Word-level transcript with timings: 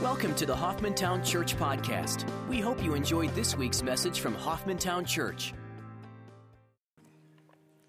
Welcome 0.00 0.34
to 0.36 0.46
the 0.46 0.54
Hoffmantown 0.54 1.24
Church 1.24 1.56
Podcast. 1.56 2.24
We 2.48 2.60
hope 2.60 2.82
you 2.84 2.94
enjoyed 2.94 3.34
this 3.34 3.56
week's 3.56 3.82
message 3.82 4.20
from 4.20 4.36
Hoffmantown 4.36 5.06
Church. 5.06 5.54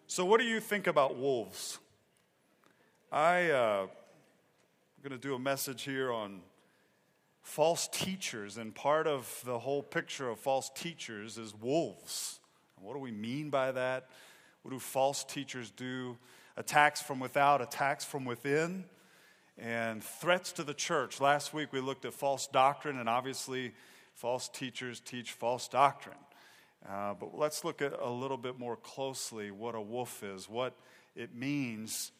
So, 0.07 0.25
what 0.25 0.39
do 0.39 0.45
you 0.45 0.59
think 0.59 0.87
about 0.87 1.17
wolves? 1.17 1.77
I, 3.11 3.51
uh, 3.51 3.81
I'm 3.83 5.09
going 5.09 5.20
to 5.20 5.27
do 5.27 5.36
a 5.36 5.39
message 5.39 5.84
here 5.84 6.11
on 6.11 6.41
false 7.43 7.88
teachers, 7.88 8.57
and 8.57 8.73
part 8.73 9.05
of 9.05 9.41
the 9.46 9.60
whole 9.60 9.84
picture 9.84 10.30
of 10.30 10.39
false 10.39 10.71
teachers 10.75 11.38
is 11.38 11.54
wolves. 11.54 12.39
And 12.78 12.86
what 12.88 12.94
do 12.94 13.00
we 13.00 13.12
mean 13.12 13.52
by 13.52 13.71
that? 13.71 14.10
What 14.64 14.71
do 14.71 14.80
false 14.80 15.23
teachers 15.23 15.70
do? 15.70 16.18
Attacks 16.57 17.02
from 17.02 17.20
without, 17.20 17.62
attacks 17.62 18.04
from 18.04 18.25
within 18.25 18.86
and 19.57 20.04
threats 20.04 20.51
to 20.54 20.63
the 20.63 20.73
church. 20.73 21.21
Last 21.21 21.54
week 21.54 21.71
we 21.71 21.79
looked 21.79 22.05
at 22.05 22.14
false 22.14 22.47
doctrine, 22.47 23.00
and 23.00 23.07
obviously, 23.07 23.73
false 24.14 24.50
teachers 24.50 25.00
teach 25.00 25.32
false 25.32 25.68
doctrine. 25.68 26.18
Uh, 26.89 27.14
but 27.14 27.37
let's 27.37 27.64
look 27.64 27.81
at 27.81 27.93
a 28.00 28.09
little 28.09 28.37
bit 28.37 28.59
more 28.59 28.75
closely 28.75 29.51
what 29.51 29.75
a 29.75 29.81
wolf 29.81 30.23
is, 30.23 30.50
what 30.50 30.73
it 31.15 31.33
means 31.33 32.11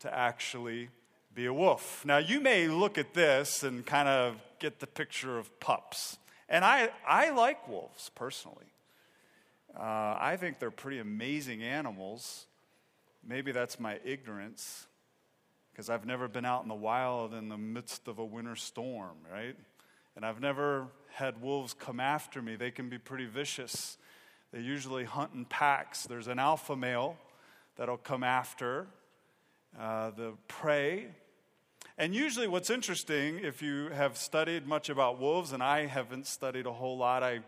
to 0.00 0.14
actually 0.14 0.90
be 1.34 1.46
a 1.46 1.52
wolf. 1.52 2.04
Now, 2.04 2.18
you 2.18 2.40
may 2.40 2.68
look 2.68 2.98
at 2.98 3.14
this 3.14 3.62
and 3.62 3.84
kind 3.84 4.08
of 4.08 4.36
get 4.58 4.78
the 4.78 4.86
picture 4.86 5.38
of 5.38 5.58
pups. 5.60 6.18
And 6.48 6.64
I, 6.64 6.90
I 7.06 7.30
like 7.30 7.66
wolves 7.66 8.10
personally. 8.14 8.66
Uh, 9.74 10.16
I 10.20 10.36
think 10.38 10.58
they're 10.58 10.70
pretty 10.70 10.98
amazing 10.98 11.62
animals. 11.62 12.46
Maybe 13.26 13.52
that's 13.52 13.80
my 13.80 13.98
ignorance 14.04 14.86
because 15.72 15.88
I've 15.88 16.06
never 16.06 16.28
been 16.28 16.44
out 16.44 16.62
in 16.62 16.68
the 16.68 16.74
wild 16.74 17.32
in 17.34 17.48
the 17.48 17.56
midst 17.56 18.06
of 18.06 18.18
a 18.18 18.24
winter 18.24 18.56
storm, 18.56 19.16
right? 19.32 19.56
And 20.14 20.24
I've 20.24 20.40
never 20.40 20.88
had 21.14 21.40
wolves 21.40 21.74
come 21.74 21.98
after 21.98 22.42
me. 22.42 22.56
They 22.56 22.70
can 22.70 22.88
be 22.88 22.98
pretty 22.98 23.26
vicious. 23.26 23.96
They 24.52 24.60
usually 24.60 25.04
hunt 25.04 25.32
in 25.34 25.46
packs. 25.46 26.04
There's 26.04 26.28
an 26.28 26.38
alpha 26.38 26.76
male 26.76 27.16
that'll 27.76 27.96
come 27.96 28.22
after 28.22 28.86
uh, 29.78 30.10
the 30.10 30.34
prey. 30.48 31.08
And 31.96 32.14
usually, 32.14 32.48
what's 32.48 32.70
interesting, 32.70 33.38
if 33.38 33.62
you 33.62 33.88
have 33.88 34.16
studied 34.16 34.66
much 34.66 34.88
about 34.88 35.18
wolves, 35.18 35.52
and 35.52 35.62
I 35.62 35.86
haven't 35.86 36.26
studied 36.26 36.66
a 36.66 36.72
whole 36.72 36.98
lot, 36.98 37.22
I 37.22 37.40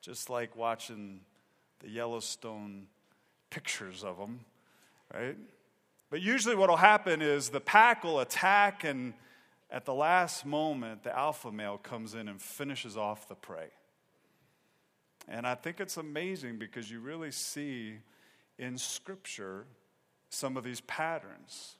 just 0.00 0.28
like 0.28 0.56
watching 0.56 1.20
the 1.80 1.88
Yellowstone 1.88 2.86
pictures 3.50 4.04
of 4.04 4.18
them, 4.18 4.40
right? 5.12 5.36
But 6.12 6.20
usually, 6.20 6.54
what 6.54 6.68
will 6.68 6.76
happen 6.76 7.22
is 7.22 7.48
the 7.48 7.58
pack 7.58 8.04
will 8.04 8.20
attack, 8.20 8.84
and 8.84 9.14
at 9.70 9.86
the 9.86 9.94
last 9.94 10.44
moment, 10.44 11.04
the 11.04 11.18
alpha 11.18 11.50
male 11.50 11.78
comes 11.78 12.12
in 12.12 12.28
and 12.28 12.38
finishes 12.38 12.98
off 12.98 13.26
the 13.28 13.34
prey. 13.34 13.70
And 15.26 15.46
I 15.46 15.54
think 15.54 15.80
it's 15.80 15.96
amazing 15.96 16.58
because 16.58 16.90
you 16.90 17.00
really 17.00 17.30
see 17.30 17.94
in 18.58 18.76
Scripture 18.76 19.64
some 20.28 20.58
of 20.58 20.64
these 20.64 20.82
patterns. 20.82 21.76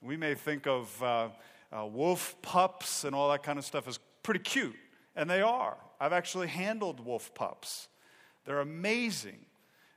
We 0.00 0.16
may 0.16 0.32
think 0.32 0.66
of 0.66 1.02
uh, 1.02 1.28
uh, 1.70 1.84
wolf 1.84 2.34
pups 2.40 3.04
and 3.04 3.14
all 3.14 3.30
that 3.30 3.42
kind 3.42 3.58
of 3.58 3.64
stuff 3.66 3.86
as 3.86 3.98
pretty 4.22 4.40
cute, 4.40 4.76
and 5.14 5.28
they 5.28 5.42
are. 5.42 5.76
I've 6.00 6.14
actually 6.14 6.46
handled 6.46 7.04
wolf 7.04 7.34
pups, 7.34 7.88
they're 8.46 8.60
amazing. 8.60 9.44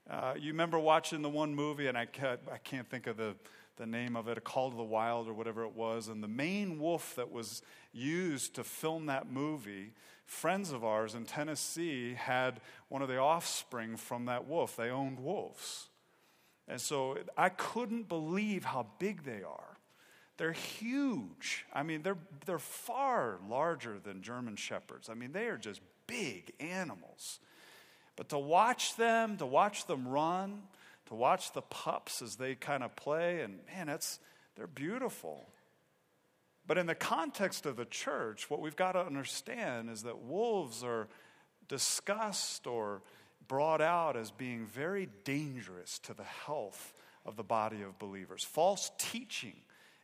Uh, 0.10 0.34
you 0.38 0.52
remember 0.52 0.78
watching 0.78 1.22
the 1.22 1.30
one 1.30 1.56
movie, 1.56 1.88
and 1.88 1.98
I 1.98 2.08
can't, 2.08 2.42
I 2.52 2.58
can't 2.58 2.90
think 2.90 3.08
of 3.08 3.16
the, 3.16 3.36
the 3.80 3.88
name 3.88 4.16
of 4.16 4.28
it, 4.28 4.38
A 4.38 4.42
Call 4.42 4.70
to 4.70 4.78
the 4.78 4.84
Wild 4.84 5.28
or 5.28 5.34
whatever 5.34 5.64
it 5.64 5.76
was. 5.76 6.10
And 6.10 6.22
the 6.22 6.28
main 6.28 6.80
wolf 6.80 7.16
that 7.16 7.32
was 7.32 7.64
used 7.92 8.54
to 8.56 8.64
film 8.64 9.08
that 9.08 9.32
movie, 9.32 9.94
friends 10.26 10.72
of 10.72 10.84
ours 10.84 11.16
in 11.16 11.26
Tennessee 11.26 12.14
had 12.14 12.62
one 12.90 13.02
of 13.02 13.08
the 13.08 13.18
offspring 13.18 13.98
from 13.98 14.26
that 14.26 14.48
wolf. 14.48 14.76
They 14.76 14.90
owned 14.90 15.20
wolves. 15.20 15.88
And 16.68 16.80
so 16.80 17.18
I 17.36 17.50
couldn't 17.50 18.08
believe 18.08 18.66
how 18.66 18.86
big 19.00 19.24
they 19.24 19.42
are. 19.42 19.78
They're 20.38 20.52
huge. 20.52 21.66
I 21.74 21.84
mean, 21.84 22.04
they're, 22.04 22.18
they're 22.46 22.60
far 22.60 23.40
larger 23.50 23.98
than 23.98 24.22
German 24.22 24.56
shepherds. 24.56 25.10
I 25.10 25.14
mean, 25.14 25.32
they 25.32 25.48
are 25.48 25.58
just 25.58 25.82
big 26.06 26.54
animals. 26.60 27.40
But 28.16 28.30
to 28.30 28.38
watch 28.38 28.96
them, 28.98 29.38
to 29.38 29.46
watch 29.46 29.86
them 29.86 30.08
run, 30.08 30.64
to 31.10 31.16
watch 31.16 31.52
the 31.54 31.62
pups 31.62 32.22
as 32.22 32.38
they 32.38 32.56
kind 32.56 32.84
of 32.84 32.96
play, 32.96 33.42
and 33.42 33.60
man, 33.68 33.88
that's, 33.88 34.20
they're 34.56 34.68
beautiful. 34.68 35.50
But 36.66 36.78
in 36.78 36.86
the 36.86 36.96
context 36.96 37.66
of 37.66 37.76
the 37.76 37.86
church, 37.86 38.50
what 38.50 38.62
we've 38.62 38.76
got 38.76 38.94
to 38.94 39.00
understand 39.00 39.90
is 39.90 40.04
that 40.04 40.20
wolves 40.20 40.84
are 40.84 41.08
discussed 41.68 42.68
or 42.68 43.02
brought 43.48 43.82
out 43.82 44.16
as 44.16 44.30
being 44.30 44.68
very 44.68 45.10
dangerous 45.24 45.98
to 46.00 46.14
the 46.14 46.24
health 46.24 46.94
of 47.26 47.36
the 47.36 47.44
body 47.44 47.82
of 47.82 47.98
believers. 47.98 48.44
False 48.44 48.92
teaching 49.00 49.56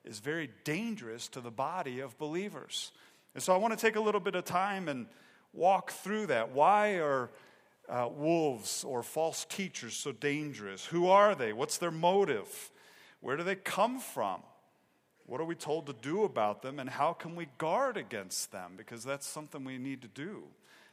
is 0.03 0.19
very 0.19 0.49
dangerous 0.63 1.27
to 1.29 1.39
the 1.39 1.51
body 1.51 1.99
of 1.99 2.17
believers. 2.17 2.91
And 3.35 3.43
so 3.43 3.53
I 3.53 3.57
want 3.57 3.77
to 3.77 3.79
take 3.79 3.95
a 3.95 4.01
little 4.01 4.22
bit 4.22 4.33
of 4.33 4.45
time 4.45 4.87
and 4.87 5.05
walk 5.53 5.91
through 5.91 6.27
that. 6.27 6.51
Why 6.51 6.95
are 6.95 7.29
uh, 7.90 8.09
wolves 8.12 8.84
or 8.84 9.03
false 9.03 9.46
teachers 9.46 9.96
so 9.96 10.12
dangerous? 10.12 10.85
Who 10.85 11.07
are 11.07 11.35
they? 11.35 11.53
What's 11.53 11.78
their 11.78 11.91
motive? 11.91 12.72
Where 13.22 13.38
do 13.38 13.44
they 13.44 13.56
come 13.56 14.00
from? 14.00 14.41
What 15.25 15.41
are 15.41 15.46
we 15.46 15.56
told 15.56 15.88
to 15.88 15.94
do 15.94 16.23
about 16.23 16.62
them, 16.62 16.79
and 16.79 16.88
how 16.90 17.13
can 17.13 17.35
we 17.35 17.47
guard 17.57 17.97
against 17.97 18.51
them? 18.51 18.73
Because 18.78 19.03
that's 19.03 19.25
something 19.25 19.63
we 19.63 19.79
need 19.79 20.03
to 20.03 20.07
do 20.07 20.44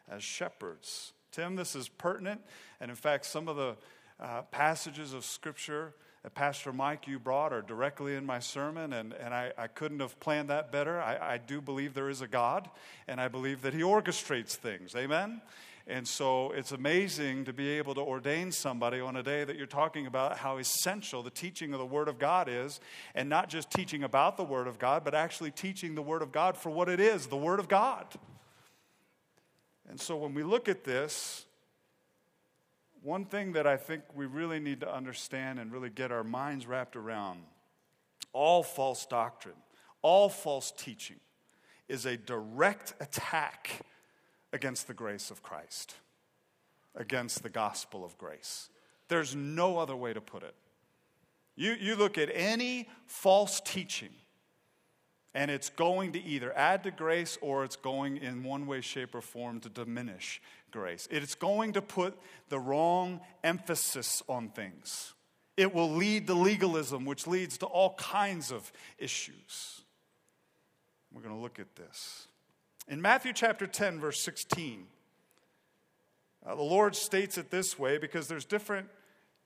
as 0.08 0.22
shepherds. 0.22 1.12
Tim, 1.32 1.56
this 1.56 1.76
is 1.76 1.88
pertinent, 1.88 2.40
and 2.80 2.90
in 2.90 2.96
fact, 2.96 3.26
some 3.26 3.48
of 3.48 3.56
the 3.56 3.76
uh, 4.18 4.42
passages 4.50 5.12
of 5.12 5.24
Scripture 5.24 5.94
that 6.22 6.34
Pastor 6.34 6.72
Mike 6.72 7.08
you 7.08 7.18
brought 7.18 7.52
are 7.52 7.62
directly 7.62 8.14
in 8.14 8.24
my 8.24 8.38
sermon, 8.38 8.92
and, 8.92 9.12
and 9.12 9.34
I, 9.34 9.52
I 9.58 9.66
couldn't 9.66 10.00
have 10.00 10.18
planned 10.20 10.50
that 10.50 10.70
better. 10.70 11.00
I, 11.00 11.34
I 11.34 11.38
do 11.38 11.60
believe 11.60 11.94
there 11.94 12.10
is 12.10 12.20
a 12.20 12.28
God, 12.28 12.70
and 13.08 13.20
I 13.20 13.28
believe 13.28 13.62
that 13.62 13.74
He 13.74 13.80
orchestrates 13.80 14.54
things. 14.54 14.94
Amen? 14.94 15.42
And 15.86 16.06
so 16.06 16.52
it's 16.52 16.72
amazing 16.72 17.44
to 17.46 17.52
be 17.52 17.70
able 17.70 17.94
to 17.94 18.00
ordain 18.00 18.52
somebody 18.52 19.00
on 19.00 19.16
a 19.16 19.22
day 19.22 19.44
that 19.44 19.56
you're 19.56 19.66
talking 19.66 20.06
about 20.06 20.38
how 20.38 20.58
essential 20.58 21.22
the 21.22 21.30
teaching 21.30 21.72
of 21.72 21.80
the 21.80 21.86
Word 21.86 22.08
of 22.08 22.18
God 22.18 22.48
is, 22.48 22.80
and 23.14 23.28
not 23.28 23.48
just 23.48 23.70
teaching 23.70 24.04
about 24.04 24.36
the 24.36 24.44
Word 24.44 24.68
of 24.68 24.78
God, 24.78 25.04
but 25.04 25.14
actually 25.14 25.50
teaching 25.50 25.94
the 25.94 26.02
Word 26.02 26.22
of 26.22 26.30
God 26.30 26.56
for 26.56 26.70
what 26.70 26.88
it 26.88 27.00
is 27.00 27.26
the 27.26 27.36
Word 27.36 27.58
of 27.58 27.68
God. 27.68 28.06
And 29.88 30.00
so 30.00 30.16
when 30.16 30.34
we 30.34 30.42
look 30.42 30.68
at 30.68 30.84
this, 30.84 31.46
one 33.02 33.24
thing 33.24 33.52
that 33.52 33.66
I 33.66 33.76
think 33.76 34.04
we 34.14 34.26
really 34.26 34.60
need 34.60 34.80
to 34.80 34.94
understand 34.94 35.58
and 35.58 35.72
really 35.72 35.90
get 35.90 36.12
our 36.12 36.22
minds 36.22 36.66
wrapped 36.66 36.94
around 36.94 37.42
all 38.32 38.62
false 38.62 39.04
doctrine, 39.04 39.56
all 40.00 40.28
false 40.28 40.72
teaching 40.72 41.18
is 41.88 42.06
a 42.06 42.16
direct 42.16 42.94
attack 43.00 43.82
against 44.52 44.86
the 44.86 44.94
grace 44.94 45.30
of 45.30 45.42
Christ, 45.42 45.94
against 46.94 47.42
the 47.42 47.48
gospel 47.48 48.04
of 48.04 48.16
grace. 48.18 48.68
There's 49.08 49.34
no 49.34 49.78
other 49.78 49.96
way 49.96 50.12
to 50.12 50.20
put 50.20 50.42
it. 50.42 50.54
You, 51.56 51.74
you 51.78 51.96
look 51.96 52.18
at 52.18 52.30
any 52.32 52.88
false 53.06 53.60
teaching, 53.60 54.10
and 55.34 55.50
it's 55.50 55.70
going 55.70 56.12
to 56.12 56.22
either 56.22 56.56
add 56.56 56.82
to 56.84 56.90
grace 56.90 57.38
or 57.40 57.64
it's 57.64 57.76
going 57.76 58.18
in 58.18 58.42
one 58.44 58.66
way, 58.66 58.80
shape, 58.80 59.14
or 59.14 59.20
form 59.20 59.60
to 59.60 59.68
diminish 59.68 60.40
grace. 60.70 61.08
It's 61.10 61.34
going 61.34 61.74
to 61.74 61.82
put 61.82 62.18
the 62.48 62.58
wrong 62.58 63.20
emphasis 63.44 64.22
on 64.28 64.48
things. 64.48 65.14
It 65.56 65.74
will 65.74 65.90
lead 65.90 66.26
to 66.28 66.34
legalism, 66.34 67.04
which 67.04 67.26
leads 67.26 67.58
to 67.58 67.66
all 67.66 67.94
kinds 67.94 68.50
of 68.50 68.72
issues. 68.98 69.82
We're 71.12 71.22
going 71.22 71.34
to 71.34 71.40
look 71.40 71.58
at 71.58 71.76
this. 71.76 72.28
In 72.92 73.00
Matthew 73.00 73.32
chapter 73.32 73.66
10, 73.66 74.00
verse 74.00 74.20
16, 74.20 74.84
uh, 76.44 76.54
the 76.54 76.60
Lord 76.60 76.94
states 76.94 77.38
it 77.38 77.50
this 77.50 77.78
way 77.78 77.96
because 77.96 78.28
there's 78.28 78.44
different 78.44 78.86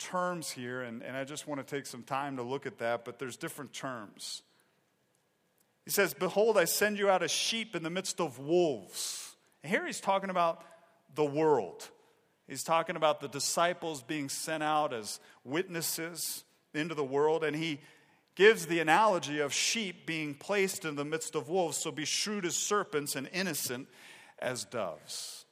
terms 0.00 0.50
here, 0.50 0.82
and, 0.82 1.00
and 1.00 1.16
I 1.16 1.22
just 1.22 1.46
want 1.46 1.64
to 1.64 1.76
take 1.76 1.86
some 1.86 2.02
time 2.02 2.38
to 2.38 2.42
look 2.42 2.66
at 2.66 2.78
that, 2.78 3.04
but 3.04 3.20
there's 3.20 3.36
different 3.36 3.72
terms. 3.72 4.42
He 5.84 5.92
says, 5.92 6.12
Behold, 6.12 6.58
I 6.58 6.64
send 6.64 6.98
you 6.98 7.08
out 7.08 7.22
as 7.22 7.30
sheep 7.30 7.76
in 7.76 7.84
the 7.84 7.88
midst 7.88 8.20
of 8.20 8.40
wolves. 8.40 9.36
And 9.62 9.70
here 9.70 9.86
he's 9.86 10.00
talking 10.00 10.30
about 10.30 10.64
the 11.14 11.24
world. 11.24 11.88
He's 12.48 12.64
talking 12.64 12.96
about 12.96 13.20
the 13.20 13.28
disciples 13.28 14.02
being 14.02 14.28
sent 14.28 14.64
out 14.64 14.92
as 14.92 15.20
witnesses 15.44 16.42
into 16.74 16.96
the 16.96 17.04
world, 17.04 17.44
and 17.44 17.54
he 17.54 17.78
gives 18.36 18.66
the 18.66 18.78
analogy 18.78 19.40
of 19.40 19.52
sheep 19.52 20.06
being 20.06 20.34
placed 20.34 20.84
in 20.84 20.94
the 20.94 21.04
midst 21.04 21.34
of 21.34 21.48
wolves. 21.48 21.78
So 21.78 21.90
be 21.90 22.04
shrewd 22.04 22.44
as 22.44 22.54
serpents 22.54 23.16
and 23.16 23.28
innocent 23.32 23.88
as 24.38 24.64
doves. 24.64 25.46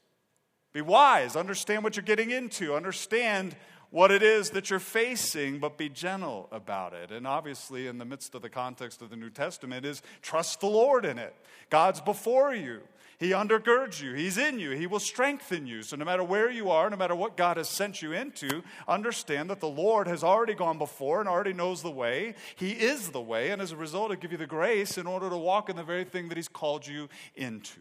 Be 0.72 0.82
wise, 0.82 1.34
understand 1.34 1.82
what 1.82 1.96
you're 1.96 2.04
getting 2.04 2.30
into, 2.30 2.74
understand 2.74 3.56
what 3.90 4.10
it 4.10 4.24
is 4.24 4.50
that 4.50 4.70
you're 4.70 4.80
facing, 4.80 5.60
but 5.60 5.78
be 5.78 5.88
gentle 5.88 6.48
about 6.50 6.92
it. 6.94 7.12
And 7.12 7.28
obviously, 7.28 7.86
in 7.86 7.98
the 7.98 8.04
midst 8.04 8.34
of 8.34 8.42
the 8.42 8.50
context 8.50 9.00
of 9.00 9.08
the 9.08 9.16
New 9.16 9.30
Testament, 9.30 9.86
is 9.86 10.02
trust 10.20 10.60
the 10.60 10.66
Lord 10.66 11.04
in 11.04 11.16
it. 11.16 11.34
God's 11.70 12.00
before 12.00 12.54
you. 12.54 12.80
He 13.18 13.30
undergirds 13.30 14.02
you. 14.02 14.14
He's 14.14 14.38
in 14.38 14.58
you. 14.58 14.70
He 14.70 14.86
will 14.86 15.00
strengthen 15.00 15.66
you. 15.66 15.82
So, 15.82 15.96
no 15.96 16.04
matter 16.04 16.24
where 16.24 16.50
you 16.50 16.70
are, 16.70 16.90
no 16.90 16.96
matter 16.96 17.14
what 17.14 17.36
God 17.36 17.56
has 17.56 17.68
sent 17.68 18.02
you 18.02 18.12
into, 18.12 18.62
understand 18.88 19.50
that 19.50 19.60
the 19.60 19.68
Lord 19.68 20.06
has 20.06 20.24
already 20.24 20.54
gone 20.54 20.78
before 20.78 21.20
and 21.20 21.28
already 21.28 21.52
knows 21.52 21.82
the 21.82 21.90
way. 21.90 22.34
He 22.56 22.72
is 22.72 23.10
the 23.10 23.20
way. 23.20 23.50
And 23.50 23.62
as 23.62 23.72
a 23.72 23.76
result, 23.76 24.10
He'll 24.10 24.20
give 24.20 24.32
you 24.32 24.38
the 24.38 24.46
grace 24.46 24.98
in 24.98 25.06
order 25.06 25.30
to 25.30 25.36
walk 25.36 25.68
in 25.68 25.76
the 25.76 25.84
very 25.84 26.04
thing 26.04 26.28
that 26.28 26.36
He's 26.36 26.48
called 26.48 26.86
you 26.86 27.08
into. 27.34 27.80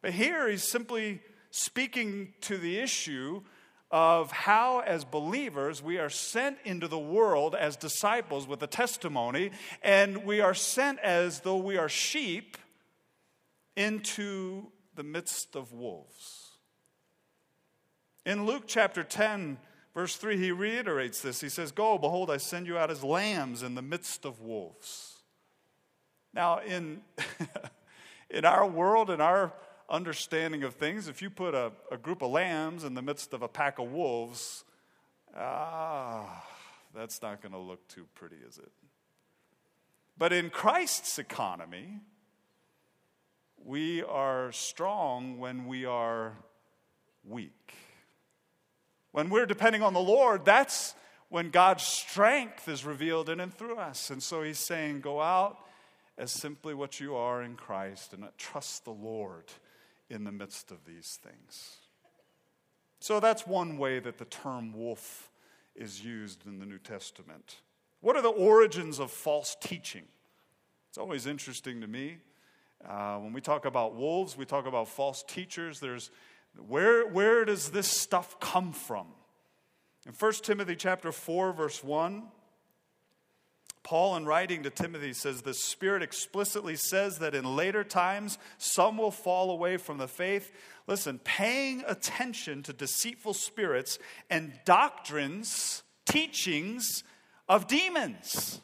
But 0.00 0.12
here, 0.12 0.48
He's 0.48 0.64
simply 0.64 1.20
speaking 1.50 2.32
to 2.42 2.56
the 2.56 2.78
issue 2.78 3.42
of 3.90 4.32
how, 4.32 4.80
as 4.80 5.04
believers, 5.04 5.82
we 5.82 5.98
are 5.98 6.08
sent 6.08 6.56
into 6.64 6.88
the 6.88 6.98
world 6.98 7.54
as 7.54 7.76
disciples 7.76 8.48
with 8.48 8.62
a 8.62 8.66
testimony, 8.66 9.50
and 9.82 10.24
we 10.24 10.40
are 10.40 10.54
sent 10.54 10.98
as 11.00 11.40
though 11.40 11.58
we 11.58 11.76
are 11.76 11.90
sheep 11.90 12.56
into 13.76 14.66
the 14.94 15.02
midst 15.02 15.56
of 15.56 15.72
wolves. 15.72 16.50
In 18.24 18.46
Luke 18.46 18.64
chapter 18.66 19.02
10, 19.02 19.58
verse 19.94 20.16
3, 20.16 20.36
he 20.36 20.52
reiterates 20.52 21.20
this. 21.20 21.40
He 21.40 21.48
says, 21.48 21.72
Go, 21.72 21.98
behold, 21.98 22.30
I 22.30 22.36
send 22.36 22.66
you 22.66 22.78
out 22.78 22.90
as 22.90 23.02
lambs 23.02 23.62
in 23.62 23.74
the 23.74 23.82
midst 23.82 24.24
of 24.24 24.40
wolves. 24.40 25.22
Now, 26.32 26.60
in, 26.60 27.02
in 28.30 28.44
our 28.44 28.66
world, 28.66 29.10
in 29.10 29.20
our 29.20 29.52
understanding 29.90 30.62
of 30.62 30.74
things, 30.74 31.08
if 31.08 31.20
you 31.20 31.30
put 31.30 31.54
a, 31.54 31.72
a 31.90 31.96
group 31.96 32.22
of 32.22 32.30
lambs 32.30 32.84
in 32.84 32.94
the 32.94 33.02
midst 33.02 33.34
of 33.34 33.42
a 33.42 33.48
pack 33.48 33.78
of 33.78 33.92
wolves, 33.92 34.64
ah, 35.36 36.44
that's 36.94 37.20
not 37.20 37.42
going 37.42 37.52
to 37.52 37.58
look 37.58 37.86
too 37.88 38.06
pretty, 38.14 38.36
is 38.48 38.58
it? 38.58 38.72
But 40.16 40.32
in 40.32 40.50
Christ's 40.50 41.18
economy, 41.18 42.00
we 43.64 44.02
are 44.02 44.52
strong 44.52 45.38
when 45.38 45.66
we 45.66 45.84
are 45.84 46.36
weak. 47.24 47.74
When 49.12 49.28
we're 49.28 49.46
depending 49.46 49.82
on 49.82 49.92
the 49.92 50.00
Lord, 50.00 50.44
that's 50.44 50.94
when 51.28 51.50
God's 51.50 51.84
strength 51.84 52.68
is 52.68 52.84
revealed 52.84 53.28
in 53.28 53.40
and 53.40 53.52
through 53.52 53.76
us. 53.76 54.10
And 54.10 54.22
so 54.22 54.42
he's 54.42 54.58
saying, 54.58 55.00
go 55.00 55.20
out 55.20 55.58
as 56.18 56.30
simply 56.30 56.74
what 56.74 57.00
you 57.00 57.14
are 57.14 57.42
in 57.42 57.56
Christ 57.56 58.12
and 58.12 58.24
trust 58.36 58.84
the 58.84 58.90
Lord 58.90 59.44
in 60.10 60.24
the 60.24 60.32
midst 60.32 60.70
of 60.70 60.84
these 60.84 61.18
things. 61.22 61.76
So 63.00 63.18
that's 63.18 63.46
one 63.46 63.78
way 63.78 63.98
that 63.98 64.18
the 64.18 64.26
term 64.26 64.72
wolf 64.72 65.30
is 65.74 66.04
used 66.04 66.46
in 66.46 66.58
the 66.58 66.66
New 66.66 66.78
Testament. 66.78 67.56
What 68.00 68.16
are 68.16 68.22
the 68.22 68.28
origins 68.28 68.98
of 68.98 69.10
false 69.10 69.56
teaching? 69.60 70.04
It's 70.90 70.98
always 70.98 71.26
interesting 71.26 71.80
to 71.80 71.86
me. 71.86 72.18
Uh, 72.88 73.18
when 73.18 73.32
we 73.32 73.40
talk 73.40 73.64
about 73.64 73.94
wolves, 73.94 74.36
we 74.36 74.44
talk 74.44 74.66
about 74.66 74.88
false 74.88 75.22
teachers. 75.22 75.80
There's 75.80 76.10
where, 76.66 77.06
where 77.06 77.44
does 77.44 77.70
this 77.70 77.86
stuff 77.86 78.38
come 78.40 78.72
from? 78.72 79.06
In 80.06 80.12
1 80.12 80.32
Timothy 80.42 80.76
chapter 80.76 81.12
4, 81.12 81.52
verse 81.52 81.82
1, 81.82 82.24
Paul, 83.82 84.16
in 84.16 84.26
writing 84.26 84.62
to 84.62 84.70
Timothy, 84.70 85.12
says 85.12 85.42
the 85.42 85.54
Spirit 85.54 86.02
explicitly 86.02 86.76
says 86.76 87.18
that 87.18 87.34
in 87.34 87.56
later 87.56 87.82
times 87.82 88.38
some 88.58 88.96
will 88.96 89.10
fall 89.10 89.50
away 89.50 89.76
from 89.76 89.98
the 89.98 90.06
faith. 90.06 90.52
Listen, 90.86 91.18
paying 91.18 91.82
attention 91.86 92.62
to 92.64 92.72
deceitful 92.72 93.34
spirits 93.34 93.98
and 94.30 94.58
doctrines, 94.64 95.82
teachings 96.06 97.02
of 97.48 97.66
demons. 97.66 98.60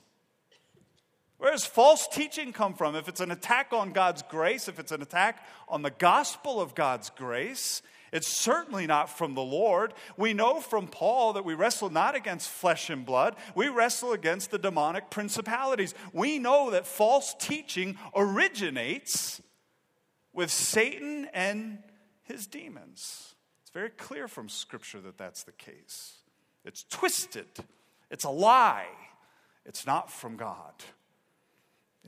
Where 1.38 1.52
does 1.52 1.64
false 1.64 2.08
teaching 2.08 2.52
come 2.52 2.74
from? 2.74 2.96
If 2.96 3.08
it's 3.08 3.20
an 3.20 3.30
attack 3.30 3.72
on 3.72 3.92
God's 3.92 4.22
grace, 4.22 4.68
if 4.68 4.78
it's 4.78 4.92
an 4.92 5.02
attack 5.02 5.46
on 5.68 5.82
the 5.82 5.90
gospel 5.90 6.60
of 6.60 6.74
God's 6.74 7.10
grace, 7.10 7.80
it's 8.12 8.26
certainly 8.26 8.86
not 8.86 9.08
from 9.08 9.34
the 9.34 9.42
Lord. 9.42 9.94
We 10.16 10.32
know 10.32 10.60
from 10.60 10.88
Paul 10.88 11.34
that 11.34 11.44
we 11.44 11.54
wrestle 11.54 11.90
not 11.90 12.16
against 12.16 12.48
flesh 12.48 12.90
and 12.90 13.06
blood, 13.06 13.36
we 13.54 13.68
wrestle 13.68 14.12
against 14.12 14.50
the 14.50 14.58
demonic 14.58 15.10
principalities. 15.10 15.94
We 16.12 16.38
know 16.38 16.70
that 16.70 16.86
false 16.86 17.34
teaching 17.38 17.98
originates 18.16 19.40
with 20.32 20.50
Satan 20.50 21.28
and 21.32 21.78
his 22.22 22.46
demons. 22.46 23.34
It's 23.62 23.70
very 23.70 23.90
clear 23.90 24.26
from 24.26 24.48
Scripture 24.48 25.00
that 25.00 25.18
that's 25.18 25.44
the 25.44 25.52
case. 25.52 26.14
It's 26.64 26.84
twisted, 26.90 27.46
it's 28.10 28.24
a 28.24 28.30
lie, 28.30 28.88
it's 29.64 29.86
not 29.86 30.10
from 30.10 30.36
God. 30.36 30.72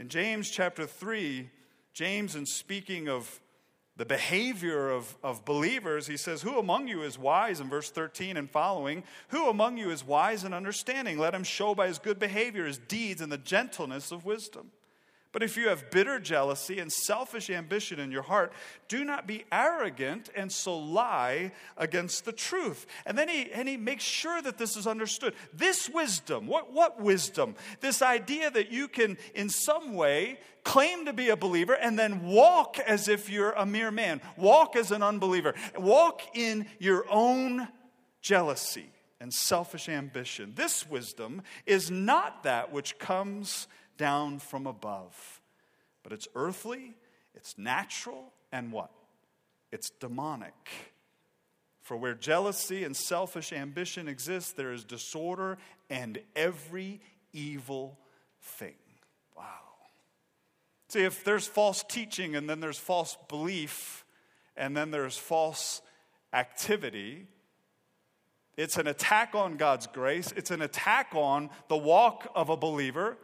In 0.00 0.08
James 0.08 0.50
chapter 0.50 0.86
3, 0.86 1.50
James, 1.92 2.34
in 2.34 2.46
speaking 2.46 3.10
of 3.10 3.38
the 3.98 4.06
behavior 4.06 4.88
of, 4.88 5.14
of 5.22 5.44
believers, 5.44 6.06
he 6.06 6.16
says, 6.16 6.40
Who 6.40 6.58
among 6.58 6.88
you 6.88 7.02
is 7.02 7.18
wise? 7.18 7.60
In 7.60 7.68
verse 7.68 7.90
13 7.90 8.38
and 8.38 8.50
following, 8.50 9.04
Who 9.28 9.50
among 9.50 9.76
you 9.76 9.90
is 9.90 10.02
wise 10.02 10.42
and 10.42 10.54
understanding? 10.54 11.18
Let 11.18 11.34
him 11.34 11.44
show 11.44 11.74
by 11.74 11.86
his 11.86 11.98
good 11.98 12.18
behavior 12.18 12.64
his 12.64 12.78
deeds 12.78 13.20
and 13.20 13.30
the 13.30 13.36
gentleness 13.36 14.10
of 14.10 14.24
wisdom. 14.24 14.70
But 15.32 15.44
if 15.44 15.56
you 15.56 15.68
have 15.68 15.90
bitter 15.92 16.18
jealousy 16.18 16.80
and 16.80 16.92
selfish 16.92 17.50
ambition 17.50 18.00
in 18.00 18.10
your 18.10 18.22
heart, 18.22 18.52
do 18.88 19.04
not 19.04 19.28
be 19.28 19.44
arrogant 19.52 20.28
and 20.34 20.50
so 20.50 20.76
lie 20.76 21.52
against 21.76 22.24
the 22.24 22.32
truth. 22.32 22.86
And 23.06 23.16
then 23.16 23.28
he, 23.28 23.50
and 23.52 23.68
he 23.68 23.76
makes 23.76 24.02
sure 24.02 24.42
that 24.42 24.58
this 24.58 24.76
is 24.76 24.88
understood. 24.88 25.34
This 25.52 25.88
wisdom, 25.88 26.48
what, 26.48 26.72
what 26.72 27.00
wisdom? 27.00 27.54
This 27.80 28.02
idea 28.02 28.50
that 28.50 28.72
you 28.72 28.88
can, 28.88 29.18
in 29.34 29.50
some 29.50 29.94
way, 29.94 30.40
claim 30.64 31.04
to 31.06 31.12
be 31.12 31.28
a 31.28 31.36
believer 31.36 31.74
and 31.74 31.96
then 31.96 32.26
walk 32.26 32.80
as 32.80 33.06
if 33.06 33.30
you're 33.30 33.52
a 33.52 33.64
mere 33.64 33.92
man, 33.92 34.20
walk 34.36 34.74
as 34.74 34.90
an 34.90 35.02
unbeliever, 35.02 35.54
walk 35.78 36.22
in 36.34 36.66
your 36.80 37.04
own 37.08 37.68
jealousy 38.20 38.90
and 39.20 39.32
selfish 39.32 39.88
ambition. 39.88 40.54
This 40.56 40.88
wisdom 40.88 41.42
is 41.66 41.88
not 41.90 42.42
that 42.42 42.72
which 42.72 42.98
comes 42.98 43.68
down 44.00 44.38
from 44.38 44.66
above. 44.66 45.42
But 46.02 46.14
it's 46.14 46.26
earthly, 46.34 46.94
it's 47.34 47.58
natural, 47.58 48.32
and 48.50 48.72
what? 48.72 48.90
It's 49.70 49.90
demonic. 49.90 50.54
For 51.82 51.98
where 51.98 52.14
jealousy 52.14 52.82
and 52.82 52.96
selfish 52.96 53.52
ambition 53.52 54.08
exist, 54.08 54.56
there 54.56 54.72
is 54.72 54.84
disorder 54.84 55.58
and 55.90 56.18
every 56.34 57.02
evil 57.34 57.98
thing. 58.40 58.80
Wow. 59.36 59.44
See, 60.88 61.02
if 61.02 61.22
there's 61.22 61.46
false 61.46 61.84
teaching 61.86 62.34
and 62.34 62.48
then 62.48 62.60
there's 62.60 62.78
false 62.78 63.18
belief 63.28 64.06
and 64.56 64.74
then 64.74 64.90
there's 64.90 65.18
false 65.18 65.82
activity, 66.32 67.26
it's 68.56 68.78
an 68.78 68.86
attack 68.86 69.34
on 69.34 69.58
God's 69.58 69.86
grace. 69.86 70.32
It's 70.36 70.50
an 70.50 70.62
attack 70.62 71.10
on 71.12 71.50
the 71.68 71.76
walk 71.76 72.30
of 72.34 72.48
a 72.48 72.56
believer 72.56 73.18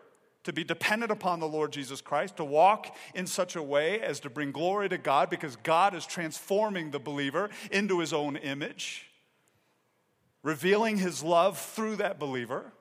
to 0.46 0.52
be 0.52 0.62
dependent 0.62 1.10
upon 1.10 1.40
the 1.40 1.48
Lord 1.48 1.72
Jesus 1.72 2.00
Christ, 2.00 2.36
to 2.36 2.44
walk 2.44 2.96
in 3.16 3.26
such 3.26 3.56
a 3.56 3.62
way 3.62 4.00
as 4.00 4.20
to 4.20 4.30
bring 4.30 4.52
glory 4.52 4.88
to 4.88 4.96
God 4.96 5.28
because 5.28 5.56
God 5.56 5.92
is 5.92 6.06
transforming 6.06 6.92
the 6.92 7.00
believer 7.00 7.50
into 7.72 7.98
his 7.98 8.12
own 8.12 8.36
image, 8.36 9.10
revealing 10.44 10.98
his 10.98 11.24
love 11.24 11.58
through 11.58 11.96
that 11.96 12.20
believer. 12.20 12.72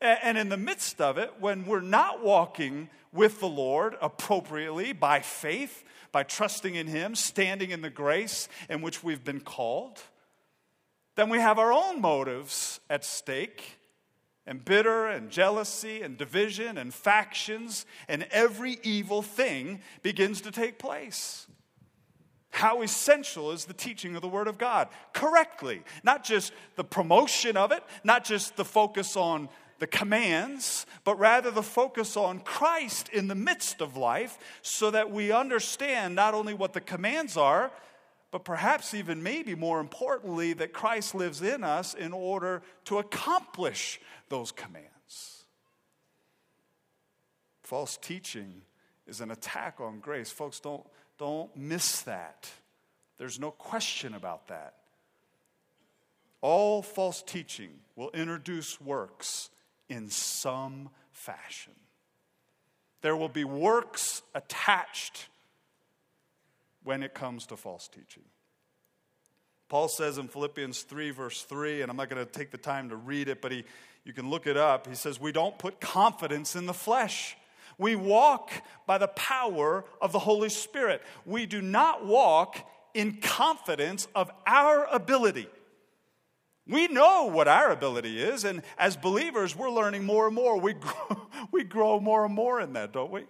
And 0.00 0.36
in 0.36 0.48
the 0.48 0.56
midst 0.56 1.00
of 1.00 1.16
it, 1.16 1.34
when 1.38 1.64
we're 1.64 1.80
not 1.80 2.24
walking 2.24 2.90
with 3.12 3.38
the 3.38 3.46
Lord 3.46 3.94
appropriately 4.02 4.92
by 4.92 5.20
faith, 5.20 5.84
by 6.10 6.24
trusting 6.24 6.74
in 6.74 6.88
Him, 6.88 7.14
standing 7.14 7.70
in 7.70 7.80
the 7.80 7.88
grace 7.88 8.48
in 8.68 8.82
which 8.82 9.04
we've 9.04 9.24
been 9.24 9.40
called, 9.40 10.00
then 11.14 11.30
we 11.30 11.38
have 11.38 11.60
our 11.60 11.72
own 11.72 12.00
motives 12.00 12.80
at 12.90 13.04
stake 13.04 13.78
and 14.46 14.64
bitter 14.64 15.06
and 15.06 15.30
jealousy 15.30 16.02
and 16.02 16.18
division 16.18 16.78
and 16.78 16.92
factions 16.92 17.86
and 18.08 18.26
every 18.30 18.78
evil 18.82 19.22
thing 19.22 19.80
begins 20.02 20.40
to 20.42 20.50
take 20.50 20.78
place. 20.78 21.46
How 22.50 22.82
essential 22.82 23.50
is 23.50 23.64
the 23.64 23.74
teaching 23.74 24.14
of 24.14 24.22
the 24.22 24.28
Word 24.28 24.46
of 24.46 24.58
God 24.58 24.88
correctly? 25.12 25.82
Not 26.04 26.22
just 26.22 26.52
the 26.76 26.84
promotion 26.84 27.56
of 27.56 27.72
it, 27.72 27.82
not 28.04 28.24
just 28.24 28.56
the 28.56 28.64
focus 28.64 29.16
on 29.16 29.48
the 29.80 29.86
commands, 29.88 30.86
but 31.02 31.18
rather 31.18 31.50
the 31.50 31.64
focus 31.64 32.16
on 32.16 32.38
Christ 32.40 33.08
in 33.08 33.26
the 33.26 33.34
midst 33.34 33.80
of 33.80 33.96
life 33.96 34.38
so 34.62 34.90
that 34.92 35.10
we 35.10 35.32
understand 35.32 36.14
not 36.14 36.32
only 36.32 36.54
what 36.54 36.74
the 36.74 36.80
commands 36.80 37.36
are, 37.36 37.72
but 38.34 38.42
perhaps 38.42 38.94
even 38.94 39.22
maybe 39.22 39.54
more 39.54 39.78
importantly, 39.78 40.54
that 40.54 40.72
Christ 40.72 41.14
lives 41.14 41.40
in 41.40 41.62
us 41.62 41.94
in 41.94 42.12
order 42.12 42.62
to 42.86 42.98
accomplish 42.98 44.00
those 44.28 44.50
commands. 44.50 45.44
False 47.62 47.96
teaching 47.96 48.62
is 49.06 49.20
an 49.20 49.30
attack 49.30 49.76
on 49.78 50.00
grace. 50.00 50.32
Folks, 50.32 50.58
don't, 50.58 50.84
don't 51.16 51.56
miss 51.56 52.02
that. 52.02 52.50
There's 53.18 53.38
no 53.38 53.52
question 53.52 54.14
about 54.14 54.48
that. 54.48 54.74
All 56.40 56.82
false 56.82 57.22
teaching 57.22 57.70
will 57.94 58.10
introduce 58.10 58.80
works 58.80 59.48
in 59.88 60.10
some 60.10 60.88
fashion. 61.12 61.74
There 63.00 63.14
will 63.14 63.28
be 63.28 63.44
works 63.44 64.22
attached 64.34 65.28
when 66.84 67.02
it 67.02 67.14
comes 67.14 67.46
to 67.46 67.56
false 67.56 67.88
teaching. 67.88 68.22
Paul 69.68 69.88
says 69.88 70.18
in 70.18 70.28
Philippians 70.28 70.82
3, 70.82 71.10
verse 71.10 71.42
3, 71.42 71.82
and 71.82 71.90
I'm 71.90 71.96
not 71.96 72.08
going 72.08 72.24
to 72.24 72.30
take 72.30 72.50
the 72.50 72.58
time 72.58 72.90
to 72.90 72.96
read 72.96 73.28
it, 73.28 73.40
but 73.40 73.50
he, 73.50 73.64
you 74.04 74.12
can 74.12 74.30
look 74.30 74.46
it 74.46 74.56
up. 74.56 74.86
He 74.86 74.94
says, 74.94 75.18
We 75.18 75.32
don't 75.32 75.58
put 75.58 75.80
confidence 75.80 76.54
in 76.54 76.66
the 76.66 76.74
flesh. 76.74 77.36
We 77.78 77.96
walk 77.96 78.52
by 78.86 78.98
the 78.98 79.08
power 79.08 79.84
of 80.00 80.12
the 80.12 80.18
Holy 80.20 80.48
Spirit. 80.48 81.02
We 81.26 81.46
do 81.46 81.60
not 81.60 82.06
walk 82.06 82.58
in 82.92 83.20
confidence 83.20 84.06
of 84.14 84.30
our 84.46 84.86
ability. 84.92 85.48
We 86.66 86.88
know 86.88 87.24
what 87.26 87.48
our 87.48 87.70
ability 87.70 88.22
is, 88.22 88.44
and 88.44 88.62
as 88.78 88.96
believers, 88.96 89.54
we're 89.56 89.70
learning 89.70 90.04
more 90.04 90.26
and 90.26 90.34
more. 90.34 90.58
We 90.58 90.72
grow, 90.74 91.28
we 91.50 91.64
grow 91.64 92.00
more 92.00 92.24
and 92.24 92.34
more 92.34 92.60
in 92.60 92.74
that, 92.74 92.92
don't 92.92 93.10
we? 93.10 93.24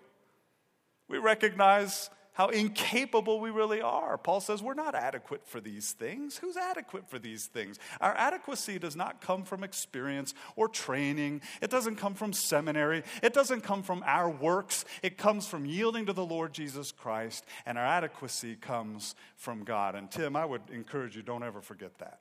We 1.09 1.19
recognize 1.19 2.11
how 2.35 2.49
incapable 2.49 3.41
we 3.41 3.51
really 3.51 3.81
are. 3.81 4.19
Paul 4.19 4.41
says 4.41 4.63
we're 4.63 4.75
not 4.75 4.95
adequate 4.95 5.47
for 5.47 5.61
these 5.61 5.93
things. 5.93 6.37
Who's 6.37 6.57
adequate 6.57 7.09
for 7.09 7.19
these 7.19 7.47
things? 7.47 7.79
Our 8.01 8.15
adequacy 8.17 8.79
does 8.79 8.97
not 8.97 9.21
come 9.21 9.45
from 9.45 9.65
experience 9.65 10.35
or 10.57 10.69
training, 10.69 11.41
it 11.63 11.71
doesn't 11.71 11.97
come 11.97 12.15
from 12.15 12.33
seminary, 12.33 13.03
it 13.23 13.33
doesn't 13.33 13.63
come 13.63 13.83
from 13.83 14.03
our 14.07 14.29
works. 14.29 14.85
It 15.03 15.17
comes 15.17 15.47
from 15.47 15.65
yielding 15.65 16.07
to 16.07 16.13
the 16.13 16.25
Lord 16.25 16.53
Jesus 16.53 16.93
Christ, 16.93 17.45
and 17.67 17.79
our 17.79 17.87
adequacy 17.87 18.57
comes 18.57 19.15
from 19.37 19.65
God. 19.65 19.95
And 19.95 20.11
Tim, 20.11 20.37
I 20.37 20.45
would 20.45 20.63
encourage 20.73 21.17
you 21.17 21.23
don't 21.23 21.43
ever 21.43 21.61
forget 21.61 21.99
that 21.99 22.21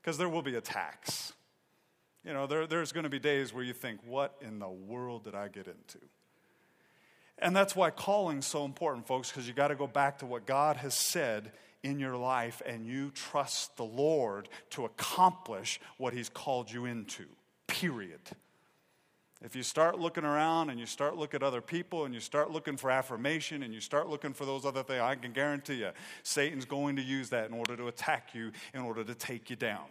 because 0.00 0.18
there 0.18 0.28
will 0.28 0.42
be 0.42 0.54
attacks. 0.54 1.32
You 2.24 2.32
know, 2.32 2.46
there, 2.46 2.66
there's 2.66 2.92
going 2.92 3.04
to 3.04 3.10
be 3.10 3.18
days 3.18 3.54
where 3.54 3.64
you 3.64 3.72
think, 3.72 4.00
what 4.06 4.36
in 4.40 4.58
the 4.58 4.68
world 4.68 5.24
did 5.24 5.34
I 5.34 5.48
get 5.48 5.66
into? 5.66 5.98
And 7.40 7.54
that's 7.54 7.76
why 7.76 7.90
calling's 7.90 8.46
so 8.46 8.64
important, 8.64 9.06
folks, 9.06 9.30
because 9.30 9.46
you 9.46 9.54
got 9.54 9.68
to 9.68 9.76
go 9.76 9.86
back 9.86 10.18
to 10.18 10.26
what 10.26 10.46
God 10.46 10.76
has 10.76 10.94
said 10.94 11.52
in 11.82 12.00
your 12.00 12.16
life 12.16 12.60
and 12.66 12.84
you 12.84 13.10
trust 13.12 13.76
the 13.76 13.84
Lord 13.84 14.48
to 14.70 14.84
accomplish 14.84 15.80
what 15.98 16.12
He's 16.12 16.28
called 16.28 16.70
you 16.70 16.84
into, 16.84 17.26
period. 17.66 18.20
If 19.40 19.54
you 19.54 19.62
start 19.62 20.00
looking 20.00 20.24
around 20.24 20.70
and 20.70 20.80
you 20.80 20.86
start 20.86 21.16
looking 21.16 21.38
at 21.38 21.42
other 21.44 21.60
people 21.60 22.04
and 22.04 22.12
you 22.12 22.18
start 22.18 22.50
looking 22.50 22.76
for 22.76 22.90
affirmation 22.90 23.62
and 23.62 23.72
you 23.72 23.80
start 23.80 24.08
looking 24.08 24.32
for 24.32 24.44
those 24.44 24.64
other 24.64 24.82
things, 24.82 25.00
I 25.00 25.14
can 25.14 25.32
guarantee 25.32 25.74
you 25.74 25.90
Satan's 26.24 26.64
going 26.64 26.96
to 26.96 27.02
use 27.02 27.30
that 27.30 27.48
in 27.48 27.54
order 27.54 27.76
to 27.76 27.86
attack 27.86 28.34
you, 28.34 28.50
in 28.74 28.80
order 28.80 29.04
to 29.04 29.14
take 29.14 29.48
you 29.48 29.54
down. 29.54 29.84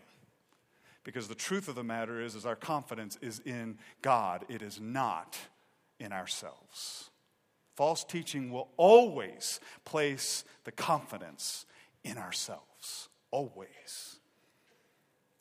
Because 1.06 1.30
the 1.30 1.36
truth 1.36 1.70
of 1.70 1.76
the 1.76 1.84
matter 1.84 2.22
is, 2.22 2.36
is 2.36 2.46
our 2.46 2.58
confidence 2.58 3.18
is 3.22 3.40
in 3.46 3.78
God. 4.02 4.44
It 4.50 4.62
is 4.62 4.82
not 4.82 5.38
in 5.98 6.12
ourselves. 6.12 7.10
False 7.78 8.04
teaching 8.04 8.52
will 8.52 8.70
always 8.76 9.60
place 9.86 10.44
the 10.64 10.72
confidence 10.72 11.68
in 12.04 12.18
ourselves. 12.18 13.08
Always. 13.30 14.16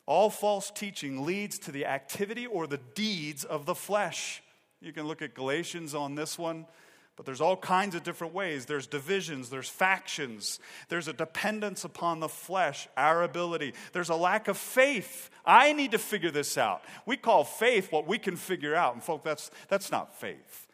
All 0.05 0.29
false 0.29 0.69
teaching 0.69 1.25
leads 1.25 1.57
to 1.57 1.71
the 1.71 1.87
activity 1.87 2.45
or 2.45 2.67
the 2.67 2.79
deeds 2.93 3.43
of 3.43 3.65
the 3.65 3.73
flesh. 3.73 4.43
You 4.81 4.93
can 4.93 5.07
look 5.07 5.23
at 5.23 5.33
Galatians 5.33 5.95
on 5.95 6.13
this 6.13 6.37
one, 6.37 6.67
but 7.15 7.25
there's 7.25 7.41
all 7.41 7.57
kinds 7.57 7.95
of 7.95 8.03
different 8.03 8.35
ways. 8.35 8.67
There's 8.67 8.85
divisions, 8.85 9.49
there's 9.49 9.67
factions, 9.67 10.59
there's 10.89 11.07
a 11.07 11.13
dependence 11.13 11.85
upon 11.85 12.19
the 12.19 12.29
flesh, 12.29 12.87
our 12.95 13.23
ability. 13.23 13.73
There's 13.93 14.09
a 14.09 14.15
lack 14.15 14.47
of 14.47 14.59
faith. 14.59 15.31
I 15.43 15.73
need 15.73 15.89
to 15.89 15.97
figure 15.97 16.29
this 16.29 16.55
out. 16.55 16.83
We 17.07 17.17
call 17.17 17.43
faith 17.43 17.91
what 17.91 18.05
we 18.05 18.19
can 18.19 18.35
figure 18.35 18.75
out, 18.75 18.93
and 18.93 19.03
folks, 19.03 19.23
that's, 19.23 19.51
that's 19.69 19.91
not 19.91 20.19
faith. 20.19 20.67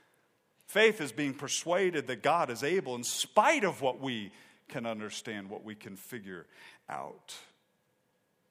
Faith 0.73 1.01
is 1.01 1.11
being 1.11 1.35
persuaded 1.35 2.07
that 2.07 2.23
God 2.23 2.49
is 2.49 2.63
able, 2.63 2.95
in 2.95 3.03
spite 3.03 3.63
of 3.63 3.83
what 3.83 4.01
we 4.01 4.31
can 4.67 4.87
understand, 4.87 5.47
what 5.47 5.63
we 5.63 5.75
can 5.75 5.95
figure 5.95 6.47
out. 6.89 7.35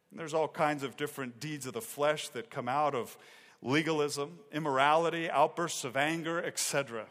And 0.09 0.21
there's 0.21 0.33
all 0.33 0.47
kinds 0.47 0.85
of 0.85 0.97
different 0.97 1.41
deeds 1.41 1.67
of 1.67 1.73
the 1.73 1.81
flesh 1.81 2.29
that 2.29 2.49
come 2.49 2.69
out 2.69 2.95
of 2.95 3.19
legalism, 3.61 4.39
immorality, 4.53 5.29
outbursts 5.29 5.83
of 5.83 5.97
anger, 5.97 6.41
etc. 6.41 7.07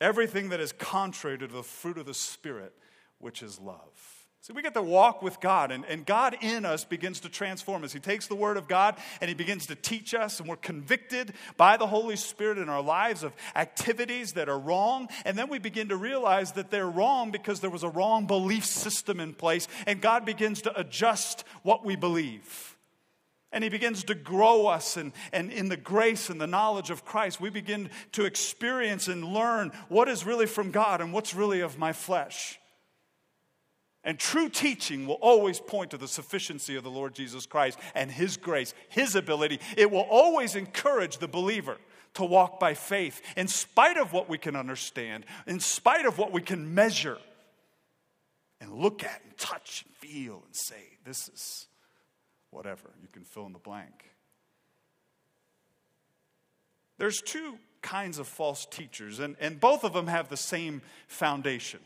Everything 0.00 0.48
that 0.48 0.60
is 0.60 0.72
contrary 0.72 1.36
to 1.36 1.46
the 1.46 1.62
fruit 1.62 1.98
of 1.98 2.06
the 2.06 2.14
Spirit, 2.14 2.72
which 3.18 3.42
is 3.42 3.60
love. 3.60 4.21
See, 4.42 4.52
we 4.52 4.62
get 4.62 4.74
to 4.74 4.82
walk 4.82 5.22
with 5.22 5.38
God, 5.38 5.70
and, 5.70 5.84
and 5.84 6.04
God 6.04 6.36
in 6.40 6.64
us 6.64 6.84
begins 6.84 7.20
to 7.20 7.28
transform 7.28 7.84
us. 7.84 7.92
He 7.92 8.00
takes 8.00 8.26
the 8.26 8.34
Word 8.34 8.56
of 8.56 8.66
God 8.66 8.96
and 9.20 9.28
He 9.28 9.36
begins 9.36 9.66
to 9.66 9.76
teach 9.76 10.14
us, 10.14 10.40
and 10.40 10.48
we're 10.48 10.56
convicted 10.56 11.34
by 11.56 11.76
the 11.76 11.86
Holy 11.86 12.16
Spirit 12.16 12.58
in 12.58 12.68
our 12.68 12.82
lives 12.82 13.22
of 13.22 13.32
activities 13.54 14.32
that 14.32 14.48
are 14.48 14.58
wrong. 14.58 15.08
And 15.24 15.38
then 15.38 15.48
we 15.48 15.60
begin 15.60 15.90
to 15.90 15.96
realize 15.96 16.50
that 16.52 16.72
they're 16.72 16.90
wrong 16.90 17.30
because 17.30 17.60
there 17.60 17.70
was 17.70 17.84
a 17.84 17.88
wrong 17.88 18.26
belief 18.26 18.64
system 18.64 19.20
in 19.20 19.32
place, 19.32 19.68
and 19.86 20.00
God 20.00 20.24
begins 20.24 20.62
to 20.62 20.76
adjust 20.76 21.44
what 21.62 21.84
we 21.84 21.94
believe. 21.94 22.76
And 23.52 23.62
he 23.62 23.70
begins 23.70 24.02
to 24.04 24.16
grow 24.16 24.66
us, 24.66 24.96
and, 24.96 25.12
and 25.32 25.52
in 25.52 25.68
the 25.68 25.76
grace 25.76 26.30
and 26.30 26.40
the 26.40 26.48
knowledge 26.48 26.90
of 26.90 27.04
Christ, 27.04 27.40
we 27.40 27.48
begin 27.48 27.90
to 28.10 28.24
experience 28.24 29.06
and 29.06 29.24
learn 29.24 29.70
what 29.88 30.08
is 30.08 30.26
really 30.26 30.46
from 30.46 30.72
God 30.72 31.00
and 31.00 31.12
what's 31.12 31.32
really 31.32 31.60
of 31.60 31.78
my 31.78 31.92
flesh. 31.92 32.58
And 34.04 34.18
true 34.18 34.48
teaching 34.48 35.06
will 35.06 35.18
always 35.20 35.60
point 35.60 35.92
to 35.92 35.96
the 35.96 36.08
sufficiency 36.08 36.74
of 36.74 36.82
the 36.82 36.90
Lord 36.90 37.14
Jesus 37.14 37.46
Christ 37.46 37.78
and 37.94 38.10
His 38.10 38.36
grace, 38.36 38.74
His 38.88 39.14
ability. 39.14 39.60
It 39.76 39.90
will 39.90 40.06
always 40.10 40.56
encourage 40.56 41.18
the 41.18 41.28
believer 41.28 41.76
to 42.14 42.24
walk 42.24 42.58
by 42.58 42.74
faith 42.74 43.22
in 43.36 43.46
spite 43.48 43.96
of 43.96 44.12
what 44.12 44.28
we 44.28 44.38
can 44.38 44.56
understand, 44.56 45.24
in 45.46 45.60
spite 45.60 46.04
of 46.04 46.18
what 46.18 46.32
we 46.32 46.42
can 46.42 46.74
measure, 46.74 47.18
and 48.60 48.72
look 48.72 49.04
at 49.04 49.22
and 49.24 49.36
touch 49.38 49.84
and 49.86 49.94
feel 50.10 50.42
and 50.44 50.54
say, 50.54 50.98
This 51.04 51.28
is 51.28 51.66
whatever. 52.50 52.90
You 53.00 53.08
can 53.12 53.22
fill 53.22 53.46
in 53.46 53.52
the 53.52 53.58
blank. 53.58 54.10
There's 56.98 57.20
two 57.20 57.56
kinds 57.82 58.18
of 58.18 58.26
false 58.26 58.66
teachers, 58.66 59.20
and, 59.20 59.36
and 59.40 59.58
both 59.58 59.84
of 59.84 59.92
them 59.92 60.08
have 60.08 60.28
the 60.28 60.36
same 60.36 60.82
foundation 61.06 61.80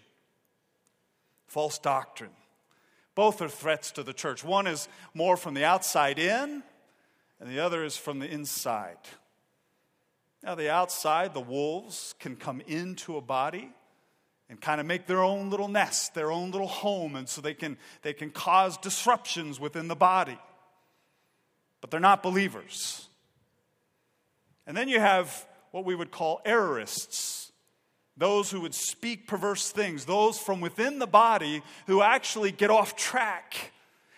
false 1.46 1.78
doctrine. 1.78 2.30
Both 3.14 3.40
are 3.40 3.48
threats 3.48 3.92
to 3.92 4.02
the 4.02 4.12
church. 4.12 4.44
One 4.44 4.66
is 4.66 4.88
more 5.14 5.36
from 5.36 5.54
the 5.54 5.64
outside 5.64 6.18
in, 6.18 6.62
and 7.40 7.50
the 7.50 7.60
other 7.60 7.84
is 7.84 7.96
from 7.96 8.18
the 8.18 8.30
inside. 8.30 8.98
Now, 10.42 10.54
the 10.54 10.70
outside, 10.70 11.34
the 11.34 11.40
wolves 11.40 12.14
can 12.20 12.36
come 12.36 12.60
into 12.66 13.16
a 13.16 13.20
body 13.20 13.70
and 14.48 14.60
kind 14.60 14.80
of 14.80 14.86
make 14.86 15.06
their 15.06 15.22
own 15.22 15.50
little 15.50 15.66
nest, 15.66 16.14
their 16.14 16.30
own 16.30 16.50
little 16.50 16.68
home, 16.68 17.16
and 17.16 17.28
so 17.28 17.40
they 17.40 17.54
can, 17.54 17.76
they 18.02 18.12
can 18.12 18.30
cause 18.30 18.76
disruptions 18.76 19.58
within 19.58 19.88
the 19.88 19.96
body. 19.96 20.38
But 21.80 21.90
they're 21.90 22.00
not 22.00 22.22
believers. 22.22 23.08
And 24.66 24.76
then 24.76 24.88
you 24.88 25.00
have 25.00 25.46
what 25.70 25.84
we 25.84 25.94
would 25.94 26.10
call 26.10 26.40
errorists 26.46 27.45
those 28.16 28.50
who 28.50 28.60
would 28.62 28.74
speak 28.74 29.26
perverse 29.26 29.70
things, 29.70 30.04
those 30.04 30.38
from 30.38 30.60
within 30.60 30.98
the 30.98 31.06
body 31.06 31.62
who 31.86 32.02
actually 32.02 32.52
get 32.52 32.70
off 32.70 32.96
track 32.96 33.72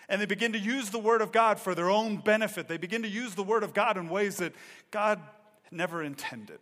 and 0.09 0.19
they 0.19 0.25
begin 0.25 0.53
to 0.53 0.59
use 0.59 0.89
the 0.89 0.99
Word 0.99 1.21
of 1.21 1.31
God 1.31 1.59
for 1.59 1.75
their 1.75 1.89
own 1.89 2.17
benefit. 2.17 2.67
They 2.67 2.77
begin 2.77 3.03
to 3.03 3.07
use 3.07 3.35
the 3.35 3.43
Word 3.43 3.63
of 3.63 3.73
God 3.73 3.95
in 3.95 4.09
ways 4.09 4.37
that 4.37 4.53
God 4.89 5.21
never 5.71 6.03
intended. 6.03 6.59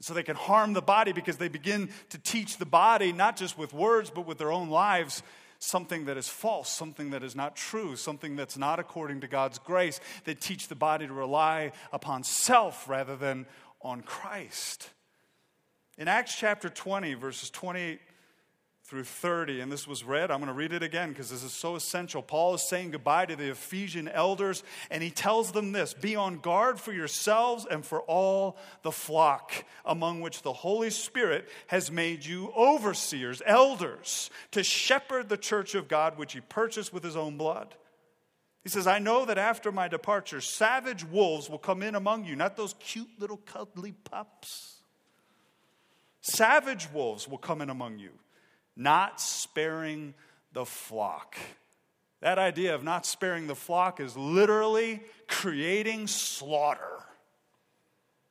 So 0.00 0.14
they 0.14 0.22
can 0.22 0.36
harm 0.36 0.72
the 0.72 0.82
body 0.82 1.12
because 1.12 1.36
they 1.36 1.48
begin 1.48 1.90
to 2.10 2.18
teach 2.18 2.56
the 2.56 2.66
body, 2.66 3.12
not 3.12 3.36
just 3.36 3.58
with 3.58 3.72
words, 3.72 4.10
but 4.10 4.26
with 4.26 4.38
their 4.38 4.50
own 4.50 4.70
lives, 4.70 5.22
something 5.58 6.06
that 6.06 6.16
is 6.16 6.28
false, 6.28 6.70
something 6.70 7.10
that 7.10 7.22
is 7.22 7.36
not 7.36 7.54
true, 7.54 7.96
something 7.96 8.34
that's 8.34 8.56
not 8.56 8.78
according 8.78 9.20
to 9.20 9.28
God's 9.28 9.58
grace. 9.58 10.00
They 10.24 10.34
teach 10.34 10.68
the 10.68 10.74
body 10.74 11.06
to 11.06 11.12
rely 11.12 11.72
upon 11.92 12.24
self 12.24 12.88
rather 12.88 13.14
than 13.14 13.46
on 13.82 14.00
Christ. 14.00 14.90
In 15.96 16.08
Acts 16.08 16.34
chapter 16.36 16.68
20, 16.68 17.14
verses 17.14 17.50
28 17.50 18.00
through 18.82 19.04
30, 19.04 19.60
and 19.60 19.70
this 19.70 19.86
was 19.86 20.02
read, 20.02 20.32
I'm 20.32 20.38
going 20.38 20.48
to 20.48 20.52
read 20.52 20.72
it 20.72 20.82
again 20.82 21.10
because 21.10 21.30
this 21.30 21.44
is 21.44 21.52
so 21.52 21.76
essential. 21.76 22.20
Paul 22.20 22.54
is 22.54 22.68
saying 22.68 22.90
goodbye 22.90 23.26
to 23.26 23.36
the 23.36 23.52
Ephesian 23.52 24.08
elders, 24.08 24.64
and 24.90 25.04
he 25.04 25.10
tells 25.10 25.52
them 25.52 25.70
this 25.70 25.94
Be 25.94 26.16
on 26.16 26.38
guard 26.38 26.80
for 26.80 26.92
yourselves 26.92 27.64
and 27.70 27.86
for 27.86 28.00
all 28.02 28.56
the 28.82 28.90
flock, 28.90 29.52
among 29.84 30.20
which 30.20 30.42
the 30.42 30.52
Holy 30.52 30.90
Spirit 30.90 31.48
has 31.68 31.92
made 31.92 32.24
you 32.24 32.52
overseers, 32.56 33.40
elders, 33.46 34.30
to 34.50 34.64
shepherd 34.64 35.28
the 35.28 35.36
church 35.36 35.76
of 35.76 35.86
God, 35.86 36.18
which 36.18 36.32
he 36.32 36.40
purchased 36.40 36.92
with 36.92 37.04
his 37.04 37.16
own 37.16 37.36
blood. 37.36 37.72
He 38.64 38.68
says, 38.68 38.88
I 38.88 38.98
know 38.98 39.26
that 39.26 39.38
after 39.38 39.70
my 39.70 39.86
departure, 39.86 40.40
savage 40.40 41.04
wolves 41.04 41.48
will 41.48 41.58
come 41.58 41.84
in 41.84 41.94
among 41.94 42.24
you, 42.24 42.34
not 42.34 42.56
those 42.56 42.74
cute 42.80 43.10
little 43.20 43.36
cuddly 43.36 43.92
pups 43.92 44.73
Savage 46.26 46.90
wolves 46.90 47.28
will 47.28 47.36
come 47.36 47.60
in 47.60 47.68
among 47.68 47.98
you, 47.98 48.08
not 48.74 49.20
sparing 49.20 50.14
the 50.54 50.64
flock. 50.64 51.36
That 52.22 52.38
idea 52.38 52.74
of 52.74 52.82
not 52.82 53.04
sparing 53.04 53.46
the 53.46 53.54
flock 53.54 54.00
is 54.00 54.16
literally 54.16 55.02
creating 55.28 56.06
slaughter. 56.06 57.04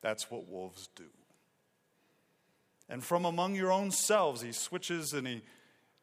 That's 0.02 0.32
what 0.32 0.50
wolves 0.50 0.90
do. 0.96 1.04
And 2.90 3.04
from 3.04 3.26
among 3.26 3.54
your 3.54 3.72
own 3.72 3.92
selves, 3.92 4.42
he 4.42 4.54
switches 4.54 5.14
and 5.14 5.28
he 5.28 5.44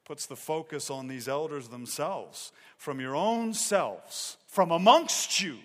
puts 0.04 0.26
the 0.26 0.36
focus 0.36 0.90
on 0.90 1.08
these 1.08 1.26
elders 1.26 1.70
themselves. 1.70 2.52
From 2.76 3.00
your 3.00 3.16
own 3.16 3.52
selves, 3.52 4.36
from 4.46 4.70
amongst 4.70 5.40
you, 5.40 5.58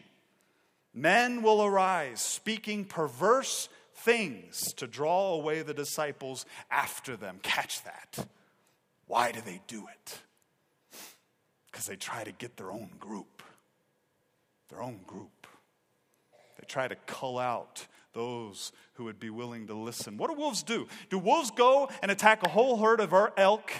men 0.92 1.44
will 1.44 1.64
arise, 1.64 2.20
speaking 2.20 2.84
perverse 2.84 3.70
things 4.06 4.72
to 4.74 4.86
draw 4.86 5.34
away 5.34 5.64
the 5.64 5.74
disciples 5.74 6.46
after 6.70 7.18
them. 7.18 7.40
Catch 7.42 7.84
that. 7.84 8.28
Why 9.08 9.32
do 9.32 9.42
they 9.42 9.62
do 9.68 9.86
it? 9.92 10.20
Because 11.72 11.88
they 11.88 11.96
try 11.96 12.24
to 12.24 12.32
get 12.32 12.56
their 12.56 12.72
own 12.72 12.92
group. 13.00 13.42
Their 14.70 14.82
own 14.82 15.00
group. 15.08 15.48
They 16.60 16.66
try 16.68 16.88
to 16.88 16.96
cull 17.08 17.40
out 17.40 17.88
those 18.14 18.72
who 18.94 19.06
would 19.06 19.20
be 19.20 19.32
willing 19.32 19.68
to 19.68 19.74
listen. 19.74 20.18
What 20.18 20.30
do 20.30 20.38
wolves 20.38 20.64
do? 20.64 20.88
Do 21.10 21.18
wolves 21.18 21.52
go 21.52 21.90
and 22.02 22.12
attack 22.12 22.44
a 22.44 22.50
whole 22.50 22.78
herd 22.78 23.00
of 23.00 23.12
er, 23.12 23.34
elk? 23.36 23.72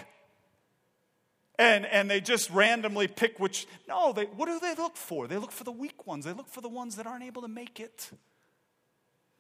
And, 1.58 1.86
and 1.86 2.10
they 2.10 2.20
just 2.20 2.50
randomly 2.50 3.08
pick 3.08 3.40
which. 3.40 3.66
No, 3.88 4.12
they, 4.12 4.26
what 4.26 4.48
do 4.48 4.60
they 4.60 4.74
look 4.74 4.98
for? 4.98 5.28
They 5.28 5.38
look 5.38 5.52
for 5.52 5.64
the 5.64 5.72
weak 5.72 6.06
ones. 6.06 6.26
They 6.26 6.34
look 6.34 6.50
for 6.50 6.62
the 6.62 6.68
ones 6.68 6.98
that 6.98 7.08
aren't 7.08 7.24
able 7.24 7.44
to 7.44 7.48
make 7.48 7.80
it. 7.80 8.12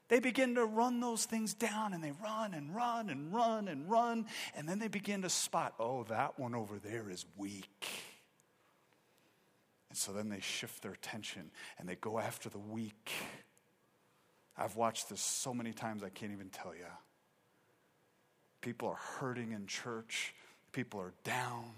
They 0.07 0.19
begin 0.19 0.55
to 0.55 0.65
run 0.65 0.99
those 0.99 1.25
things 1.25 1.53
down 1.53 1.93
and 1.93 2.03
they 2.03 2.11
run 2.23 2.53
and 2.53 2.75
run 2.75 3.09
and 3.09 3.33
run 3.33 3.67
and 3.67 3.89
run. 3.89 4.27
And 4.55 4.69
then 4.69 4.79
they 4.79 4.87
begin 4.87 5.23
to 5.23 5.29
spot, 5.29 5.73
oh, 5.79 6.03
that 6.03 6.39
one 6.39 6.53
over 6.53 6.77
there 6.77 7.09
is 7.09 7.25
weak. 7.37 7.87
And 9.89 9.97
so 9.97 10.11
then 10.11 10.29
they 10.29 10.41
shift 10.41 10.83
their 10.83 10.91
attention 10.91 11.49
and 11.79 11.89
they 11.89 11.95
go 11.95 12.19
after 12.19 12.49
the 12.49 12.59
weak. 12.59 13.11
I've 14.57 14.75
watched 14.75 15.09
this 15.09 15.21
so 15.21 15.53
many 15.53 15.73
times 15.73 16.03
I 16.03 16.09
can't 16.09 16.31
even 16.31 16.49
tell 16.49 16.75
you. 16.75 16.85
People 18.61 18.89
are 18.89 19.19
hurting 19.19 19.51
in 19.53 19.67
church, 19.67 20.33
people 20.71 20.99
are 20.99 21.13
down. 21.23 21.71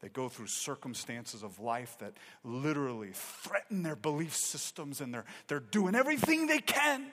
They 0.00 0.08
go 0.08 0.28
through 0.28 0.46
circumstances 0.46 1.42
of 1.42 1.58
life 1.58 1.96
that 1.98 2.12
literally 2.44 3.10
threaten 3.12 3.82
their 3.82 3.96
belief 3.96 4.36
systems, 4.36 5.00
and 5.00 5.12
they're, 5.12 5.24
they're 5.48 5.58
doing 5.58 5.96
everything 5.96 6.46
they 6.46 6.60
can 6.60 7.06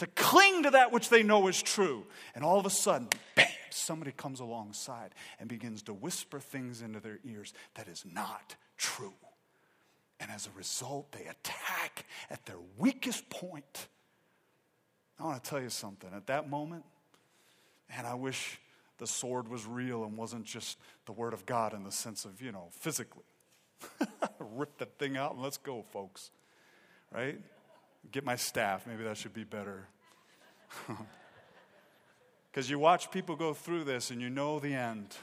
to 0.00 0.06
cling 0.08 0.64
to 0.64 0.70
that 0.72 0.92
which 0.92 1.08
they 1.08 1.22
know 1.22 1.48
is 1.48 1.62
true. 1.62 2.04
And 2.34 2.44
all 2.44 2.58
of 2.58 2.66
a 2.66 2.70
sudden, 2.70 3.08
bam, 3.34 3.46
somebody 3.70 4.12
comes 4.12 4.40
alongside 4.40 5.14
and 5.38 5.48
begins 5.48 5.82
to 5.84 5.94
whisper 5.94 6.40
things 6.40 6.82
into 6.82 7.00
their 7.00 7.18
ears 7.24 7.54
that 7.74 7.88
is 7.88 8.04
not 8.04 8.56
true. 8.76 9.14
And 10.18 10.30
as 10.30 10.46
a 10.46 10.50
result, 10.58 11.12
they 11.12 11.24
attack 11.26 12.04
at 12.28 12.44
their 12.44 12.58
weakest 12.78 13.30
point 13.30 13.88
I 15.20 15.24
want 15.24 15.44
to 15.44 15.50
tell 15.50 15.60
you 15.60 15.68
something. 15.68 16.10
At 16.14 16.26
that 16.28 16.48
moment, 16.48 16.84
and 17.94 18.06
I 18.06 18.14
wish 18.14 18.58
the 18.98 19.06
sword 19.06 19.48
was 19.48 19.66
real 19.66 20.04
and 20.04 20.16
wasn't 20.16 20.44
just 20.44 20.78
the 21.04 21.12
word 21.12 21.34
of 21.34 21.44
God 21.44 21.74
in 21.74 21.84
the 21.84 21.92
sense 21.92 22.24
of, 22.24 22.40
you 22.40 22.52
know, 22.52 22.68
physically. 22.72 23.24
Rip 24.38 24.78
that 24.78 24.98
thing 24.98 25.16
out 25.16 25.34
and 25.34 25.42
let's 25.42 25.58
go, 25.58 25.84
folks. 25.92 26.30
Right? 27.12 27.38
Get 28.10 28.24
my 28.24 28.36
staff. 28.36 28.86
Maybe 28.86 29.04
that 29.04 29.16
should 29.16 29.34
be 29.34 29.44
better. 29.44 29.88
Because 32.52 32.68
you 32.68 32.80
watch 32.80 33.12
people 33.12 33.36
go 33.36 33.54
through 33.54 33.84
this 33.84 34.10
and 34.10 34.20
you 34.20 34.28
know 34.28 34.58
the 34.58 34.74
end. 34.74 35.14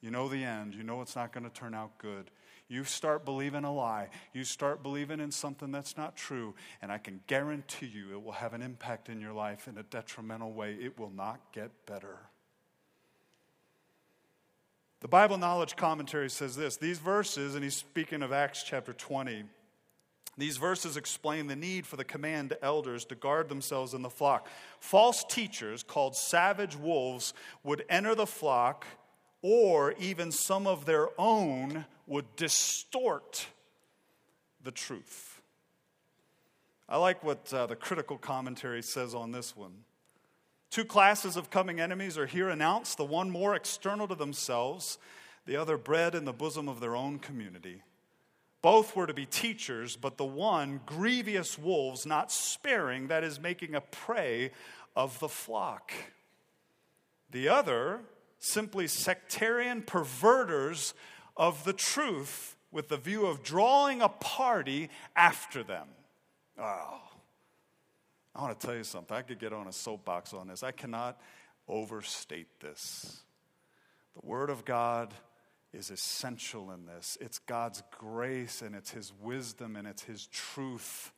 You 0.00 0.10
know 0.10 0.26
the 0.26 0.42
end. 0.42 0.74
You 0.74 0.82
know 0.82 1.02
it's 1.02 1.14
not 1.14 1.34
going 1.34 1.44
to 1.44 1.50
turn 1.50 1.74
out 1.74 1.98
good 1.98 2.30
you 2.70 2.84
start 2.84 3.24
believing 3.24 3.64
a 3.64 3.74
lie. 3.74 4.10
You 4.32 4.44
start 4.44 4.80
believing 4.80 5.18
in 5.18 5.32
something 5.32 5.72
that's 5.72 5.96
not 5.96 6.16
true. 6.16 6.54
And 6.80 6.92
I 6.92 6.98
can 6.98 7.20
guarantee 7.26 7.86
you 7.86 8.12
it 8.12 8.22
will 8.22 8.30
have 8.30 8.54
an 8.54 8.62
impact 8.62 9.08
in 9.08 9.20
your 9.20 9.32
life 9.32 9.66
in 9.66 9.76
a 9.76 9.82
detrimental 9.82 10.52
way. 10.52 10.74
It 10.80 10.96
will 10.96 11.10
not 11.10 11.40
get 11.52 11.72
better. 11.84 12.16
The 15.00 15.08
Bible 15.08 15.36
Knowledge 15.36 15.74
Commentary 15.74 16.30
says 16.30 16.54
this 16.54 16.76
these 16.76 16.98
verses, 17.00 17.56
and 17.56 17.64
he's 17.64 17.74
speaking 17.74 18.22
of 18.22 18.32
Acts 18.32 18.62
chapter 18.62 18.92
20. 18.92 19.42
These 20.40 20.56
verses 20.56 20.96
explain 20.96 21.48
the 21.48 21.56
need 21.56 21.86
for 21.86 21.96
the 21.96 22.04
command 22.04 22.48
to 22.48 22.64
elders 22.64 23.04
to 23.06 23.14
guard 23.14 23.50
themselves 23.50 23.92
in 23.92 24.00
the 24.00 24.08
flock. 24.08 24.48
False 24.78 25.22
teachers, 25.22 25.82
called 25.82 26.16
savage 26.16 26.76
wolves, 26.76 27.34
would 27.62 27.84
enter 27.90 28.14
the 28.14 28.26
flock, 28.26 28.86
or 29.42 29.92
even 29.98 30.32
some 30.32 30.66
of 30.66 30.86
their 30.86 31.08
own 31.18 31.84
would 32.06 32.36
distort 32.36 33.48
the 34.64 34.70
truth. 34.70 35.42
I 36.88 36.96
like 36.96 37.22
what 37.22 37.52
uh, 37.52 37.66
the 37.66 37.76
critical 37.76 38.16
commentary 38.16 38.82
says 38.82 39.14
on 39.14 39.32
this 39.32 39.54
one. 39.54 39.84
Two 40.70 40.86
classes 40.86 41.36
of 41.36 41.50
coming 41.50 41.80
enemies 41.80 42.16
are 42.16 42.26
here 42.26 42.48
announced 42.48 42.96
the 42.96 43.04
one 43.04 43.28
more 43.28 43.54
external 43.54 44.08
to 44.08 44.14
themselves, 44.14 44.96
the 45.44 45.56
other 45.56 45.76
bred 45.76 46.14
in 46.14 46.24
the 46.24 46.32
bosom 46.32 46.66
of 46.66 46.80
their 46.80 46.96
own 46.96 47.18
community. 47.18 47.82
Both 48.62 48.94
were 48.94 49.06
to 49.06 49.14
be 49.14 49.24
teachers, 49.26 49.96
but 49.96 50.18
the 50.18 50.24
one, 50.24 50.80
grievous 50.84 51.58
wolves, 51.58 52.04
not 52.04 52.30
sparing, 52.30 53.08
that 53.08 53.24
is, 53.24 53.40
making 53.40 53.74
a 53.74 53.80
prey 53.80 54.50
of 54.94 55.18
the 55.18 55.28
flock. 55.28 55.92
The 57.30 57.48
other, 57.48 58.00
simply 58.38 58.86
sectarian 58.86 59.82
perverters 59.82 60.94
of 61.36 61.64
the 61.64 61.72
truth 61.72 62.56
with 62.70 62.88
the 62.88 62.96
view 62.96 63.26
of 63.26 63.42
drawing 63.42 64.02
a 64.02 64.08
party 64.08 64.90
after 65.16 65.62
them. 65.62 65.86
Oh, 66.58 67.00
I 68.34 68.42
want 68.42 68.60
to 68.60 68.66
tell 68.66 68.76
you 68.76 68.84
something. 68.84 69.16
I 69.16 69.22
could 69.22 69.38
get 69.38 69.52
on 69.52 69.66
a 69.66 69.72
soapbox 69.72 70.34
on 70.34 70.48
this. 70.48 70.62
I 70.62 70.72
cannot 70.72 71.20
overstate 71.66 72.60
this. 72.60 73.22
The 74.14 74.26
Word 74.26 74.50
of 74.50 74.64
God 74.64 75.14
is 75.72 75.90
essential 75.90 76.70
in 76.72 76.86
this. 76.86 77.16
It's 77.20 77.38
God's 77.38 77.82
grace 77.90 78.62
and 78.62 78.74
it's 78.74 78.90
His 78.90 79.12
wisdom 79.20 79.76
and 79.76 79.86
it's 79.86 80.02
His 80.02 80.26
truth 80.26 81.12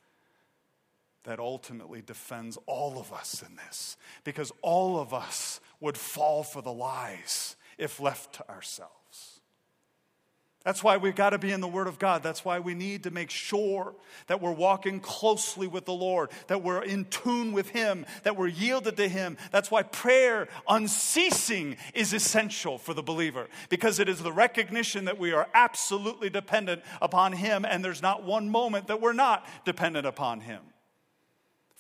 that 1.25 1.39
ultimately 1.39 2.03
defends 2.03 2.59
all 2.67 2.99
of 2.99 3.13
us 3.13 3.43
in 3.49 3.57
this. 3.57 3.97
Because 4.25 4.53
all 4.61 4.99
of 4.99 5.15
us 5.15 5.61
would 5.81 5.97
fall 5.97 6.43
for 6.43 6.63
the 6.63 6.73
lies 6.73 7.57
if 7.79 8.01
left 8.01 8.35
to 8.35 8.49
ourselves. 8.49 9.02
That's 10.65 10.83
why 10.83 10.97
we've 10.97 11.15
got 11.15 11.31
to 11.31 11.39
be 11.39 11.51
in 11.51 11.61
the 11.61 11.69
Word 11.69 11.89
of 11.89 11.99
God. 11.99 12.23
That's 12.23 12.45
why 12.45 12.61
we 12.61 12.75
need 12.75 13.03
to 13.05 13.11
make 13.11 13.31
sure 13.31 13.95
that 14.29 14.41
we're 14.41 14.53
walking 14.53 15.01
closely 15.01 15.67
with 15.67 15.85
the 15.85 15.93
Lord, 15.93 16.31
that 16.47 16.63
we're 16.63 16.83
in 16.83 17.05
tune 17.07 17.53
with 17.53 17.71
Him, 17.71 18.07
that 18.23 18.37
we're 18.37 18.49
yielded 18.49 18.97
to 18.97 19.09
Him. 19.09 19.37
That's 19.51 19.71
why 19.71 19.83
prayer 19.83 20.49
unceasing 20.69 21.77
is 21.95 22.13
essential 22.13 22.79
for 22.79 22.95
the 22.95 23.03
believer, 23.03 23.49
because 23.69 23.99
it 23.99 24.09
is 24.09 24.23
the 24.23 24.33
recognition 24.33 25.07
that 25.07 25.19
we 25.19 25.33
are 25.33 25.49
absolutely 25.53 26.31
dependent 26.31 26.83
upon 27.01 27.33
Him, 27.33 27.65
and 27.65 27.85
there's 27.85 28.03
not 28.03 28.25
one 28.25 28.49
moment 28.49 28.87
that 28.87 29.01
we're 29.01 29.13
not 29.13 29.47
dependent 29.65 30.07
upon 30.07 30.41
Him. 30.41 30.61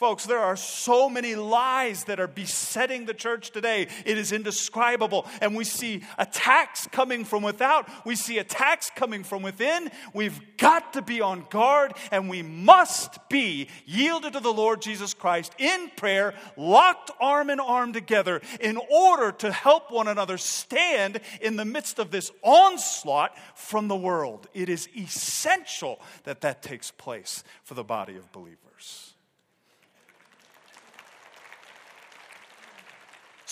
Folks, 0.02 0.26
there 0.26 0.40
are 0.40 0.56
so 0.56 1.08
many 1.08 1.36
lies 1.36 2.02
that 2.06 2.18
are 2.18 2.26
besetting 2.26 3.06
the 3.06 3.14
church 3.14 3.52
today. 3.52 3.86
It 4.04 4.18
is 4.18 4.32
indescribable. 4.32 5.28
And 5.40 5.54
we 5.54 5.62
see 5.62 6.02
attacks 6.18 6.88
coming 6.88 7.24
from 7.24 7.44
without, 7.44 7.88
we 8.04 8.16
see 8.16 8.38
attacks 8.38 8.90
coming 8.96 9.22
from 9.22 9.42
within. 9.42 9.92
We've 10.12 10.40
got 10.56 10.94
to 10.94 11.02
be 11.02 11.20
on 11.20 11.46
guard 11.50 11.92
and 12.10 12.28
we 12.28 12.42
must 12.42 13.28
be 13.28 13.68
yielded 13.86 14.32
to 14.32 14.40
the 14.40 14.52
Lord 14.52 14.82
Jesus 14.82 15.14
Christ 15.14 15.54
in 15.56 15.88
prayer, 15.96 16.34
locked 16.56 17.12
arm 17.20 17.48
in 17.48 17.60
arm 17.60 17.92
together 17.92 18.40
in 18.58 18.80
order 18.90 19.30
to 19.30 19.52
help 19.52 19.92
one 19.92 20.08
another 20.08 20.36
stand 20.36 21.20
in 21.40 21.54
the 21.54 21.64
midst 21.64 22.00
of 22.00 22.10
this 22.10 22.32
onslaught 22.42 23.38
from 23.54 23.86
the 23.86 23.94
world. 23.94 24.48
It 24.52 24.68
is 24.68 24.88
essential 24.96 26.00
that 26.24 26.40
that 26.40 26.60
takes 26.60 26.90
place 26.90 27.44
for 27.62 27.74
the 27.74 27.84
body 27.84 28.16
of 28.16 28.32
believers. 28.32 29.11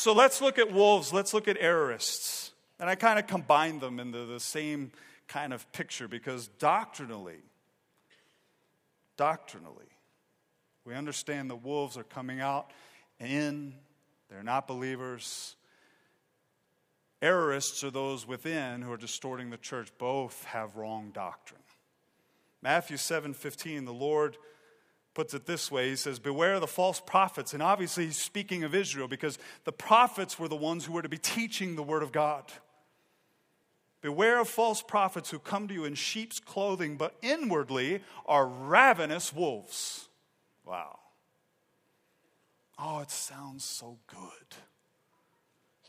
So 0.01 0.15
let's 0.15 0.41
look 0.41 0.59
at 0.59 0.73
wolves, 0.73 1.13
let's 1.13 1.35
look 1.35 1.47
at 1.47 1.61
errorists. 1.61 2.53
And 2.79 2.89
I 2.89 2.95
kind 2.95 3.19
of 3.19 3.27
combine 3.27 3.81
them 3.81 4.01
into 4.01 4.25
the 4.25 4.41
same 4.41 4.93
kind 5.29 5.53
of 5.53 5.71
picture 5.73 6.09
because 6.09 6.49
doctrinally, 6.59 7.43
doctrinally, 9.19 9.91
we 10.87 10.95
understand 10.95 11.51
the 11.51 11.55
wolves 11.55 11.99
are 11.99 12.03
coming 12.03 12.41
out 12.41 12.71
in, 13.19 13.75
they're 14.31 14.43
not 14.43 14.67
believers. 14.67 15.55
Errorists 17.21 17.85
are 17.85 17.91
those 17.91 18.27
within 18.27 18.81
who 18.81 18.91
are 18.91 18.97
distorting 18.97 19.51
the 19.51 19.59
church. 19.59 19.91
Both 19.99 20.45
have 20.45 20.77
wrong 20.77 21.11
doctrine. 21.13 21.61
Matthew 22.63 22.97
7 22.97 23.35
15, 23.35 23.85
the 23.85 23.93
Lord 23.93 24.39
puts 25.21 25.35
it 25.35 25.45
this 25.45 25.71
way 25.71 25.91
He 25.91 25.97
says, 25.97 26.19
Beware 26.19 26.59
the 26.61 26.67
false 26.67 26.99
prophets. 26.99 27.53
And 27.53 27.63
obviously, 27.63 28.07
he's 28.07 28.17
speaking 28.17 28.65
of 28.65 28.75
Israel 28.75 29.07
because 29.07 29.39
the 29.65 29.73
prophets 29.73 30.39
were 30.39 30.49
the 30.49 30.57
ones 30.57 30.87
who 30.87 30.95
were 30.95 31.03
to 31.03 31.11
be 31.11 31.19
teaching 31.19 31.77
the 31.77 31.83
Word 31.83 32.03
of 32.03 32.11
God. 32.11 32.45
Beware 34.01 34.41
of 34.41 34.49
false 34.49 34.81
prophets 34.81 35.29
who 35.29 35.39
come 35.39 35.69
to 35.69 35.75
you 35.75 35.85
in 35.85 35.95
sheep's 35.95 36.41
clothing, 36.41 36.97
but 36.97 37.17
inwardly 37.21 38.01
are 38.25 38.47
ravenous 38.47 39.31
wolves. 39.31 40.09
Wow. 40.65 40.99
Oh, 42.79 43.01
it 43.01 43.11
sounds 43.11 43.63
so 43.63 43.99
good. 44.07 44.57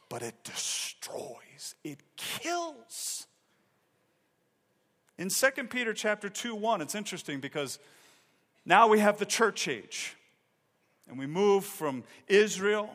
But 0.09 0.23
it 0.23 0.43
destroys, 0.43 1.75
it 1.85 2.01
kills. 2.17 3.27
In 5.17 5.29
2 5.29 5.67
Peter 5.69 5.93
chapter 5.93 6.27
2, 6.27 6.53
1, 6.53 6.81
it's 6.81 6.95
interesting 6.95 7.39
because 7.39 7.79
now 8.65 8.87
we 8.87 8.99
have 8.99 9.17
the 9.17 9.25
church 9.25 9.67
age. 9.67 10.15
And 11.07 11.19
we 11.19 11.27
move 11.27 11.65
from 11.65 12.03
Israel 12.27 12.89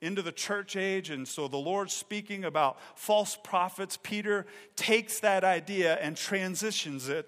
into 0.00 0.22
the 0.22 0.32
church 0.32 0.76
age. 0.76 1.10
And 1.10 1.26
so 1.26 1.48
the 1.48 1.56
Lord 1.56 1.90
speaking 1.90 2.44
about 2.44 2.78
false 2.94 3.36
prophets, 3.42 3.98
Peter 4.00 4.46
takes 4.76 5.20
that 5.20 5.42
idea 5.42 5.94
and 5.96 6.16
transitions 6.16 7.08
it 7.08 7.26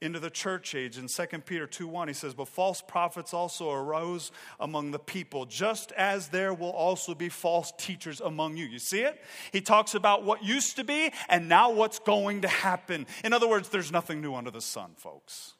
into 0.00 0.18
the 0.18 0.30
church 0.30 0.74
age. 0.74 0.98
In 0.98 1.06
2 1.06 1.38
Peter 1.40 1.66
2 1.66 1.86
1, 1.86 2.08
he 2.08 2.14
says, 2.14 2.34
But 2.34 2.48
false 2.48 2.82
prophets 2.82 3.32
also 3.32 3.70
arose 3.70 4.30
among 4.60 4.90
the 4.90 4.98
people, 4.98 5.46
just 5.46 5.92
as 5.92 6.28
there 6.28 6.52
will 6.52 6.70
also 6.70 7.14
be 7.14 7.28
false 7.28 7.72
teachers 7.78 8.20
among 8.20 8.56
you. 8.56 8.66
You 8.66 8.80
see 8.80 9.00
it? 9.00 9.20
He 9.52 9.60
talks 9.60 9.94
about 9.94 10.24
what 10.24 10.44
used 10.44 10.76
to 10.76 10.84
be 10.84 11.12
and 11.28 11.48
now 11.48 11.70
what's 11.70 12.00
going 12.00 12.42
to 12.42 12.48
happen. 12.48 13.06
In 13.24 13.32
other 13.32 13.48
words, 13.48 13.68
there's 13.68 13.92
nothing 13.92 14.20
new 14.20 14.34
under 14.34 14.50
the 14.50 14.60
sun, 14.60 14.90
folks. 14.96 15.54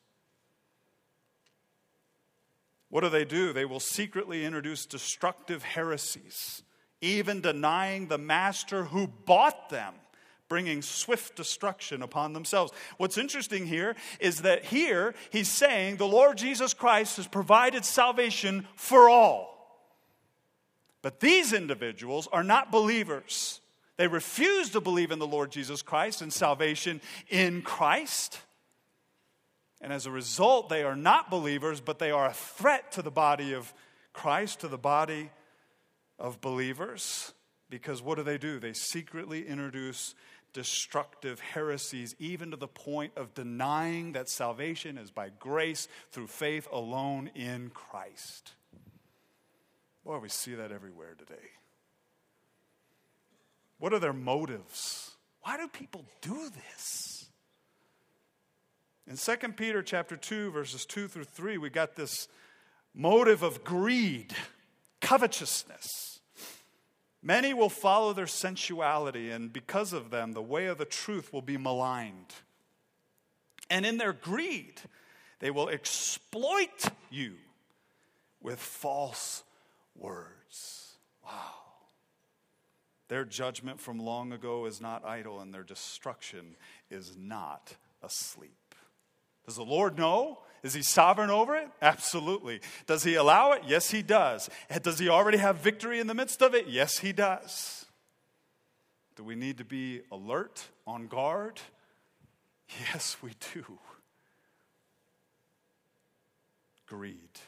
What 2.92 3.00
do 3.00 3.08
they 3.08 3.24
do? 3.24 3.54
They 3.54 3.64
will 3.64 3.80
secretly 3.80 4.44
introduce 4.44 4.84
destructive 4.84 5.62
heresies, 5.62 6.62
even 7.00 7.40
denying 7.40 8.08
the 8.08 8.18
master 8.18 8.84
who 8.84 9.06
bought 9.06 9.70
them, 9.70 9.94
bringing 10.46 10.82
swift 10.82 11.34
destruction 11.34 12.02
upon 12.02 12.34
themselves. 12.34 12.70
What's 12.98 13.16
interesting 13.16 13.66
here 13.66 13.96
is 14.20 14.42
that 14.42 14.66
here 14.66 15.14
he's 15.30 15.50
saying 15.50 15.96
the 15.96 16.06
Lord 16.06 16.36
Jesus 16.36 16.74
Christ 16.74 17.16
has 17.16 17.26
provided 17.26 17.86
salvation 17.86 18.68
for 18.76 19.08
all. 19.08 19.88
But 21.00 21.18
these 21.18 21.54
individuals 21.54 22.28
are 22.30 22.44
not 22.44 22.70
believers. 22.70 23.62
They 23.96 24.06
refuse 24.06 24.68
to 24.72 24.82
believe 24.82 25.12
in 25.12 25.18
the 25.18 25.26
Lord 25.26 25.50
Jesus 25.50 25.80
Christ 25.80 26.20
and 26.20 26.30
salvation 26.30 27.00
in 27.30 27.62
Christ. 27.62 28.38
And 29.82 29.92
as 29.92 30.06
a 30.06 30.10
result, 30.10 30.68
they 30.68 30.84
are 30.84 30.96
not 30.96 31.28
believers, 31.28 31.80
but 31.80 31.98
they 31.98 32.12
are 32.12 32.26
a 32.26 32.32
threat 32.32 32.92
to 32.92 33.02
the 33.02 33.10
body 33.10 33.52
of 33.52 33.74
Christ, 34.12 34.60
to 34.60 34.68
the 34.68 34.78
body 34.78 35.30
of 36.20 36.40
believers. 36.40 37.34
Because 37.68 38.00
what 38.00 38.16
do 38.16 38.22
they 38.22 38.38
do? 38.38 38.60
They 38.60 38.74
secretly 38.74 39.46
introduce 39.46 40.14
destructive 40.52 41.40
heresies, 41.40 42.14
even 42.20 42.52
to 42.52 42.56
the 42.56 42.68
point 42.68 43.12
of 43.16 43.34
denying 43.34 44.12
that 44.12 44.28
salvation 44.28 44.98
is 44.98 45.10
by 45.10 45.30
grace 45.30 45.88
through 46.12 46.28
faith 46.28 46.68
alone 46.70 47.30
in 47.34 47.70
Christ. 47.70 48.52
Boy, 50.04 50.18
we 50.18 50.28
see 50.28 50.54
that 50.54 50.70
everywhere 50.70 51.14
today. 51.18 51.48
What 53.78 53.92
are 53.92 53.98
their 53.98 54.12
motives? 54.12 55.16
Why 55.42 55.56
do 55.56 55.66
people 55.66 56.04
do 56.20 56.50
this? 56.50 57.11
In 59.06 59.16
2 59.16 59.36
Peter 59.52 59.82
chapter 59.82 60.16
2 60.16 60.50
verses 60.50 60.86
2 60.86 61.08
through 61.08 61.24
3 61.24 61.58
we 61.58 61.70
got 61.70 61.96
this 61.96 62.28
motive 62.94 63.42
of 63.42 63.64
greed, 63.64 64.34
covetousness. 65.00 66.20
Many 67.22 67.54
will 67.54 67.68
follow 67.68 68.12
their 68.12 68.26
sensuality 68.26 69.30
and 69.30 69.52
because 69.52 69.92
of 69.92 70.10
them 70.10 70.32
the 70.32 70.42
way 70.42 70.66
of 70.66 70.78
the 70.78 70.84
truth 70.84 71.32
will 71.32 71.42
be 71.42 71.56
maligned. 71.56 72.34
And 73.68 73.84
in 73.84 73.98
their 73.98 74.12
greed 74.12 74.80
they 75.40 75.50
will 75.50 75.68
exploit 75.68 76.84
you 77.10 77.34
with 78.40 78.60
false 78.60 79.42
words. 79.96 80.96
Wow. 81.24 81.30
Their 83.08 83.24
judgment 83.24 83.80
from 83.80 83.98
long 83.98 84.32
ago 84.32 84.64
is 84.66 84.80
not 84.80 85.04
idle, 85.04 85.40
and 85.40 85.52
their 85.52 85.64
destruction 85.64 86.56
is 86.90 87.16
not 87.16 87.76
asleep. 88.02 88.61
Does 89.46 89.56
the 89.56 89.64
Lord 89.64 89.98
know? 89.98 90.38
Is 90.62 90.74
he 90.74 90.82
sovereign 90.82 91.30
over 91.30 91.56
it? 91.56 91.68
Absolutely. 91.80 92.60
Does 92.86 93.02
he 93.02 93.16
allow 93.16 93.52
it? 93.52 93.62
Yes, 93.66 93.90
he 93.90 94.02
does. 94.02 94.48
Does 94.82 94.98
he 94.98 95.08
already 95.08 95.38
have 95.38 95.56
victory 95.56 95.98
in 95.98 96.06
the 96.06 96.14
midst 96.14 96.40
of 96.40 96.54
it? 96.54 96.68
Yes, 96.68 96.98
he 96.98 97.12
does. 97.12 97.86
Do 99.16 99.24
we 99.24 99.34
need 99.34 99.58
to 99.58 99.64
be 99.64 100.02
alert, 100.10 100.68
on 100.86 101.08
guard? 101.08 101.60
Yes, 102.92 103.16
we 103.20 103.32
do. 103.52 103.78
Greed. 106.86 107.40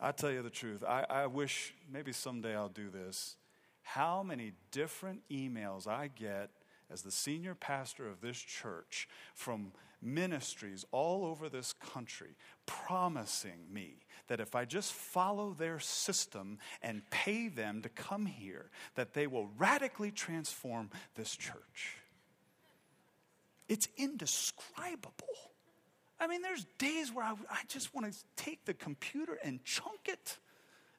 I 0.00 0.12
tell 0.12 0.30
you 0.30 0.42
the 0.42 0.50
truth, 0.50 0.84
I, 0.86 1.04
I 1.08 1.26
wish 1.26 1.74
maybe 1.90 2.12
someday 2.12 2.54
I'll 2.54 2.68
do 2.68 2.90
this. 2.90 3.36
How 3.82 4.22
many 4.22 4.52
different 4.70 5.22
emails 5.30 5.86
I 5.86 6.08
get 6.08 6.50
as 6.90 7.02
the 7.02 7.10
senior 7.10 7.54
pastor 7.54 8.08
of 8.08 8.20
this 8.20 8.38
church 8.38 9.08
from 9.34 9.72
ministries 10.02 10.84
all 10.92 11.24
over 11.24 11.48
this 11.48 11.72
country 11.72 12.36
promising 12.66 13.58
me 13.72 13.96
that 14.28 14.40
if 14.40 14.54
I 14.54 14.64
just 14.64 14.92
follow 14.92 15.52
their 15.52 15.78
system 15.78 16.58
and 16.82 17.08
pay 17.10 17.48
them 17.48 17.82
to 17.82 17.88
come 17.88 18.26
here, 18.26 18.70
that 18.94 19.14
they 19.14 19.26
will 19.26 19.48
radically 19.56 20.10
transform 20.10 20.90
this 21.14 21.34
church. 21.34 21.96
It's 23.68 23.88
indescribable. 23.96 25.12
I 26.18 26.26
mean, 26.26 26.42
there's 26.42 26.66
days 26.78 27.12
where 27.12 27.24
I, 27.24 27.34
I 27.50 27.60
just 27.68 27.94
want 27.94 28.12
to 28.12 28.18
take 28.36 28.64
the 28.64 28.74
computer 28.74 29.38
and 29.42 29.62
chunk 29.64 30.08
it. 30.08 30.38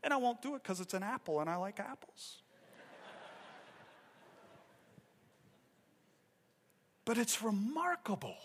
And 0.04 0.14
I 0.14 0.18
won't 0.18 0.42
do 0.42 0.56
it 0.56 0.64
because 0.64 0.80
it's 0.80 0.94
an 0.94 1.04
apple 1.04 1.40
and 1.40 1.50
I 1.50 1.56
like 1.56 1.80
apples. 1.80 2.42
But 7.08 7.18
it's 7.18 7.42
remarkable 7.42 8.38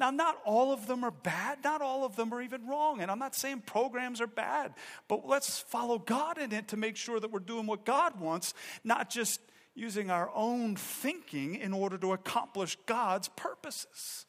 now, 0.00 0.10
not 0.10 0.38
all 0.46 0.72
of 0.72 0.86
them 0.86 1.04
are 1.04 1.10
bad, 1.10 1.58
not 1.62 1.82
all 1.82 2.06
of 2.06 2.16
them 2.16 2.32
are 2.32 2.40
even 2.40 2.66
wrong. 2.66 3.02
And 3.02 3.10
I'm 3.10 3.18
not 3.18 3.34
saying 3.34 3.64
programs 3.66 4.22
are 4.22 4.26
bad, 4.26 4.72
but 5.08 5.28
let's 5.28 5.58
follow 5.58 5.98
God 5.98 6.38
in 6.38 6.52
it 6.52 6.68
to 6.68 6.78
make 6.78 6.96
sure 6.96 7.20
that 7.20 7.30
we're 7.30 7.38
doing 7.38 7.66
what 7.66 7.84
God 7.84 8.18
wants, 8.18 8.54
not 8.82 9.10
just 9.10 9.40
using 9.74 10.10
our 10.10 10.30
own 10.34 10.74
thinking 10.74 11.54
in 11.54 11.74
order 11.74 11.98
to 11.98 12.14
accomplish 12.14 12.78
God's 12.86 13.28
purposes. 13.28 14.24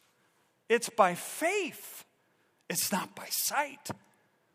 It's 0.68 0.90
by 0.90 1.16
faith, 1.16 2.04
it's 2.70 2.92
not 2.92 3.16
by 3.16 3.28
sight. 3.30 3.92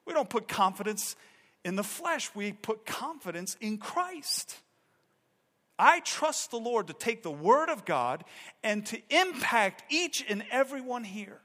We 0.04 0.12
don't 0.12 0.28
put 0.28 0.48
confidence 0.48 1.16
in 1.64 1.76
the 1.76 1.82
flesh, 1.82 2.30
we 2.34 2.52
put 2.52 2.84
confidence 2.84 3.56
in 3.58 3.78
Christ. 3.78 4.54
I 5.78 6.00
trust 6.00 6.50
the 6.50 6.58
Lord 6.58 6.86
to 6.86 6.92
take 6.92 7.22
the 7.22 7.30
Word 7.30 7.68
of 7.68 7.84
God 7.84 8.24
and 8.62 8.84
to 8.86 9.00
impact 9.10 9.84
each 9.92 10.24
and 10.28 10.44
every 10.50 10.80
one 10.80 11.04
here 11.04 11.40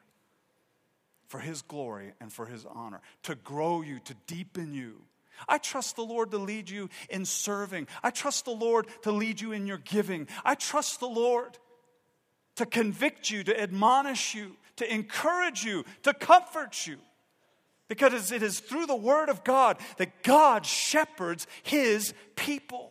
for 1.27 1.39
His 1.39 1.61
glory 1.61 2.13
and 2.19 2.31
for 2.31 2.45
His 2.45 2.65
honor, 2.65 3.01
to 3.23 3.35
grow 3.35 3.81
you, 3.81 3.99
to 3.99 4.15
deepen 4.27 4.73
you. 4.73 5.01
I 5.47 5.57
trust 5.57 5.95
the 5.95 6.03
Lord 6.03 6.31
to 6.31 6.37
lead 6.37 6.69
you 6.69 6.89
in 7.09 7.25
serving. 7.25 7.87
I 8.03 8.09
trust 8.11 8.45
the 8.45 8.51
Lord 8.51 8.87
to 9.03 9.11
lead 9.11 9.41
you 9.41 9.51
in 9.53 9.65
your 9.65 9.79
giving. 9.79 10.27
I 10.45 10.55
trust 10.55 10.99
the 10.99 11.07
Lord 11.07 11.57
to 12.55 12.65
convict 12.65 13.29
you, 13.29 13.43
to 13.45 13.59
admonish 13.59 14.35
you, 14.35 14.55
to 14.75 14.93
encourage 14.93 15.63
you, 15.63 15.85
to 16.03 16.13
comfort 16.13 16.85
you. 16.85 16.97
Because 17.87 18.31
it 18.31 18.43
is 18.43 18.59
through 18.59 18.85
the 18.85 18.95
Word 18.95 19.29
of 19.29 19.43
God 19.43 19.77
that 19.97 20.23
God 20.23 20.65
shepherds 20.65 21.47
His 21.63 22.13
people. 22.35 22.90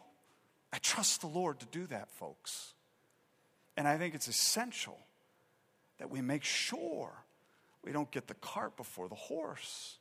I 0.72 0.78
trust 0.78 1.20
the 1.20 1.26
Lord 1.26 1.61
to 1.61 1.66
do 1.66 1.87
that, 1.87 2.11
folks. 2.11 2.74
And 3.76 3.88
I 3.88 3.96
think 3.96 4.14
it's 4.14 4.28
essential 4.28 4.98
that 5.98 6.11
we 6.11 6.20
make 6.20 6.44
sure 6.44 7.11
we 7.83 7.92
don't 7.92 8.11
get 8.11 8.26
the 8.26 8.35
cart 8.35 8.76
before 8.76 9.09
the 9.09 9.14
horse. 9.14 9.96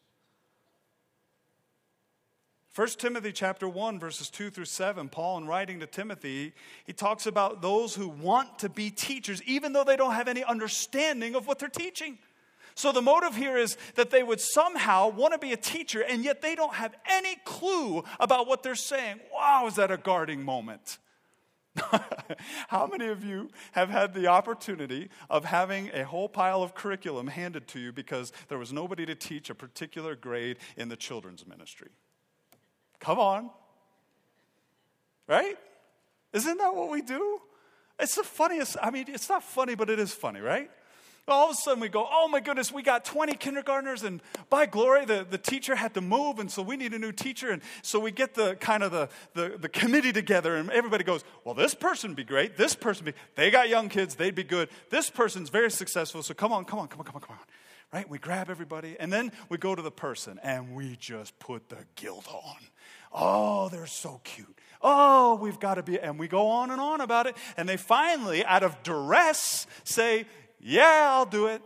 1 2.76 2.88
Timothy 2.98 3.32
chapter 3.32 3.68
1 3.68 4.00
verses 4.00 4.30
2 4.30 4.52
through 4.52 4.66
7 4.66 5.10
Paul 5.10 5.40
in 5.40 5.48
writing 5.48 5.80
to 5.80 5.88
Timothy 5.88 6.54
he 6.86 6.94
talks 6.94 7.26
about 7.26 7.62
those 7.62 7.96
who 7.96 8.08
want 8.08 8.60
to 8.60 8.70
be 8.70 8.92
teachers 8.92 9.42
even 9.44 9.74
though 9.74 9.84
they 9.84 9.98
don't 9.98 10.14
have 10.14 10.28
any 10.28 10.44
understanding 10.44 11.36
of 11.36 11.48
what 11.48 11.58
they're 11.60 11.68
teaching. 11.68 12.20
So 12.80 12.94
the 12.94 13.02
motive 13.02 13.36
here 13.36 13.58
is 13.58 13.76
that 13.96 14.10
they 14.10 14.24
would 14.24 14.40
somehow 14.40 15.10
want 15.10 15.34
to 15.34 15.38
be 15.38 15.52
a 15.52 15.58
teacher, 15.58 16.02
and 16.02 16.24
yet 16.24 16.42
they 16.42 16.56
don't 16.56 16.74
have 16.76 16.96
any 17.10 17.36
clue 17.44 18.06
about 18.22 18.48
what 18.48 18.64
they're 18.64 18.74
saying. 18.74 19.20
Wow, 19.50 19.66
is 19.66 19.78
that 19.78 19.90
a 19.90 19.98
guarding 19.98 20.44
moment? 20.44 21.00
How 22.68 22.86
many 22.86 23.08
of 23.08 23.24
you 23.24 23.50
have 23.72 23.90
had 23.90 24.14
the 24.14 24.28
opportunity 24.28 25.10
of 25.28 25.44
having 25.44 25.90
a 25.92 26.06
whole 26.06 26.30
pile 26.30 26.62
of 26.62 26.76
curriculum 26.76 27.26
handed 27.26 27.68
to 27.70 27.80
you 27.80 27.92
because 27.92 28.32
there 28.48 28.60
was 28.60 28.72
nobody 28.72 29.08
to 29.08 29.16
teach 29.16 29.50
a 29.50 29.56
particular 29.56 30.16
grade 30.16 30.58
in 30.78 30.88
the 30.88 30.96
children's 30.96 31.48
ministry? 31.48 31.90
Come 33.00 33.18
on. 33.18 33.50
Right? 35.26 35.58
Isn't 36.32 36.60
that 36.60 36.76
what 36.76 36.92
we 36.92 37.02
do? 37.02 37.42
It's 38.00 38.14
the 38.14 38.24
funniest. 38.24 38.78
I 38.80 38.92
mean, 38.92 39.06
it's 39.08 39.30
not 39.30 39.42
funny, 39.42 39.74
but 39.74 39.90
it 39.90 39.98
is 39.98 40.14
funny, 40.14 40.42
right? 40.42 40.70
All 41.30 41.46
of 41.46 41.52
a 41.52 41.56
sudden 41.56 41.80
we 41.80 41.90
go, 41.90 42.08
oh 42.10 42.28
my 42.28 42.40
goodness, 42.40 42.72
we 42.72 42.82
got 42.82 43.06
20 43.06 43.34
kindergartners, 43.36 44.04
and 44.04 44.22
by 44.50 44.66
glory, 44.66 45.06
the, 45.06 45.26
the 45.30 45.38
teacher 45.38 45.76
had 45.76 45.94
to 45.94 46.02
move, 46.02 46.40
and 46.40 46.52
so 46.52 46.62
we 46.62 46.78
need 46.78 46.94
a 46.94 47.00
new 47.00 47.12
teacher. 47.12 47.52
And 47.52 47.62
so 47.82 48.00
we 48.00 48.12
get 48.12 48.34
the 48.34 48.56
kind 48.56 48.84
of 48.84 48.92
the, 48.92 49.10
the, 49.34 49.58
the 49.58 49.70
committee 49.70 50.12
together, 50.12 50.56
and 50.56 50.70
everybody 50.72 51.04
goes, 51.04 51.24
well, 51.44 51.56
this 51.56 51.74
person 51.74 52.14
be 52.14 52.24
great. 52.24 52.58
This 52.58 52.76
person 52.76 53.06
be, 53.06 53.14
they 53.36 53.52
got 53.52 53.70
young 53.70 53.90
kids, 53.90 54.16
they'd 54.16 54.36
be 54.36 54.44
good. 54.44 54.70
This 54.90 55.10
person's 55.10 55.50
very 55.50 55.72
successful, 55.72 56.24
so 56.24 56.34
come 56.34 56.52
on, 56.52 56.66
come 56.66 56.80
on, 56.80 56.88
come 56.88 57.00
on, 57.00 57.06
come 57.06 57.16
on, 57.16 57.22
come 57.22 57.36
on. 57.36 57.46
Right? 57.92 58.08
We 58.08 58.20
grab 58.20 58.50
everybody, 58.50 58.96
and 59.00 59.12
then 59.12 59.32
we 59.50 59.58
go 59.58 59.74
to 59.74 59.82
the 59.82 59.92
person, 59.92 60.40
and 60.44 60.76
we 60.76 60.96
just 60.98 61.38
put 61.40 61.70
the 61.70 61.86
guilt 61.96 62.28
on. 62.32 62.58
Oh, 63.12 63.70
they're 63.70 63.88
so 63.88 64.22
cute. 64.24 64.56
Oh, 64.82 65.36
we've 65.36 65.60
got 65.60 65.76
to 65.76 65.84
be, 65.84 66.00
and 66.00 66.20
we 66.20 66.28
go 66.28 66.48
on 66.48 66.72
and 66.72 66.80
on 66.80 67.02
about 67.02 67.28
it. 67.28 67.36
And 67.58 67.68
they 67.68 67.78
finally, 67.78 68.46
out 68.46 68.64
of 68.64 68.82
duress, 68.84 69.68
say, 69.84 70.26
yeah, 70.60 71.08
I'll 71.12 71.26
do 71.26 71.48
it. 71.48 71.62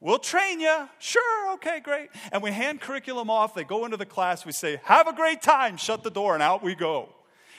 We'll 0.00 0.18
train 0.18 0.60
you. 0.60 0.88
Sure, 0.98 1.54
okay, 1.54 1.80
great. 1.80 2.10
And 2.30 2.42
we 2.42 2.50
hand 2.50 2.80
curriculum 2.80 3.30
off. 3.30 3.54
They 3.54 3.64
go 3.64 3.84
into 3.86 3.96
the 3.96 4.04
class. 4.04 4.44
We 4.44 4.52
say, 4.52 4.80
Have 4.84 5.08
a 5.08 5.14
great 5.14 5.40
time. 5.40 5.76
Shut 5.78 6.02
the 6.02 6.10
door, 6.10 6.34
and 6.34 6.42
out 6.42 6.62
we 6.62 6.74
go. 6.74 7.08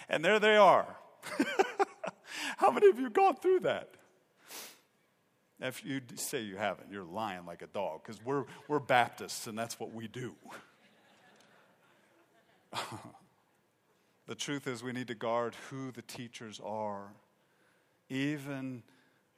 And 0.09 0.23
there 0.23 0.39
they 0.39 0.55
are. 0.55 0.85
How 2.57 2.69
many 2.69 2.87
of 2.87 2.97
you 2.97 3.05
have 3.05 3.13
gone 3.13 3.35
through 3.35 3.61
that? 3.61 3.89
If 5.59 5.85
you 5.85 6.01
say 6.15 6.41
you 6.41 6.57
haven't, 6.57 6.91
you're 6.91 7.03
lying 7.03 7.45
like 7.45 7.61
a 7.61 7.67
dog 7.67 8.01
because 8.03 8.23
we're, 8.23 8.43
we're 8.67 8.79
Baptists 8.79 9.47
and 9.47 9.57
that's 9.57 9.79
what 9.79 9.93
we 9.93 10.07
do. 10.07 10.35
the 14.27 14.35
truth 14.35 14.67
is, 14.67 14.83
we 14.83 14.91
need 14.91 15.07
to 15.07 15.15
guard 15.15 15.55
who 15.69 15.91
the 15.91 16.01
teachers 16.01 16.59
are, 16.63 17.13
even 18.09 18.83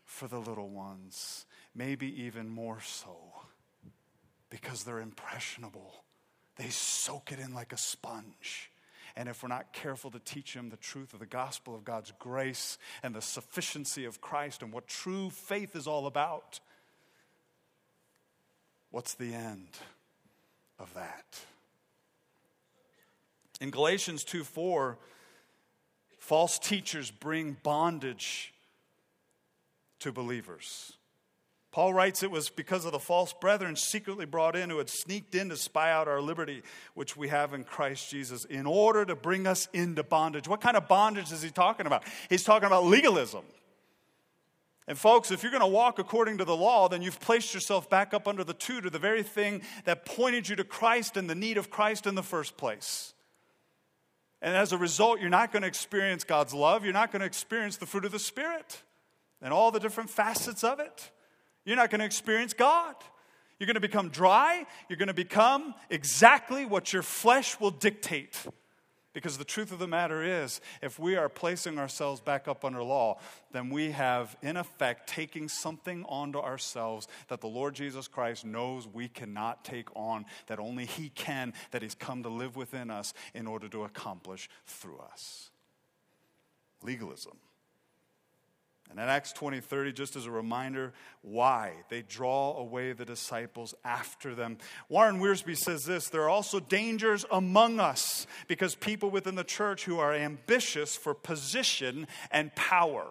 for 0.08 0.28
the 0.28 0.40
little 0.40 0.70
ones, 0.70 1.46
maybe 1.76 2.24
even 2.24 2.50
more 2.50 2.80
so, 2.82 3.18
because 4.50 4.84
they're 4.84 5.02
impressionable. 5.02 6.04
They 6.56 6.70
soak 6.70 7.34
it 7.34 7.40
in 7.40 7.54
like 7.54 7.74
a 7.74 7.78
sponge. 7.78 8.72
And 9.18 9.28
if 9.28 9.44
we're 9.44 9.50
not 9.50 9.74
careful 9.74 10.10
to 10.12 10.20
teach 10.20 10.54
them 10.54 10.70
the 10.70 10.78
truth 10.78 11.14
of 11.14 11.20
the 11.20 11.26
gospel 11.26 11.76
of 11.76 11.84
God's 11.84 12.14
grace 12.20 12.78
and 13.04 13.14
the 13.14 13.22
sufficiency 13.22 14.06
of 14.06 14.22
Christ 14.22 14.62
and 14.62 14.72
what 14.72 14.88
true 14.88 15.30
faith 15.30 15.76
is 15.76 15.88
all 15.88 16.08
about, 16.08 16.62
what's 18.90 19.14
the 19.14 19.34
end 19.34 19.68
of 20.80 20.94
that? 20.94 21.40
In 23.60 23.72
Galatians 23.72 24.24
2 24.24 24.46
4, 24.46 24.98
false 26.18 26.60
teachers 26.60 27.12
bring 27.12 27.58
bondage 27.62 28.54
to 30.00 30.12
believers. 30.12 30.94
Paul 31.72 31.94
writes 31.94 32.24
it 32.24 32.32
was 32.32 32.50
because 32.50 32.86
of 32.86 32.92
the 32.92 33.00
false 33.00 33.34
brethren 33.34 33.76
secretly 33.76 34.26
brought 34.26 34.56
in 34.56 34.70
who 34.70 34.80
had 34.80 34.90
sneaked 34.90 35.36
in 35.36 35.50
to 35.50 35.56
spy 35.56 35.92
out 35.92 36.08
our 36.08 36.22
liberty, 36.22 36.64
which 36.96 37.16
we 37.16 37.28
have 37.28 37.54
in 37.54 37.64
Christ 37.64 38.10
Jesus, 38.10 38.46
in 38.46 38.66
order 38.66 39.06
to 39.06 39.16
bring 39.16 39.46
us 39.46 39.68
into 39.74 40.02
bondage. 40.02 40.48
What 40.48 40.62
kind 40.62 40.76
of 40.76 40.88
bondage 40.88 41.32
is 41.32 41.42
he 41.42 41.52
talking 41.52 41.86
about? 41.86 42.04
He's 42.30 42.44
talking 42.44 42.66
about 42.66 42.86
legalism. 42.86 43.44
And, 44.88 44.98
folks, 44.98 45.32
if 45.32 45.44
you're 45.44 45.52
going 45.52 45.62
to 45.62 45.68
walk 45.68 46.00
according 46.00 46.38
to 46.38 46.46
the 46.46 46.56
law, 46.56 46.88
then 46.88 47.02
you've 47.02 47.20
placed 47.20 47.54
yourself 47.54 47.90
back 47.90 48.14
up 48.14 48.28
under 48.28 48.44
the 48.46 48.54
tutor, 48.54 48.90
the 48.90 48.98
very 48.98 49.22
thing 49.22 49.62
that 49.84 50.06
pointed 50.06 50.48
you 50.48 50.56
to 50.56 50.64
Christ 50.64 51.18
and 51.18 51.30
the 51.30 51.36
need 51.36 51.58
of 51.58 51.70
Christ 51.70 52.08
in 52.08 52.16
the 52.16 52.24
first 52.24 52.56
place. 52.56 53.14
And 54.42 54.56
as 54.56 54.72
a 54.72 54.78
result, 54.78 55.20
you're 55.20 55.30
not 55.30 55.52
going 55.52 55.64
to 55.64 55.68
experience 55.68 56.24
God's 56.24 56.54
love. 56.54 56.86
You're 56.86 56.94
not 56.94 57.12
going 57.12 57.20
to 57.20 57.26
experience 57.26 57.78
the 57.78 57.86
fruit 57.86 58.06
of 58.06 58.12
the 58.12 58.20
Spirit 58.20 58.82
and 59.42 59.54
all 59.54 59.72
the 59.72 59.80
different 59.80 60.10
facets 60.10 60.64
of 60.64 60.80
it. 60.80 61.12
You're 61.66 61.76
not 61.76 61.90
going 61.90 62.00
to 62.00 62.06
experience 62.06 62.54
God. 62.54 62.96
You're 63.60 63.68
going 63.68 63.76
to 63.76 63.80
become 63.80 64.10
dry. 64.10 64.66
You're 64.88 64.98
going 64.98 65.08
to 65.08 65.14
become 65.14 65.74
exactly 65.90 66.66
what 66.66 66.94
your 66.94 67.04
flesh 67.04 67.60
will 67.60 67.72
dictate. 67.72 68.38
Because 69.14 69.40
the 69.40 69.46
truth 69.46 69.72
of 69.72 69.80
the 69.80 69.88
matter 69.88 70.22
is, 70.22 70.62
if 70.80 71.00
we 71.00 71.16
are 71.16 71.28
placing 71.28 71.80
ourselves 71.80 72.22
back 72.22 72.48
up 72.48 72.64
under 72.64 72.84
law, 72.84 73.18
then 73.52 73.72
we 73.72 73.90
have, 73.90 74.38
in 74.44 74.58
effect, 74.58 75.10
taking 75.10 75.50
something 75.50 76.06
onto 76.08 76.38
ourselves 76.38 77.08
that 77.28 77.42
the 77.42 77.48
Lord 77.48 77.74
Jesus 77.74 78.08
Christ 78.08 78.46
knows 78.46 78.88
we 78.88 79.08
cannot 79.08 79.66
take 79.66 79.88
on, 79.96 80.26
that 80.46 80.60
only 80.60 80.86
He 80.86 81.10
can, 81.10 81.54
that 81.72 81.82
He's 81.82 81.96
come 81.96 82.22
to 82.22 82.30
live 82.30 82.56
within 82.56 82.92
us 82.92 83.16
in 83.34 83.48
order 83.48 83.68
to 83.70 83.86
accomplish 83.86 84.50
through 84.68 85.00
us. 85.00 85.50
Legalism. 86.84 87.40
And 88.90 89.00
in 89.00 89.06
Acts 89.10 89.34
20 89.34 89.60
30, 89.60 89.94
just 89.94 90.16
as 90.16 90.26
a 90.26 90.32
reminder, 90.32 90.94
why 91.22 91.74
they 91.90 92.02
draw 92.02 92.58
away 92.58 92.94
the 92.94 93.06
disciples 93.06 93.76
after 93.84 94.34
them. 94.34 94.58
Warren 94.90 95.20
Wiersbe 95.20 95.58
says 95.58 95.86
this 95.86 96.10
there 96.10 96.24
are 96.24 96.30
also 96.30 96.60
dangers 96.60 97.26
among 97.32 97.80
us 97.80 98.28
because 98.48 98.76
people 98.76 99.10
within 99.10 99.36
the 99.36 99.44
church 99.44 99.86
who 99.86 100.00
are 100.00 100.14
ambitious 100.14 100.96
for 100.96 101.14
position 101.14 102.08
and 102.32 102.54
power. 102.56 103.08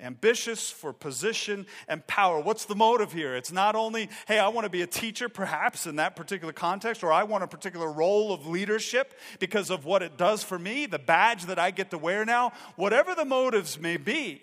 Ambitious 0.00 0.70
for 0.70 0.92
position 0.92 1.66
and 1.86 2.04
power. 2.06 2.40
What's 2.40 2.64
the 2.64 2.74
motive 2.74 3.12
here? 3.12 3.36
It's 3.36 3.52
not 3.52 3.76
only, 3.76 4.08
hey, 4.26 4.38
I 4.38 4.48
want 4.48 4.64
to 4.64 4.70
be 4.70 4.82
a 4.82 4.86
teacher, 4.86 5.28
perhaps 5.28 5.86
in 5.86 5.96
that 5.96 6.16
particular 6.16 6.52
context, 6.52 7.04
or 7.04 7.12
I 7.12 7.22
want 7.22 7.44
a 7.44 7.46
particular 7.46 7.90
role 7.90 8.32
of 8.32 8.46
leadership 8.46 9.14
because 9.38 9.70
of 9.70 9.84
what 9.84 10.02
it 10.02 10.16
does 10.16 10.42
for 10.42 10.58
me, 10.58 10.86
the 10.86 10.98
badge 10.98 11.44
that 11.46 11.58
I 11.58 11.70
get 11.70 11.90
to 11.90 11.98
wear 11.98 12.24
now. 12.24 12.52
Whatever 12.76 13.14
the 13.14 13.24
motives 13.24 13.78
may 13.78 13.96
be, 13.96 14.42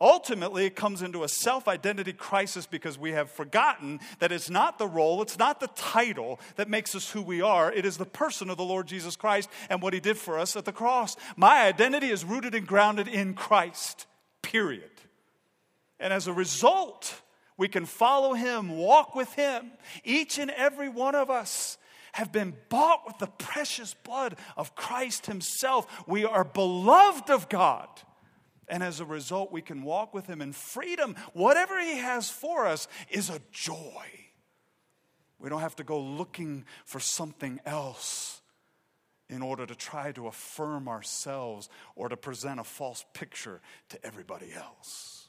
Ultimately, 0.00 0.64
it 0.64 0.76
comes 0.76 1.02
into 1.02 1.24
a 1.24 1.28
self 1.28 1.66
identity 1.66 2.12
crisis 2.12 2.66
because 2.66 2.96
we 2.96 3.12
have 3.12 3.30
forgotten 3.30 3.98
that 4.20 4.30
it's 4.30 4.48
not 4.48 4.78
the 4.78 4.86
role, 4.86 5.22
it's 5.22 5.38
not 5.38 5.58
the 5.58 5.68
title 5.68 6.38
that 6.54 6.68
makes 6.68 6.94
us 6.94 7.10
who 7.10 7.20
we 7.20 7.42
are. 7.42 7.72
It 7.72 7.84
is 7.84 7.96
the 7.96 8.06
person 8.06 8.48
of 8.48 8.56
the 8.56 8.64
Lord 8.64 8.86
Jesus 8.86 9.16
Christ 9.16 9.50
and 9.68 9.82
what 9.82 9.94
he 9.94 10.00
did 10.00 10.16
for 10.16 10.38
us 10.38 10.54
at 10.54 10.64
the 10.64 10.72
cross. 10.72 11.16
My 11.36 11.64
identity 11.64 12.10
is 12.10 12.24
rooted 12.24 12.54
and 12.54 12.66
grounded 12.66 13.08
in 13.08 13.34
Christ, 13.34 14.06
period. 14.40 14.90
And 15.98 16.12
as 16.12 16.28
a 16.28 16.32
result, 16.32 17.20
we 17.56 17.66
can 17.66 17.84
follow 17.84 18.34
him, 18.34 18.76
walk 18.76 19.16
with 19.16 19.32
him. 19.34 19.72
Each 20.04 20.38
and 20.38 20.52
every 20.52 20.88
one 20.88 21.16
of 21.16 21.28
us 21.28 21.76
have 22.12 22.30
been 22.30 22.54
bought 22.68 23.04
with 23.04 23.18
the 23.18 23.26
precious 23.26 23.94
blood 23.94 24.36
of 24.56 24.76
Christ 24.76 25.26
himself. 25.26 26.04
We 26.06 26.24
are 26.24 26.44
beloved 26.44 27.30
of 27.30 27.48
God. 27.48 27.88
And 28.68 28.82
as 28.82 29.00
a 29.00 29.04
result, 29.04 29.50
we 29.50 29.62
can 29.62 29.82
walk 29.82 30.12
with 30.12 30.26
Him 30.26 30.40
in 30.40 30.52
freedom. 30.52 31.16
Whatever 31.32 31.80
He 31.80 31.98
has 31.98 32.30
for 32.30 32.66
us 32.66 32.88
is 33.10 33.30
a 33.30 33.40
joy. 33.50 34.04
We 35.38 35.48
don't 35.48 35.60
have 35.60 35.76
to 35.76 35.84
go 35.84 36.00
looking 36.00 36.64
for 36.84 37.00
something 37.00 37.60
else 37.64 38.40
in 39.28 39.42
order 39.42 39.66
to 39.66 39.74
try 39.74 40.12
to 40.12 40.26
affirm 40.26 40.88
ourselves 40.88 41.68
or 41.94 42.08
to 42.08 42.16
present 42.16 42.60
a 42.60 42.64
false 42.64 43.04
picture 43.12 43.60
to 43.90 44.04
everybody 44.04 44.52
else. 44.54 45.28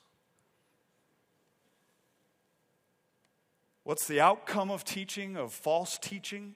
What's 3.84 4.08
the 4.08 4.22
outcome 4.22 4.72
of 4.72 4.84
teaching, 4.84 5.36
of 5.36 5.52
false 5.52 5.98
teaching? 5.98 6.56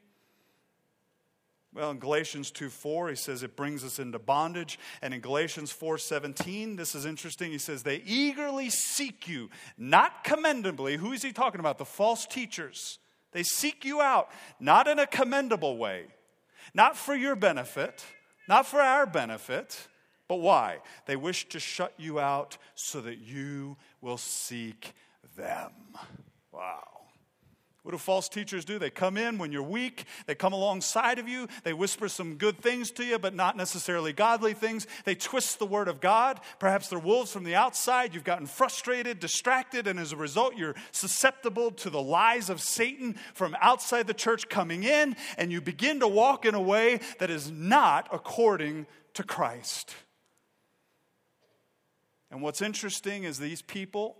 Well, 1.73 1.89
in 1.89 1.97
Galatians 1.97 2.51
2 2.51 2.69
4, 2.69 3.09
he 3.09 3.15
says 3.15 3.41
it 3.41 3.55
brings 3.55 3.83
us 3.83 3.97
into 3.97 4.19
bondage. 4.19 4.77
And 5.01 5.13
in 5.13 5.21
Galatians 5.21 5.71
4 5.71 5.97
17, 5.97 6.75
this 6.75 6.93
is 6.93 7.05
interesting. 7.05 7.51
He 7.51 7.57
says, 7.57 7.83
They 7.83 8.03
eagerly 8.05 8.69
seek 8.69 9.27
you, 9.27 9.49
not 9.77 10.23
commendably. 10.23 10.97
Who 10.97 11.12
is 11.13 11.23
he 11.23 11.31
talking 11.31 11.59
about? 11.59 11.79
The 11.79 11.86
false 11.86 12.25
teachers. 12.25 12.99
They 13.31 13.43
seek 13.43 13.83
you 13.83 14.01
out, 14.01 14.29
not 14.59 14.88
in 14.88 14.99
a 14.99 15.07
commendable 15.07 15.77
way, 15.77 16.05
not 16.75 16.95
for 16.95 17.15
your 17.15 17.36
benefit, 17.36 18.05
not 18.47 18.67
for 18.67 18.79
our 18.79 19.07
benefit, 19.07 19.88
but 20.27 20.36
why? 20.36 20.79
They 21.07 21.15
wish 21.15 21.49
to 21.49 21.59
shut 21.59 21.93
you 21.97 22.19
out 22.19 22.57
so 22.75 23.01
that 23.01 23.17
you 23.17 23.77
will 24.01 24.17
seek 24.17 24.93
them. 25.36 25.71
Wow. 26.51 27.02
What 27.83 27.91
do 27.91 27.97
false 27.97 28.29
teachers 28.29 28.63
do? 28.63 28.79
They 28.79 28.89
come 28.89 29.17
in 29.17 29.37
when 29.37 29.51
you're 29.51 29.61
weak, 29.61 30.05
they 30.25 30.35
come 30.35 30.53
alongside 30.53 31.19
of 31.19 31.27
you, 31.27 31.49
they 31.63 31.73
whisper 31.73 32.07
some 32.07 32.35
good 32.35 32.59
things 32.59 32.91
to 32.91 33.03
you, 33.03 33.19
but 33.19 33.35
not 33.35 33.57
necessarily 33.57 34.13
godly 34.13 34.53
things. 34.53 34.87
They 35.03 35.15
twist 35.15 35.59
the 35.59 35.65
word 35.65 35.89
of 35.89 35.99
God. 35.99 36.39
Perhaps 36.59 36.87
they're 36.87 36.97
wolves 36.97 37.33
from 37.33 37.43
the 37.43 37.55
outside. 37.55 38.13
You've 38.13 38.23
gotten 38.23 38.47
frustrated, 38.47 39.19
distracted, 39.19 39.85
and 39.85 39.99
as 39.99 40.13
a 40.13 40.17
result, 40.17 40.55
you're 40.55 40.75
susceptible 40.93 41.71
to 41.71 41.89
the 41.89 42.01
lies 42.01 42.49
of 42.49 42.61
Satan 42.61 43.17
from 43.33 43.53
outside 43.59 44.07
the 44.07 44.13
church 44.13 44.47
coming 44.47 44.83
in, 44.83 45.17
and 45.37 45.51
you 45.51 45.59
begin 45.59 45.99
to 45.99 46.07
walk 46.07 46.45
in 46.45 46.55
a 46.55 46.61
way 46.61 47.01
that 47.19 47.29
is 47.29 47.51
not 47.51 48.07
according 48.13 48.87
to 49.15 49.23
Christ. 49.23 49.93
And 52.31 52.41
what's 52.41 52.61
interesting 52.61 53.25
is 53.25 53.39
these 53.39 53.61
people 53.61 54.15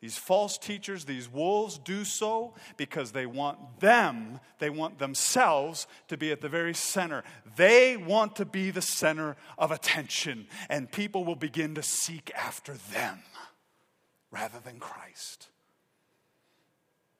These 0.00 0.18
false 0.18 0.58
teachers, 0.58 1.04
these 1.04 1.28
wolves, 1.28 1.78
do 1.78 2.04
so 2.04 2.54
because 2.76 3.12
they 3.12 3.26
want 3.26 3.80
them, 3.80 4.40
they 4.58 4.68
want 4.70 4.98
themselves 4.98 5.86
to 6.08 6.16
be 6.16 6.30
at 6.30 6.42
the 6.42 6.48
very 6.48 6.74
center. 6.74 7.24
They 7.56 7.96
want 7.96 8.36
to 8.36 8.44
be 8.44 8.70
the 8.70 8.82
center 8.82 9.36
of 9.56 9.70
attention, 9.70 10.48
and 10.68 10.92
people 10.92 11.24
will 11.24 11.36
begin 11.36 11.74
to 11.76 11.82
seek 11.82 12.30
after 12.34 12.74
them 12.74 13.20
rather 14.30 14.58
than 14.62 14.78
Christ. 14.78 15.48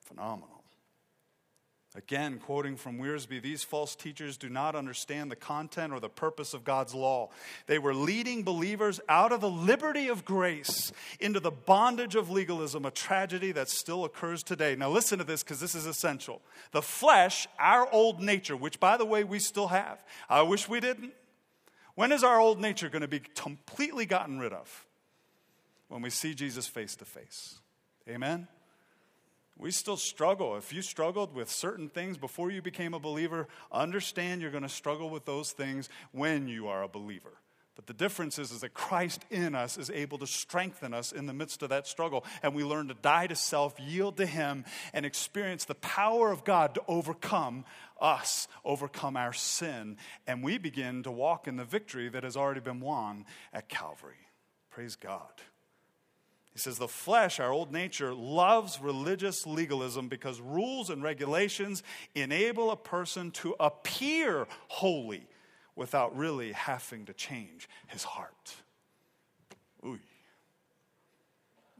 Phenomenal. 0.00 0.55
Again, 1.96 2.38
quoting 2.38 2.76
from 2.76 2.98
Wiersbe, 2.98 3.40
these 3.40 3.64
false 3.64 3.96
teachers 3.96 4.36
do 4.36 4.50
not 4.50 4.76
understand 4.76 5.30
the 5.30 5.36
content 5.36 5.94
or 5.94 5.98
the 5.98 6.10
purpose 6.10 6.52
of 6.52 6.62
God's 6.62 6.94
law. 6.94 7.30
They 7.66 7.78
were 7.78 7.94
leading 7.94 8.42
believers 8.42 9.00
out 9.08 9.32
of 9.32 9.40
the 9.40 9.48
liberty 9.48 10.08
of 10.08 10.26
grace 10.26 10.92
into 11.20 11.40
the 11.40 11.50
bondage 11.50 12.14
of 12.14 12.28
legalism, 12.28 12.84
a 12.84 12.90
tragedy 12.90 13.50
that 13.52 13.70
still 13.70 14.04
occurs 14.04 14.42
today. 14.42 14.76
Now, 14.76 14.90
listen 14.90 15.18
to 15.18 15.24
this 15.24 15.42
because 15.42 15.58
this 15.58 15.74
is 15.74 15.86
essential. 15.86 16.42
The 16.72 16.82
flesh, 16.82 17.48
our 17.58 17.90
old 17.90 18.20
nature, 18.20 18.58
which, 18.58 18.78
by 18.78 18.98
the 18.98 19.06
way, 19.06 19.24
we 19.24 19.38
still 19.38 19.68
have, 19.68 20.04
I 20.28 20.42
wish 20.42 20.68
we 20.68 20.80
didn't. 20.80 21.14
When 21.94 22.12
is 22.12 22.22
our 22.22 22.38
old 22.38 22.60
nature 22.60 22.90
going 22.90 23.02
to 23.02 23.08
be 23.08 23.20
completely 23.20 24.04
gotten 24.04 24.38
rid 24.38 24.52
of? 24.52 24.84
When 25.88 26.02
we 26.02 26.10
see 26.10 26.34
Jesus 26.34 26.66
face 26.66 26.94
to 26.96 27.06
face. 27.06 27.58
Amen? 28.06 28.48
We 29.58 29.70
still 29.70 29.96
struggle. 29.96 30.56
If 30.56 30.72
you 30.72 30.82
struggled 30.82 31.34
with 31.34 31.50
certain 31.50 31.88
things 31.88 32.18
before 32.18 32.50
you 32.50 32.60
became 32.60 32.92
a 32.92 33.00
believer, 33.00 33.48
understand 33.72 34.42
you're 34.42 34.50
going 34.50 34.62
to 34.62 34.68
struggle 34.68 35.08
with 35.08 35.24
those 35.24 35.52
things 35.52 35.88
when 36.12 36.46
you 36.46 36.68
are 36.68 36.82
a 36.82 36.88
believer. 36.88 37.32
But 37.74 37.86
the 37.86 37.94
difference 37.94 38.38
is, 38.38 38.52
is 38.52 38.62
that 38.62 38.72
Christ 38.72 39.24
in 39.30 39.54
us 39.54 39.76
is 39.76 39.90
able 39.90 40.18
to 40.18 40.26
strengthen 40.26 40.94
us 40.94 41.12
in 41.12 41.26
the 41.26 41.34
midst 41.34 41.62
of 41.62 41.68
that 41.68 41.86
struggle. 41.86 42.24
And 42.42 42.54
we 42.54 42.64
learn 42.64 42.88
to 42.88 42.94
die 42.94 43.26
to 43.26 43.36
self, 43.36 43.78
yield 43.78 44.16
to 44.16 44.26
Him, 44.26 44.64
and 44.94 45.04
experience 45.04 45.66
the 45.66 45.74
power 45.74 46.30
of 46.30 46.42
God 46.44 46.74
to 46.74 46.82
overcome 46.88 47.66
us, 48.00 48.48
overcome 48.64 49.16
our 49.16 49.34
sin. 49.34 49.98
And 50.26 50.42
we 50.42 50.56
begin 50.56 51.02
to 51.02 51.10
walk 51.10 51.46
in 51.46 51.56
the 51.56 51.64
victory 51.64 52.08
that 52.08 52.24
has 52.24 52.36
already 52.36 52.60
been 52.60 52.80
won 52.80 53.26
at 53.52 53.68
Calvary. 53.68 54.26
Praise 54.70 54.96
God. 54.96 55.32
He 56.56 56.60
says, 56.60 56.78
The 56.78 56.88
flesh, 56.88 57.38
our 57.38 57.52
old 57.52 57.70
nature, 57.70 58.14
loves 58.14 58.80
religious 58.80 59.46
legalism 59.46 60.08
because 60.08 60.40
rules 60.40 60.88
and 60.88 61.02
regulations 61.02 61.82
enable 62.14 62.70
a 62.70 62.78
person 62.78 63.30
to 63.32 63.54
appear 63.60 64.48
holy 64.68 65.26
without 65.74 66.16
really 66.16 66.52
having 66.52 67.04
to 67.04 67.12
change 67.12 67.68
his 67.88 68.04
heart. 68.04 68.54
Ooh. 69.84 69.98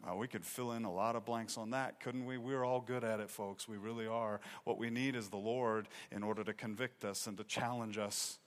Well, 0.04 0.18
we 0.18 0.28
could 0.28 0.44
fill 0.44 0.72
in 0.72 0.84
a 0.84 0.92
lot 0.92 1.16
of 1.16 1.24
blanks 1.24 1.56
on 1.56 1.70
that, 1.70 1.98
couldn't 1.98 2.26
we? 2.26 2.36
We're 2.36 2.62
all 2.62 2.82
good 2.82 3.02
at 3.02 3.18
it, 3.18 3.30
folks. 3.30 3.66
We 3.66 3.78
really 3.78 4.06
are. 4.06 4.42
What 4.64 4.76
we 4.76 4.90
need 4.90 5.16
is 5.16 5.30
the 5.30 5.38
Lord 5.38 5.88
in 6.12 6.22
order 6.22 6.44
to 6.44 6.52
convict 6.52 7.02
us 7.02 7.26
and 7.26 7.38
to 7.38 7.44
challenge 7.44 7.96
us, 7.96 8.38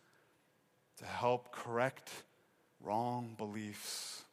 to 0.97 1.05
help 1.05 1.51
correct 1.51 2.11
wrong 2.83 3.33
beliefs 3.35 4.25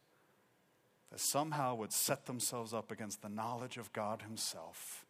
that 1.10 1.20
somehow 1.20 1.74
would 1.76 1.92
set 1.92 2.26
themselves 2.26 2.74
up 2.74 2.90
against 2.90 3.22
the 3.22 3.28
knowledge 3.28 3.76
of 3.76 3.92
God 3.92 4.22
Himself. 4.22 5.04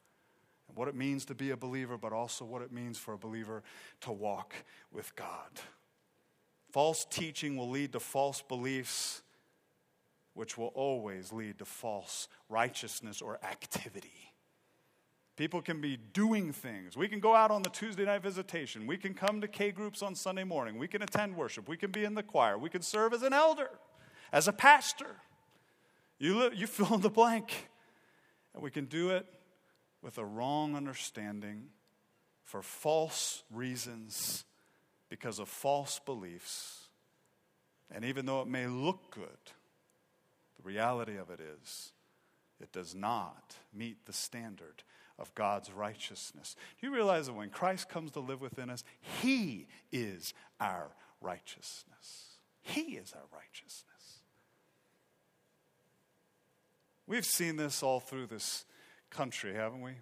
And 0.68 0.76
what 0.76 0.88
it 0.88 0.94
means 0.94 1.24
to 1.26 1.34
be 1.34 1.50
a 1.50 1.56
believer, 1.56 1.96
but 1.96 2.12
also 2.12 2.44
what 2.44 2.62
it 2.62 2.72
means 2.72 2.98
for 2.98 3.14
a 3.14 3.18
believer 3.18 3.62
to 4.02 4.12
walk 4.12 4.54
with 4.92 5.14
God. 5.16 5.50
False 6.72 7.04
teaching 7.04 7.56
will 7.56 7.70
lead 7.70 7.92
to 7.92 8.00
false 8.00 8.42
beliefs, 8.42 9.22
which 10.34 10.58
will 10.58 10.72
always 10.74 11.32
lead 11.32 11.58
to 11.58 11.64
false 11.64 12.28
righteousness 12.48 13.22
or 13.22 13.38
activity. 13.42 14.32
People 15.36 15.60
can 15.60 15.82
be 15.82 15.98
doing 16.14 16.52
things. 16.52 16.96
We 16.96 17.08
can 17.08 17.20
go 17.20 17.34
out 17.34 17.50
on 17.50 17.62
the 17.62 17.68
Tuesday 17.68 18.06
night 18.06 18.22
visitation. 18.22 18.86
We 18.86 18.96
can 18.96 19.12
come 19.12 19.42
to 19.42 19.48
K 19.48 19.70
groups 19.70 20.02
on 20.02 20.14
Sunday 20.14 20.44
morning. 20.44 20.78
We 20.78 20.88
can 20.88 21.02
attend 21.02 21.36
worship. 21.36 21.68
We 21.68 21.76
can 21.76 21.90
be 21.90 22.04
in 22.04 22.14
the 22.14 22.22
choir. 22.22 22.56
We 22.56 22.70
can 22.70 22.80
serve 22.80 23.12
as 23.12 23.22
an 23.22 23.34
elder, 23.34 23.70
as 24.32 24.48
a 24.48 24.52
pastor. 24.52 25.16
You, 26.18 26.50
you 26.52 26.66
fill 26.66 26.94
in 26.94 27.00
the 27.00 27.10
blank. 27.10 27.68
And 28.54 28.62
we 28.62 28.70
can 28.70 28.86
do 28.86 29.10
it 29.10 29.26
with 30.02 30.18
a 30.18 30.24
wrong 30.24 30.74
understanding 30.74 31.64
for 32.42 32.62
false 32.62 33.42
reasons 33.50 34.44
because 35.10 35.38
of 35.38 35.48
false 35.48 36.00
beliefs. 36.04 36.88
And 37.94 38.04
even 38.04 38.26
though 38.26 38.40
it 38.40 38.48
may 38.48 38.66
look 38.66 39.14
good, 39.14 39.26
the 40.56 40.62
reality 40.62 41.16
of 41.16 41.30
it 41.30 41.40
is 41.40 41.92
it 42.60 42.72
does 42.72 42.94
not 42.94 43.56
meet 43.74 44.06
the 44.06 44.12
standard 44.12 44.82
of 45.18 45.34
God's 45.34 45.70
righteousness. 45.70 46.56
Do 46.80 46.86
you 46.86 46.94
realize 46.94 47.26
that 47.26 47.34
when 47.34 47.50
Christ 47.50 47.88
comes 47.88 48.12
to 48.12 48.20
live 48.20 48.40
within 48.40 48.70
us, 48.70 48.84
He 49.22 49.66
is 49.92 50.34
our 50.60 50.90
righteousness? 51.20 52.38
He 52.62 52.96
is 52.96 53.12
our 53.12 53.26
righteousness. 53.32 53.95
We've 57.06 57.24
seen 57.24 57.56
this 57.56 57.82
all 57.82 58.00
through 58.00 58.26
this 58.26 58.64
country, 59.10 59.54
haven't 59.54 59.80
we? 59.80 59.92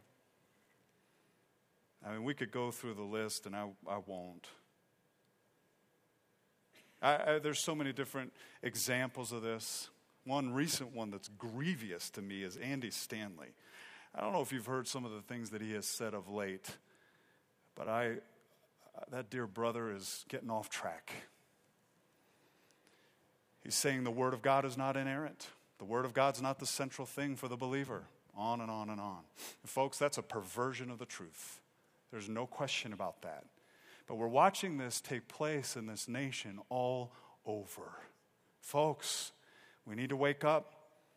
I 2.07 2.13
mean, 2.13 2.25
we 2.25 2.35
could 2.35 2.51
go 2.51 2.71
through 2.71 2.95
the 2.95 3.03
list, 3.03 3.47
and 3.47 3.55
I, 3.55 3.67
I 3.89 3.99
won't. 4.07 4.47
I, 7.03 7.35
I, 7.35 7.39
there's 7.39 7.59
so 7.59 7.75
many 7.75 7.93
different 7.93 8.33
examples 8.63 9.33
of 9.33 9.43
this. 9.43 9.91
One 10.25 10.55
recent 10.55 10.95
one 10.95 11.11
that's 11.11 11.29
grievous 11.29 12.09
to 12.11 12.23
me 12.23 12.43
is 12.43 12.57
Andy 12.57 12.91
Stanley. 12.91 13.49
I 14.15 14.23
don't 14.23 14.33
know 14.33 14.41
if 14.41 14.53
you've 14.53 14.67
heard 14.67 14.89
some 14.89 15.05
of 15.05 15.13
the 15.13 15.21
things 15.21 15.51
that 15.51 15.61
he 15.61 15.73
has 15.73 15.87
said 15.87 16.15
of 16.15 16.31
late, 16.31 16.79
but 17.75 17.89
I, 17.89 18.17
that 19.11 19.29
dear 19.29 19.47
brother 19.47 19.95
is 19.95 20.25
getting 20.29 20.51
off 20.51 20.71
track. 20.71 21.13
He's 23.63 23.75
saying 23.75 24.05
the 24.05 24.11
Word 24.11 24.33
of 24.33 24.41
God 24.41 24.65
is 24.65 24.79
not 24.79 24.97
inerrant. 24.97 25.49
The 25.79 25.85
Word 25.85 26.05
of 26.05 26.15
God's 26.15 26.41
not 26.41 26.59
the 26.59 26.67
central 26.67 27.07
thing 27.07 27.37
for 27.37 27.49
the 27.49 27.57
believer. 27.57 28.05
On 28.37 28.61
and 28.61 28.71
on 28.71 28.91
and 28.91 29.01
on. 29.01 29.21
And 29.63 29.71
folks, 29.71 29.97
that's 29.99 30.19
a 30.19 30.23
perversion 30.23 30.91
of 30.91 30.99
the 30.99 31.07
truth. 31.07 31.61
There's 32.11 32.29
no 32.29 32.47
question 32.47 32.93
about 32.93 33.23
that. 33.23 33.45
But 34.07 34.17
we're 34.17 34.27
watching 34.27 34.77
this 34.77 35.01
take 35.01 35.29
place 35.29 35.77
in 35.77 35.87
this 35.87 36.09
nation 36.09 36.59
all 36.69 37.13
over. 37.47 37.93
Folks, 38.61 39.33
we 39.87 39.95
need 39.95 40.09
to 40.09 40.17
wake 40.17 40.45
up. 40.45 40.74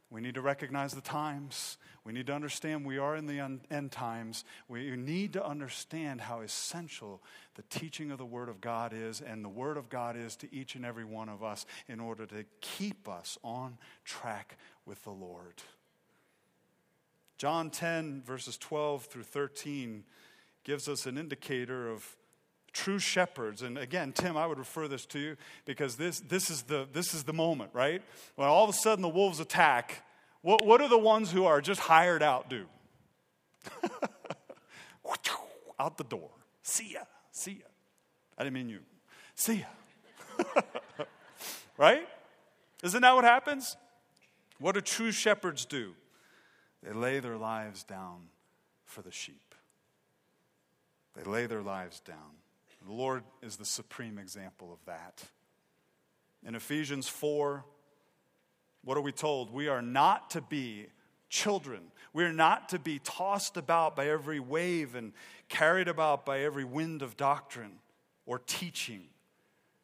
We 0.10 0.22
need 0.22 0.36
to 0.36 0.42
recognize 0.42 0.94
the 0.94 1.02
times. 1.02 1.78
We 2.06 2.14
need 2.14 2.28
to 2.28 2.34
understand 2.34 2.86
we 2.86 2.98
are 2.98 3.18
in 3.18 3.26
the 3.26 3.60
end 3.70 3.92
times. 3.92 4.46
We 4.70 4.96
need 4.96 5.34
to 5.34 5.46
understand 5.46 6.22
how 6.22 6.40
essential 6.40 7.22
the 7.56 7.64
teaching 7.64 8.12
of 8.12 8.18
the 8.18 8.26
Word 8.26 8.48
of 8.48 8.62
God 8.62 8.94
is, 8.96 9.20
and 9.20 9.44
the 9.44 9.50
Word 9.50 9.76
of 9.76 9.90
God 9.90 10.16
is 10.16 10.38
to 10.38 10.56
each 10.56 10.76
and 10.76 10.86
every 10.86 11.04
one 11.04 11.28
of 11.28 11.44
us 11.44 11.66
in 11.90 12.00
order 12.00 12.26
to 12.28 12.46
keep 12.62 13.10
us 13.10 13.38
on 13.44 13.78
track 14.06 14.58
with 14.86 15.04
the 15.04 15.12
Lord. 15.12 15.62
John 17.38 17.70
10, 17.70 18.24
verses 18.26 18.58
12 18.58 19.06
through 19.06 19.24
13, 19.24 20.06
gives 20.64 20.88
us 20.88 21.06
an 21.06 21.18
indicator 21.18 21.90
of 21.90 22.16
true 22.74 23.00
shepherds. 23.00 23.62
And 23.62 23.78
again, 23.78 24.12
Tim, 24.12 24.38
I 24.38 24.46
would 24.46 24.60
refer 24.60 24.88
this 24.88 25.06
to 25.08 25.20
you 25.20 25.38
because 25.66 25.96
this, 25.96 26.20
this, 26.22 26.50
is, 26.50 26.64
the, 26.64 26.88
this 26.92 27.14
is 27.14 27.24
the 27.24 27.34
moment, 27.34 27.72
right? 27.74 28.02
When 28.36 28.48
all 28.48 28.64
of 28.64 28.70
a 28.70 28.74
sudden 28.74 29.02
the 29.02 29.10
wolves 29.10 29.40
attack, 29.40 30.04
what, 30.42 30.66
what 30.66 30.80
do 30.80 30.88
the 30.88 30.98
ones 30.98 31.32
who 31.32 31.46
are 31.46 31.62
just 31.62 31.82
hired 31.82 32.24
out 32.24 32.50
do? 32.50 32.66
out 35.80 35.98
the 35.98 36.04
door. 36.04 36.30
See 36.62 36.94
ya. 36.94 37.02
See 37.32 37.52
ya. 37.52 37.68
I 38.38 38.44
didn't 38.44 38.56
mean 38.56 38.70
you. 38.70 38.80
See 39.36 39.64
ya. 39.64 40.46
right? 41.78 42.08
Isn't 42.84 43.02
that 43.02 43.16
what 43.16 43.24
happens? 43.24 43.78
What 44.60 44.76
do 44.76 44.82
true 44.82 45.12
shepherds 45.12 45.66
do? 45.66 45.94
They 46.84 46.94
lay 46.94 47.20
their 47.20 47.38
lives 47.38 47.84
down 47.84 48.30
for 48.86 49.02
the 49.02 49.12
sheep. 49.12 49.56
They 51.16 51.24
lay 51.24 51.48
their 51.48 51.62
lives 51.62 52.00
down. 52.00 52.38
The 52.88 52.94
Lord 52.94 53.26
is 53.42 53.58
the 53.58 53.66
supreme 53.66 54.18
example 54.18 54.72
of 54.72 54.80
that. 54.86 55.22
In 56.46 56.56
Ephesians 56.56 57.10
4, 57.10 57.66
what 58.86 58.96
are 58.96 59.02
we 59.02 59.12
told? 59.12 59.52
We 59.52 59.68
are 59.68 59.82
not 59.82 60.30
to 60.30 60.42
be 60.42 60.88
children. 61.28 61.82
We're 62.14 62.32
not 62.32 62.70
to 62.70 62.80
be 62.80 63.00
tossed 63.00 63.58
about 63.58 63.98
by 63.98 64.08
every 64.08 64.40
wave 64.40 64.96
and 64.96 65.12
carried 65.50 65.90
about 65.90 66.26
by 66.26 66.40
every 66.40 66.64
wind 66.64 67.02
of 67.02 67.18
doctrine 67.18 67.80
or 68.26 68.40
teaching, 68.40 69.08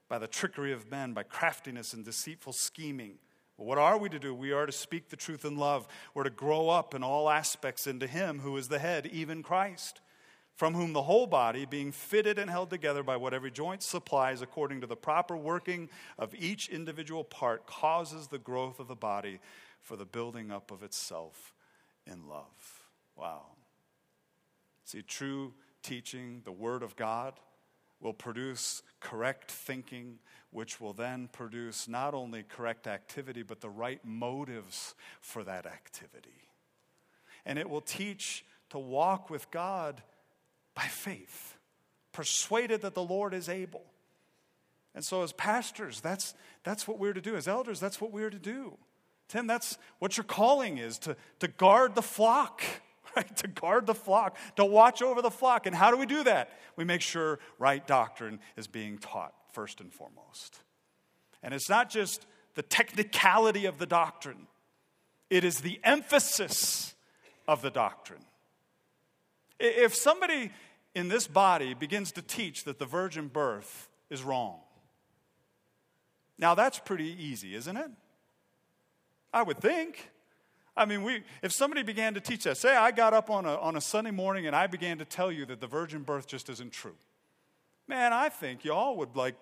by 0.08 0.18
the 0.18 0.28
trickery 0.28 0.72
of 0.72 0.90
men, 0.90 1.12
by 1.12 1.24
craftiness 1.24 1.94
and 1.94 2.06
deceitful 2.06 2.54
scheming. 2.54 3.16
But 3.58 3.66
what 3.66 3.78
are 3.78 3.98
we 3.98 4.08
to 4.08 4.20
do? 4.20 4.34
We 4.34 4.54
are 4.54 4.66
to 4.66 4.72
speak 4.72 5.10
the 5.10 5.18
truth 5.18 5.44
in 5.44 5.58
love. 5.58 5.90
We're 6.14 6.24
to 6.24 6.30
grow 6.30 6.70
up 6.70 6.96
in 6.96 7.04
all 7.04 7.30
aspects 7.30 7.86
into 7.86 8.08
Him 8.08 8.40
who 8.40 8.56
is 8.56 8.70
the 8.70 8.80
head, 8.80 9.08
even 9.08 9.44
Christ 9.44 10.00
from 10.56 10.76
whom 10.76 10.94
the 10.94 11.02
whole 11.02 11.28
body, 11.28 11.66
being 11.66 11.92
fitted 11.92 12.38
and 12.38 12.50
held 12.50 12.70
together 12.70 13.04
by 13.04 13.18
what 13.18 13.34
every 13.34 13.52
joint 13.52 13.82
supplies 13.82 14.42
according 14.42 14.82
to 14.82 14.88
the 14.88 14.96
proper 14.96 15.36
working 15.36 15.90
of 16.20 16.34
each 16.36 16.70
individual 16.70 17.24
part, 17.24 17.66
causes 17.66 18.28
the 18.28 18.38
growth 18.38 18.80
of 18.80 18.88
the 18.88 18.96
body 18.96 19.40
for 19.82 19.96
the 19.96 20.06
building 20.06 20.52
up 20.52 20.72
of 20.72 20.84
itself 20.84 21.54
in 22.06 22.28
love. 22.28 22.84
Wow. 23.16 23.44
See, 24.86 25.02
true 25.02 25.54
teaching, 25.82 26.42
the 26.46 26.52
Word 26.52 26.84
of 26.84 26.96
God, 26.96 27.34
will 28.00 28.14
produce 28.14 28.84
correct 29.00 29.50
thinking, 29.50 30.20
which 30.52 30.80
will 30.80 30.94
then 30.94 31.30
produce 31.32 31.88
not 31.88 32.14
only 32.14 32.44
correct 32.44 32.86
activity, 32.86 33.42
but 33.42 33.62
the 33.62 33.70
right 33.70 34.02
motives 34.04 34.94
for 35.20 35.44
that 35.44 35.66
activity. 35.66 36.50
And 37.46 37.58
it 37.58 37.70
will 37.70 37.82
teach 37.82 38.46
to 38.70 38.78
walk 38.78 39.30
with 39.30 39.50
God 39.52 40.02
by 40.76 40.84
faith, 40.84 41.58
persuaded 42.12 42.82
that 42.82 42.94
the 42.94 43.04
Lord 43.04 43.34
is 43.34 43.50
able. 43.50 43.86
And 44.96 45.04
so, 45.04 45.24
as 45.24 45.34
pastors, 45.34 46.02
that's, 46.02 46.34
that's 46.64 46.88
what 46.88 47.00
we're 47.00 47.14
to 47.14 47.22
do. 47.22 47.36
As 47.36 47.48
elders, 47.48 47.80
that's 47.80 48.00
what 48.00 48.12
we're 48.12 48.30
to 48.30 48.40
do. 48.40 48.78
Tim, 49.28 49.48
that's 49.48 49.78
what 50.00 50.18
your 50.18 50.24
calling 50.24 50.78
is 50.78 51.00
to, 51.00 51.16
to 51.40 51.48
guard 51.48 51.96
the 51.96 52.02
flock, 52.02 52.62
right? 53.16 53.36
To 53.38 53.48
guard 53.48 53.88
the 53.88 53.96
flock, 53.96 54.38
to 54.58 54.66
watch 54.66 55.02
over 55.02 55.22
the 55.22 55.32
flock. 55.32 55.66
And 55.66 55.76
how 55.76 55.92
do 55.92 55.98
we 55.98 56.06
do 56.06 56.24
that? 56.24 56.52
We 56.76 56.84
make 56.84 57.02
sure 57.02 57.40
right 57.58 57.86
doctrine 57.86 58.40
is 58.58 58.68
being 58.68 59.00
taught, 59.00 59.34
first 59.52 59.82
and 59.82 59.92
foremost. 59.92 60.60
And 61.42 61.54
it's 61.54 61.70
not 61.70 61.90
just 61.90 62.26
the 62.56 62.62
technicality 62.62 63.66
of 63.66 63.80
the 63.80 63.86
doctrine, 63.86 64.48
it 65.30 65.44
is 65.44 65.62
the 65.62 65.80
emphasis 65.84 66.94
of 67.48 67.62
the 67.64 67.72
doctrine. 67.72 68.24
If 69.60 69.96
somebody 69.96 70.52
in 70.96 71.08
this 71.08 71.28
body 71.28 71.74
begins 71.74 72.12
to 72.14 72.22
teach 72.22 72.66
that 72.66 72.80
the 72.80 72.86
virgin 72.86 73.28
birth 73.28 73.90
is 74.10 74.24
wrong, 74.24 74.60
now 76.38 76.56
that's 76.56 76.80
pretty 76.80 77.16
easy, 77.24 77.56
isn't 77.56 77.78
it? 77.78 77.92
I 79.34 79.44
would 79.44 79.60
think. 79.60 80.12
I 80.76 80.86
mean, 80.86 81.04
we, 81.04 81.24
if 81.42 81.52
somebody 81.52 81.84
began 81.84 82.16
to 82.16 82.20
teach 82.20 82.44
that, 82.46 82.58
say 82.58 82.76
I 82.76 82.92
got 82.92 83.14
up 83.14 83.30
on 83.30 83.46
a, 83.46 83.56
on 83.56 83.76
a 83.76 83.82
Sunday 83.82 84.12
morning 84.12 84.48
and 84.48 84.56
I 84.56 84.68
began 84.68 84.98
to 84.98 85.06
tell 85.06 85.32
you 85.32 85.46
that 85.46 85.62
the 85.62 85.68
virgin 85.68 86.02
birth 86.02 86.28
just 86.28 86.50
isn't 86.50 86.72
true, 86.72 86.96
man, 87.88 88.12
I 88.12 88.30
think 88.30 88.66
y'all 88.66 88.98
would 88.98 89.16
like, 89.16 89.36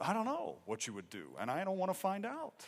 I 0.00 0.12
don't 0.12 0.24
know 0.24 0.56
what 0.66 0.86
you 0.86 0.92
would 0.94 1.10
do, 1.10 1.24
and 1.40 1.50
I 1.50 1.64
don't 1.64 1.78
want 1.78 1.90
to 1.90 1.98
find 1.98 2.24
out. 2.24 2.64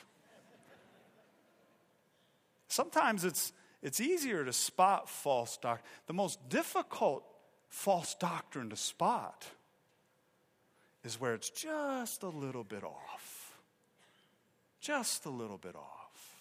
Sometimes 2.66 3.24
it's, 3.24 3.52
it's 3.82 4.00
easier 4.00 4.44
to 4.44 4.52
spot 4.52 5.08
false 5.08 5.56
doctrine. 5.56 5.90
The 6.06 6.12
most 6.12 6.48
difficult 6.48 7.24
false 7.68 8.14
doctrine 8.14 8.70
to 8.70 8.76
spot 8.76 9.46
is 11.04 11.20
where 11.20 11.34
it's 11.34 11.50
just 11.50 12.22
a 12.22 12.28
little 12.28 12.64
bit 12.64 12.84
off. 12.84 13.58
Just 14.80 15.26
a 15.26 15.30
little 15.30 15.58
bit 15.58 15.74
off. 15.74 16.36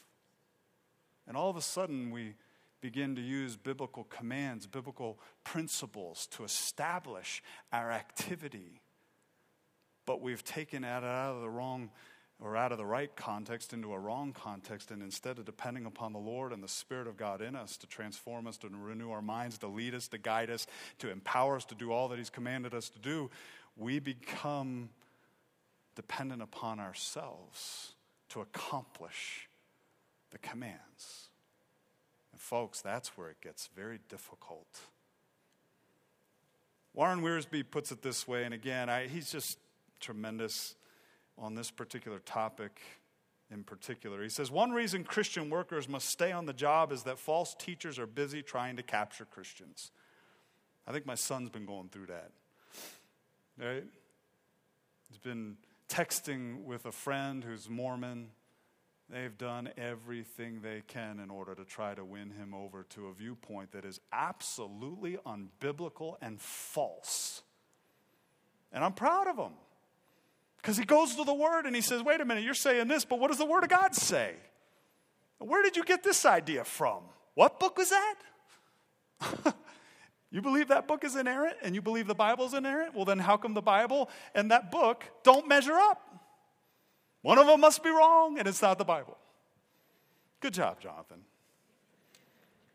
And 1.27 1.35
all 1.35 1.49
of 1.49 1.57
a 1.57 1.61
sudden, 1.61 2.11
we 2.11 2.35
begin 2.81 3.15
to 3.15 3.21
use 3.21 3.55
biblical 3.55 4.03
commands, 4.05 4.67
biblical 4.67 5.19
principles 5.43 6.27
to 6.27 6.43
establish 6.43 7.41
our 7.71 7.91
activity. 7.91 8.81
But 10.05 10.21
we've 10.21 10.43
taken 10.43 10.83
it 10.83 10.87
out 10.87 11.03
of 11.03 11.41
the 11.41 11.49
wrong 11.49 11.91
or 12.41 12.57
out 12.57 12.71
of 12.71 12.79
the 12.79 12.85
right 12.85 13.15
context 13.15 13.71
into 13.71 13.93
a 13.93 13.99
wrong 13.99 14.33
context, 14.33 14.89
and 14.89 15.03
instead 15.03 15.37
of 15.37 15.45
depending 15.45 15.85
upon 15.85 16.11
the 16.11 16.19
Lord 16.19 16.51
and 16.51 16.63
the 16.63 16.67
Spirit 16.67 17.07
of 17.07 17.15
God 17.15 17.39
in 17.39 17.55
us 17.55 17.77
to 17.77 17.87
transform 17.87 18.47
us, 18.47 18.57
to 18.57 18.69
renew 18.69 19.11
our 19.11 19.21
minds, 19.21 19.59
to 19.59 19.67
lead 19.67 19.93
us, 19.93 20.07
to 20.07 20.17
guide 20.17 20.49
us, 20.49 20.65
to 20.97 21.11
empower 21.11 21.55
us 21.55 21.65
to 21.65 21.75
do 21.75 21.91
all 21.91 22.07
that 22.07 22.17
He's 22.17 22.31
commanded 22.31 22.73
us 22.73 22.89
to 22.89 22.99
do, 22.99 23.29
we 23.77 23.99
become 23.99 24.89
dependent 25.95 26.41
upon 26.41 26.79
ourselves 26.79 27.93
to 28.29 28.41
accomplish 28.41 29.47
the 30.31 30.39
commands. 30.39 31.29
And, 32.31 32.41
folks, 32.41 32.81
that's 32.81 33.09
where 33.09 33.29
it 33.29 33.39
gets 33.41 33.69
very 33.75 33.99
difficult. 34.09 34.79
Warren 36.93 37.21
Wiersbe 37.21 37.63
puts 37.69 37.91
it 37.91 38.01
this 38.01 38.27
way, 38.27 38.45
and 38.45 38.53
again, 38.53 38.89
I, 38.89 39.07
he's 39.07 39.31
just 39.31 39.59
tremendous 39.99 40.75
on 41.41 41.55
this 41.55 41.71
particular 41.71 42.19
topic 42.19 42.79
in 43.51 43.63
particular. 43.63 44.23
He 44.23 44.29
says, 44.29 44.49
One 44.49 44.71
reason 44.71 45.03
Christian 45.03 45.49
workers 45.49 45.89
must 45.89 46.07
stay 46.07 46.31
on 46.31 46.45
the 46.45 46.53
job 46.53 46.91
is 46.91 47.03
that 47.03 47.19
false 47.19 47.53
teachers 47.57 47.99
are 47.99 48.07
busy 48.07 48.41
trying 48.41 48.77
to 48.77 48.83
capture 48.83 49.25
Christians. 49.25 49.91
I 50.87 50.93
think 50.93 51.05
my 51.05 51.15
son's 51.15 51.49
been 51.49 51.65
going 51.65 51.89
through 51.89 52.07
that. 52.07 52.31
Right? 53.59 53.83
He's 55.09 55.17
been 55.17 55.57
texting 55.89 56.63
with 56.63 56.85
a 56.85 56.91
friend 56.91 57.43
who's 57.43 57.69
Mormon 57.69 58.29
They've 59.11 59.37
done 59.37 59.69
everything 59.77 60.61
they 60.61 60.83
can 60.87 61.19
in 61.19 61.29
order 61.29 61.53
to 61.53 61.65
try 61.65 61.93
to 61.93 62.05
win 62.05 62.31
him 62.31 62.53
over 62.53 62.83
to 62.91 63.07
a 63.07 63.13
viewpoint 63.13 63.73
that 63.73 63.83
is 63.83 63.99
absolutely 64.13 65.17
unbiblical 65.25 66.15
and 66.21 66.39
false. 66.39 67.43
And 68.71 68.85
I'm 68.85 68.93
proud 68.93 69.27
of 69.27 69.35
him 69.35 69.51
because 70.61 70.77
he 70.77 70.85
goes 70.85 71.15
to 71.15 71.23
the 71.23 71.33
Word 71.33 71.65
and 71.65 71.75
he 71.75 71.81
says, 71.81 72.03
Wait 72.03 72.21
a 72.21 72.25
minute, 72.25 72.43
you're 72.43 72.53
saying 72.53 72.87
this, 72.87 73.03
but 73.03 73.19
what 73.19 73.29
does 73.29 73.37
the 73.37 73.45
Word 73.45 73.63
of 73.63 73.69
God 73.69 73.95
say? 73.95 74.35
Where 75.39 75.63
did 75.63 75.75
you 75.75 75.83
get 75.83 76.03
this 76.03 76.25
idea 76.25 76.63
from? 76.63 77.01
What 77.33 77.59
book 77.59 77.77
was 77.77 77.89
that? 77.89 78.15
you 80.31 80.41
believe 80.41 80.67
that 80.67 80.87
book 80.87 81.03
is 81.03 81.15
inerrant 81.15 81.55
and 81.63 81.73
you 81.73 81.81
believe 81.81 82.05
the 82.05 82.13
Bible 82.13 82.45
is 82.45 82.53
inerrant? 82.53 82.93
Well, 82.93 83.05
then 83.05 83.17
how 83.17 83.37
come 83.37 83.55
the 83.55 83.61
Bible 83.61 84.09
and 84.35 84.51
that 84.51 84.71
book 84.71 85.03
don't 85.23 85.47
measure 85.47 85.73
up? 85.73 86.07
One 87.23 87.37
of 87.37 87.47
them 87.47 87.59
must 87.59 87.83
be 87.83 87.89
wrong, 87.89 88.39
and 88.39 88.47
it's 88.47 88.61
not 88.61 88.77
the 88.77 88.85
Bible. 88.85 89.17
Good 90.39 90.53
job, 90.53 90.79
Jonathan. 90.79 91.19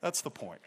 That's 0.01 0.21
the 0.21 0.31
point. 0.31 0.61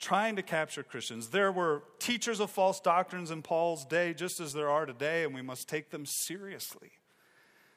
Trying 0.00 0.36
to 0.36 0.42
capture 0.42 0.82
Christians. 0.82 1.28
There 1.28 1.50
were 1.50 1.82
teachers 1.98 2.38
of 2.38 2.50
false 2.50 2.78
doctrines 2.80 3.30
in 3.30 3.42
Paul's 3.42 3.84
day, 3.84 4.14
just 4.14 4.38
as 4.38 4.52
there 4.52 4.70
are 4.70 4.86
today, 4.86 5.24
and 5.24 5.34
we 5.34 5.42
must 5.42 5.68
take 5.68 5.90
them 5.90 6.06
seriously. 6.06 6.92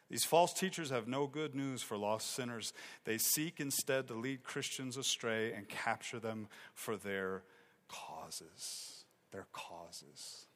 These 0.09 0.25
false 0.25 0.53
teachers 0.53 0.89
have 0.89 1.07
no 1.07 1.25
good 1.25 1.55
news 1.55 1.81
for 1.81 1.97
lost 1.97 2.35
sinners. 2.35 2.73
They 3.05 3.17
seek 3.17 3.59
instead 3.59 4.07
to 4.09 4.13
lead 4.13 4.43
Christians 4.43 4.97
astray 4.97 5.53
and 5.53 5.67
capture 5.67 6.19
them 6.19 6.47
for 6.75 6.97
their 6.97 7.43
causes. 7.87 9.05
Their 9.31 9.47
causes. 9.53 10.47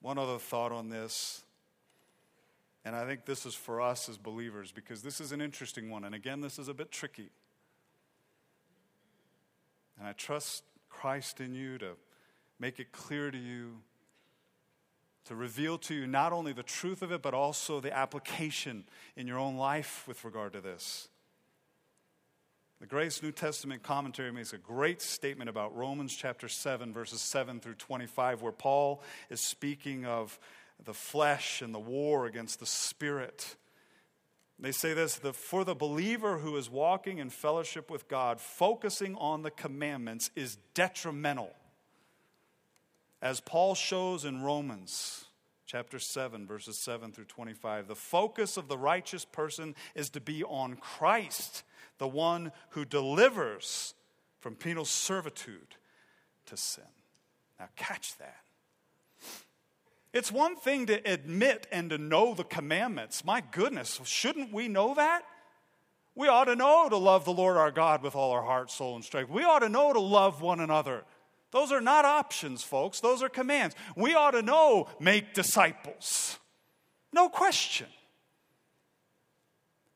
One 0.00 0.18
other 0.18 0.38
thought 0.38 0.72
on 0.72 0.88
this, 0.88 1.42
and 2.84 2.96
I 2.96 3.04
think 3.04 3.26
this 3.26 3.44
is 3.44 3.54
for 3.54 3.82
us 3.82 4.08
as 4.08 4.16
believers 4.16 4.72
because 4.72 5.02
this 5.02 5.20
is 5.20 5.32
an 5.32 5.42
interesting 5.42 5.90
one. 5.90 6.04
And 6.04 6.14
again, 6.14 6.40
this 6.40 6.58
is 6.58 6.68
a 6.68 6.74
bit 6.74 6.90
tricky. 6.90 7.30
And 10.00 10.08
I 10.08 10.12
trust 10.12 10.64
Christ 10.88 11.40
in 11.40 11.54
you 11.54 11.76
to 11.76 11.90
make 12.58 12.80
it 12.80 12.90
clear 12.90 13.30
to 13.30 13.36
you, 13.36 13.76
to 15.26 15.34
reveal 15.34 15.76
to 15.76 15.94
you 15.94 16.06
not 16.06 16.32
only 16.32 16.54
the 16.54 16.62
truth 16.62 17.02
of 17.02 17.12
it, 17.12 17.20
but 17.20 17.34
also 17.34 17.80
the 17.80 17.94
application 17.94 18.84
in 19.14 19.26
your 19.26 19.38
own 19.38 19.58
life 19.58 20.08
with 20.08 20.24
regard 20.24 20.54
to 20.54 20.62
this. 20.62 21.08
The 22.80 22.86
Grace 22.86 23.22
New 23.22 23.30
Testament 23.30 23.82
commentary 23.82 24.32
makes 24.32 24.54
a 24.54 24.58
great 24.58 25.02
statement 25.02 25.50
about 25.50 25.76
Romans 25.76 26.16
chapter 26.16 26.48
7, 26.48 26.94
verses 26.94 27.20
7 27.20 27.60
through 27.60 27.74
25, 27.74 28.40
where 28.40 28.52
Paul 28.52 29.02
is 29.28 29.42
speaking 29.42 30.06
of 30.06 30.40
the 30.82 30.94
flesh 30.94 31.60
and 31.60 31.74
the 31.74 31.78
war 31.78 32.24
against 32.24 32.58
the 32.58 32.64
spirit. 32.64 33.56
They 34.60 34.72
say 34.72 34.92
this 34.92 35.16
the, 35.16 35.32
for 35.32 35.64
the 35.64 35.74
believer 35.74 36.38
who 36.38 36.56
is 36.56 36.68
walking 36.68 37.18
in 37.18 37.30
fellowship 37.30 37.90
with 37.90 38.08
God, 38.08 38.40
focusing 38.40 39.16
on 39.16 39.42
the 39.42 39.50
commandments 39.50 40.30
is 40.36 40.58
detrimental. 40.74 41.54
As 43.22 43.40
Paul 43.40 43.74
shows 43.74 44.24
in 44.24 44.42
Romans 44.42 45.24
chapter 45.66 45.98
7, 45.98 46.46
verses 46.46 46.78
7 46.78 47.12
through 47.12 47.24
25, 47.24 47.88
the 47.88 47.94
focus 47.94 48.56
of 48.56 48.68
the 48.68 48.78
righteous 48.78 49.24
person 49.24 49.74
is 49.94 50.10
to 50.10 50.20
be 50.20 50.42
on 50.44 50.76
Christ 50.76 51.62
the 51.98 52.08
one 52.08 52.52
who 52.70 52.84
delivers 52.84 53.94
from 54.40 54.56
penal 54.56 54.84
servitude 54.84 55.76
to 56.46 56.56
sin. 56.56 56.84
Now, 57.58 57.68
catch 57.76 58.16
that. 58.18 58.40
It's 60.12 60.32
one 60.32 60.56
thing 60.56 60.86
to 60.86 60.94
admit 61.10 61.66
and 61.70 61.90
to 61.90 61.98
know 61.98 62.34
the 62.34 62.44
commandments. 62.44 63.24
My 63.24 63.40
goodness, 63.40 64.00
shouldn't 64.04 64.52
we 64.52 64.68
know 64.68 64.94
that? 64.94 65.22
We 66.16 66.28
ought 66.28 66.44
to 66.44 66.56
know 66.56 66.88
to 66.88 66.96
love 66.96 67.24
the 67.24 67.32
Lord 67.32 67.56
our 67.56 67.70
God 67.70 68.02
with 68.02 68.16
all 68.16 68.32
our 68.32 68.42
heart, 68.42 68.70
soul, 68.70 68.96
and 68.96 69.04
strength. 69.04 69.30
We 69.30 69.44
ought 69.44 69.60
to 69.60 69.68
know 69.68 69.92
to 69.92 70.00
love 70.00 70.42
one 70.42 70.60
another. 70.60 71.04
Those 71.52 71.72
are 71.72 71.80
not 71.80 72.04
options, 72.04 72.62
folks. 72.62 73.00
Those 73.00 73.22
are 73.22 73.28
commands. 73.28 73.74
We 73.96 74.14
ought 74.14 74.32
to 74.32 74.42
know 74.42 74.88
make 74.98 75.34
disciples. 75.34 76.38
No 77.12 77.28
question. 77.28 77.86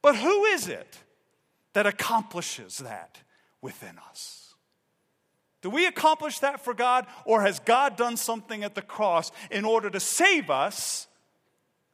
But 0.02 0.16
who 0.16 0.44
is 0.44 0.68
it 0.68 0.98
that 1.74 1.86
accomplishes 1.86 2.78
that 2.78 3.18
within 3.60 3.98
us. 4.10 4.43
Do 5.64 5.70
we 5.70 5.86
accomplish 5.86 6.40
that 6.40 6.62
for 6.62 6.74
God, 6.74 7.06
or 7.24 7.40
has 7.40 7.58
God 7.58 7.96
done 7.96 8.18
something 8.18 8.62
at 8.64 8.74
the 8.74 8.82
cross 8.82 9.32
in 9.50 9.64
order 9.64 9.88
to 9.88 9.98
save 9.98 10.50
us 10.50 11.08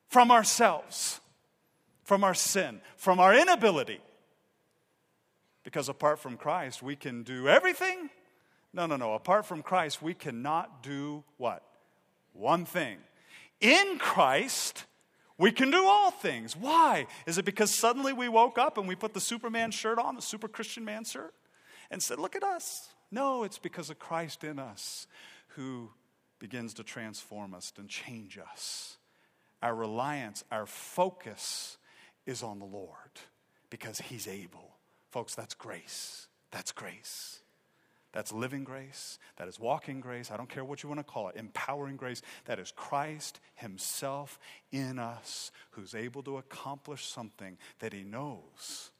from 0.08 0.32
ourselves, 0.32 1.20
from 2.02 2.24
our 2.24 2.34
sin, 2.34 2.80
from 2.96 3.20
our 3.20 3.32
inability. 3.32 4.00
Because 5.62 5.88
apart 5.88 6.18
from 6.18 6.36
Christ, 6.36 6.82
we 6.82 6.96
can 6.96 7.22
do 7.22 7.46
everything. 7.46 8.10
No, 8.72 8.86
no, 8.86 8.96
no. 8.96 9.14
Apart 9.14 9.46
from 9.46 9.62
Christ, 9.62 10.02
we 10.02 10.14
cannot 10.14 10.82
do 10.82 11.22
what? 11.36 11.62
One 12.32 12.64
thing. 12.64 12.98
In 13.60 13.98
Christ, 13.98 14.84
we 15.38 15.52
can 15.52 15.70
do 15.70 15.84
all 15.84 16.10
things. 16.10 16.56
Why? 16.56 17.06
Is 17.24 17.38
it 17.38 17.44
because 17.44 17.72
suddenly 17.72 18.12
we 18.12 18.28
woke 18.28 18.58
up 18.58 18.78
and 18.78 18.88
we 18.88 18.96
put 18.96 19.14
the 19.14 19.20
Superman 19.20 19.70
shirt 19.70 20.00
on, 20.00 20.16
the 20.16 20.22
super 20.22 20.48
Christian 20.48 20.84
man 20.84 21.04
shirt, 21.04 21.34
and 21.88 22.02
said, 22.02 22.18
Look 22.18 22.34
at 22.34 22.42
us? 22.42 22.88
No, 23.10 23.42
it's 23.42 23.58
because 23.58 23.90
of 23.90 23.98
Christ 23.98 24.44
in 24.44 24.58
us 24.58 25.06
who 25.48 25.90
begins 26.38 26.74
to 26.74 26.84
transform 26.84 27.54
us 27.54 27.72
and 27.78 27.88
change 27.88 28.38
us. 28.38 28.96
Our 29.62 29.74
reliance, 29.74 30.44
our 30.50 30.66
focus 30.66 31.76
is 32.24 32.42
on 32.42 32.58
the 32.58 32.64
Lord 32.64 33.20
because 33.68 33.98
He's 33.98 34.26
able. 34.26 34.76
Folks, 35.10 35.34
that's 35.34 35.54
grace. 35.54 36.28
That's 36.50 36.72
grace. 36.72 37.40
That's 38.12 38.32
living 38.32 38.64
grace. 38.64 39.18
That 39.36 39.48
is 39.48 39.60
walking 39.60 40.00
grace. 40.00 40.30
I 40.30 40.36
don't 40.36 40.48
care 40.48 40.64
what 40.64 40.82
you 40.82 40.88
want 40.88 40.98
to 41.00 41.04
call 41.04 41.28
it. 41.28 41.36
Empowering 41.36 41.96
grace. 41.96 42.22
That 42.46 42.58
is 42.58 42.72
Christ 42.74 43.38
Himself 43.54 44.38
in 44.72 44.98
us 44.98 45.52
who's 45.72 45.94
able 45.94 46.22
to 46.24 46.38
accomplish 46.38 47.06
something 47.06 47.58
that 47.80 47.92
He 47.92 48.02
knows 48.02 48.90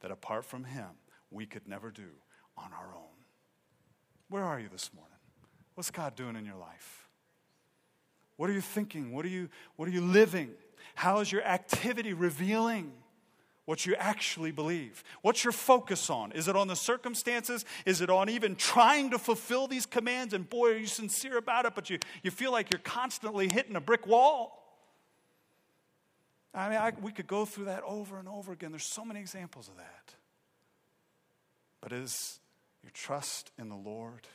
that 0.00 0.10
apart 0.10 0.44
from 0.44 0.64
Him, 0.64 0.88
we 1.30 1.46
could 1.46 1.66
never 1.66 1.90
do 1.90 2.10
on 2.56 2.70
our 2.72 2.94
own. 2.94 3.02
Where 4.28 4.44
are 4.44 4.58
you 4.58 4.68
this 4.70 4.90
morning? 4.94 5.10
What's 5.74 5.90
God 5.90 6.14
doing 6.14 6.36
in 6.36 6.44
your 6.44 6.56
life? 6.56 7.08
What 8.36 8.50
are 8.50 8.52
you 8.52 8.60
thinking? 8.60 9.12
What 9.12 9.24
are 9.24 9.28
you, 9.28 9.48
what 9.76 9.88
are 9.88 9.92
you 9.92 10.00
living? 10.00 10.50
How 10.94 11.20
is 11.20 11.30
your 11.30 11.42
activity 11.42 12.12
revealing 12.12 12.92
what 13.64 13.86
you 13.86 13.94
actually 13.94 14.50
believe? 14.50 15.02
What's 15.22 15.44
your 15.44 15.52
focus 15.52 16.10
on? 16.10 16.32
Is 16.32 16.48
it 16.48 16.56
on 16.56 16.68
the 16.68 16.76
circumstances? 16.76 17.64
Is 17.86 18.00
it 18.00 18.10
on 18.10 18.28
even 18.28 18.56
trying 18.56 19.10
to 19.10 19.18
fulfill 19.18 19.66
these 19.66 19.86
commands? 19.86 20.34
And 20.34 20.48
boy, 20.48 20.72
are 20.72 20.76
you 20.76 20.86
sincere 20.86 21.38
about 21.38 21.64
it, 21.64 21.74
but 21.74 21.88
you, 21.90 21.98
you 22.22 22.30
feel 22.30 22.52
like 22.52 22.70
you're 22.70 22.80
constantly 22.80 23.48
hitting 23.48 23.76
a 23.76 23.80
brick 23.80 24.06
wall? 24.06 24.60
I 26.52 26.68
mean, 26.68 26.78
I, 26.78 26.92
we 27.00 27.10
could 27.10 27.26
go 27.26 27.44
through 27.44 27.64
that 27.64 27.82
over 27.84 28.18
and 28.18 28.28
over 28.28 28.52
again. 28.52 28.70
There's 28.70 28.86
so 28.86 29.04
many 29.04 29.18
examples 29.18 29.68
of 29.68 29.76
that. 29.76 30.14
But 31.80 31.92
is 31.92 32.38
your 32.84 32.92
trust 32.92 33.50
in 33.58 33.68
the 33.68 33.76
Lord? 33.76 34.28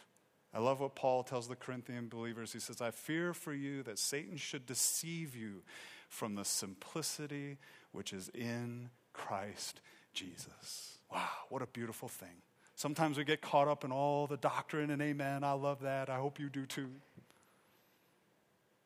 I 0.54 0.60
love 0.60 0.80
what 0.80 0.96
Paul 0.96 1.24
tells 1.24 1.48
the 1.48 1.56
Corinthian 1.56 2.08
believers. 2.08 2.52
He 2.52 2.60
says, 2.60 2.82
I 2.82 2.90
fear 2.92 3.34
for 3.34 3.54
you 3.54 3.84
that 3.84 4.00
Satan 4.00 4.36
should 4.38 4.66
deceive 4.66 5.36
you 5.36 5.62
from 6.10 6.34
the 6.36 6.44
simplicity 6.44 7.58
which 7.92 8.12
is 8.12 8.30
in 8.30 8.90
Christ 9.14 9.82
Jesus. 10.14 10.98
Wow, 11.14 11.30
what 11.50 11.62
a 11.62 11.68
beautiful 11.68 12.08
thing. 12.08 12.42
Sometimes 12.76 13.18
we 13.18 13.24
get 13.24 13.42
caught 13.42 13.68
up 13.68 13.84
in 13.84 13.92
all 13.92 14.26
the 14.26 14.38
doctrine 14.38 14.90
and 14.90 15.02
amen. 15.02 15.44
I 15.44 15.52
love 15.52 15.82
that. 15.82 16.10
I 16.10 16.18
hope 16.18 16.40
you 16.40 16.50
do 16.50 16.66
too. 16.66 16.90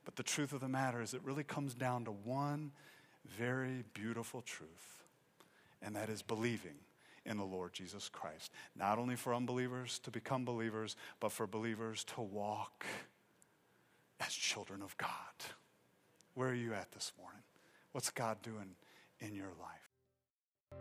But 0.04 0.18
the 0.18 0.24
truth 0.24 0.52
of 0.52 0.60
the 0.60 0.68
matter 0.68 1.02
is, 1.02 1.14
it 1.14 1.24
really 1.24 1.44
comes 1.44 1.74
down 1.74 2.06
to 2.06 2.12
one 2.12 2.72
very 3.26 3.86
beautiful 3.94 4.42
truth, 4.42 5.04
and 5.82 5.96
that 5.96 6.10
is 6.10 6.22
believing 6.22 6.76
in 7.26 7.38
the 7.38 7.44
Lord 7.44 7.74
Jesus 7.74 8.10
Christ. 8.10 8.52
Not 8.76 9.00
only 9.00 9.16
for 9.16 9.34
unbelievers 9.34 10.00
to 10.00 10.12
become 10.12 10.46
believers, 10.46 10.96
but 11.20 11.32
for 11.32 11.48
believers 11.48 12.04
to 12.16 12.22
walk 12.22 12.86
as 14.20 14.34
children 14.34 14.82
of 14.82 14.98
God. 14.98 15.10
Where 16.34 16.50
are 16.50 16.56
you 16.56 16.74
at 16.74 16.92
this 16.92 17.12
morning? 17.20 17.44
What's 17.92 18.10
God 18.10 18.42
doing 18.42 18.76
in 19.20 19.36
your 19.36 19.52
life? 19.60 20.80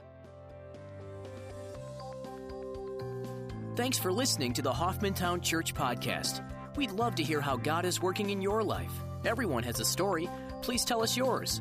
Thanks 3.75 3.99
for 3.99 4.13
listening 4.13 4.53
to 4.55 4.63
the 4.63 4.73
Hoffmantown 4.73 5.43
Church 5.43 5.75
Podcast. 5.75 6.45
We'd 6.77 6.91
love 6.91 7.15
to 7.17 7.23
hear 7.23 7.41
how 7.41 7.57
God 7.57 7.85
is 7.85 8.03
working 8.03 8.31
in 8.31 8.43
your 8.43 8.63
life. 8.63 8.93
Everyone 9.25 9.63
has 9.63 9.81
a 9.81 9.85
story. 9.85 10.29
Please 10.63 10.85
tell 10.85 11.03
us 11.03 11.17
yours. 11.17 11.61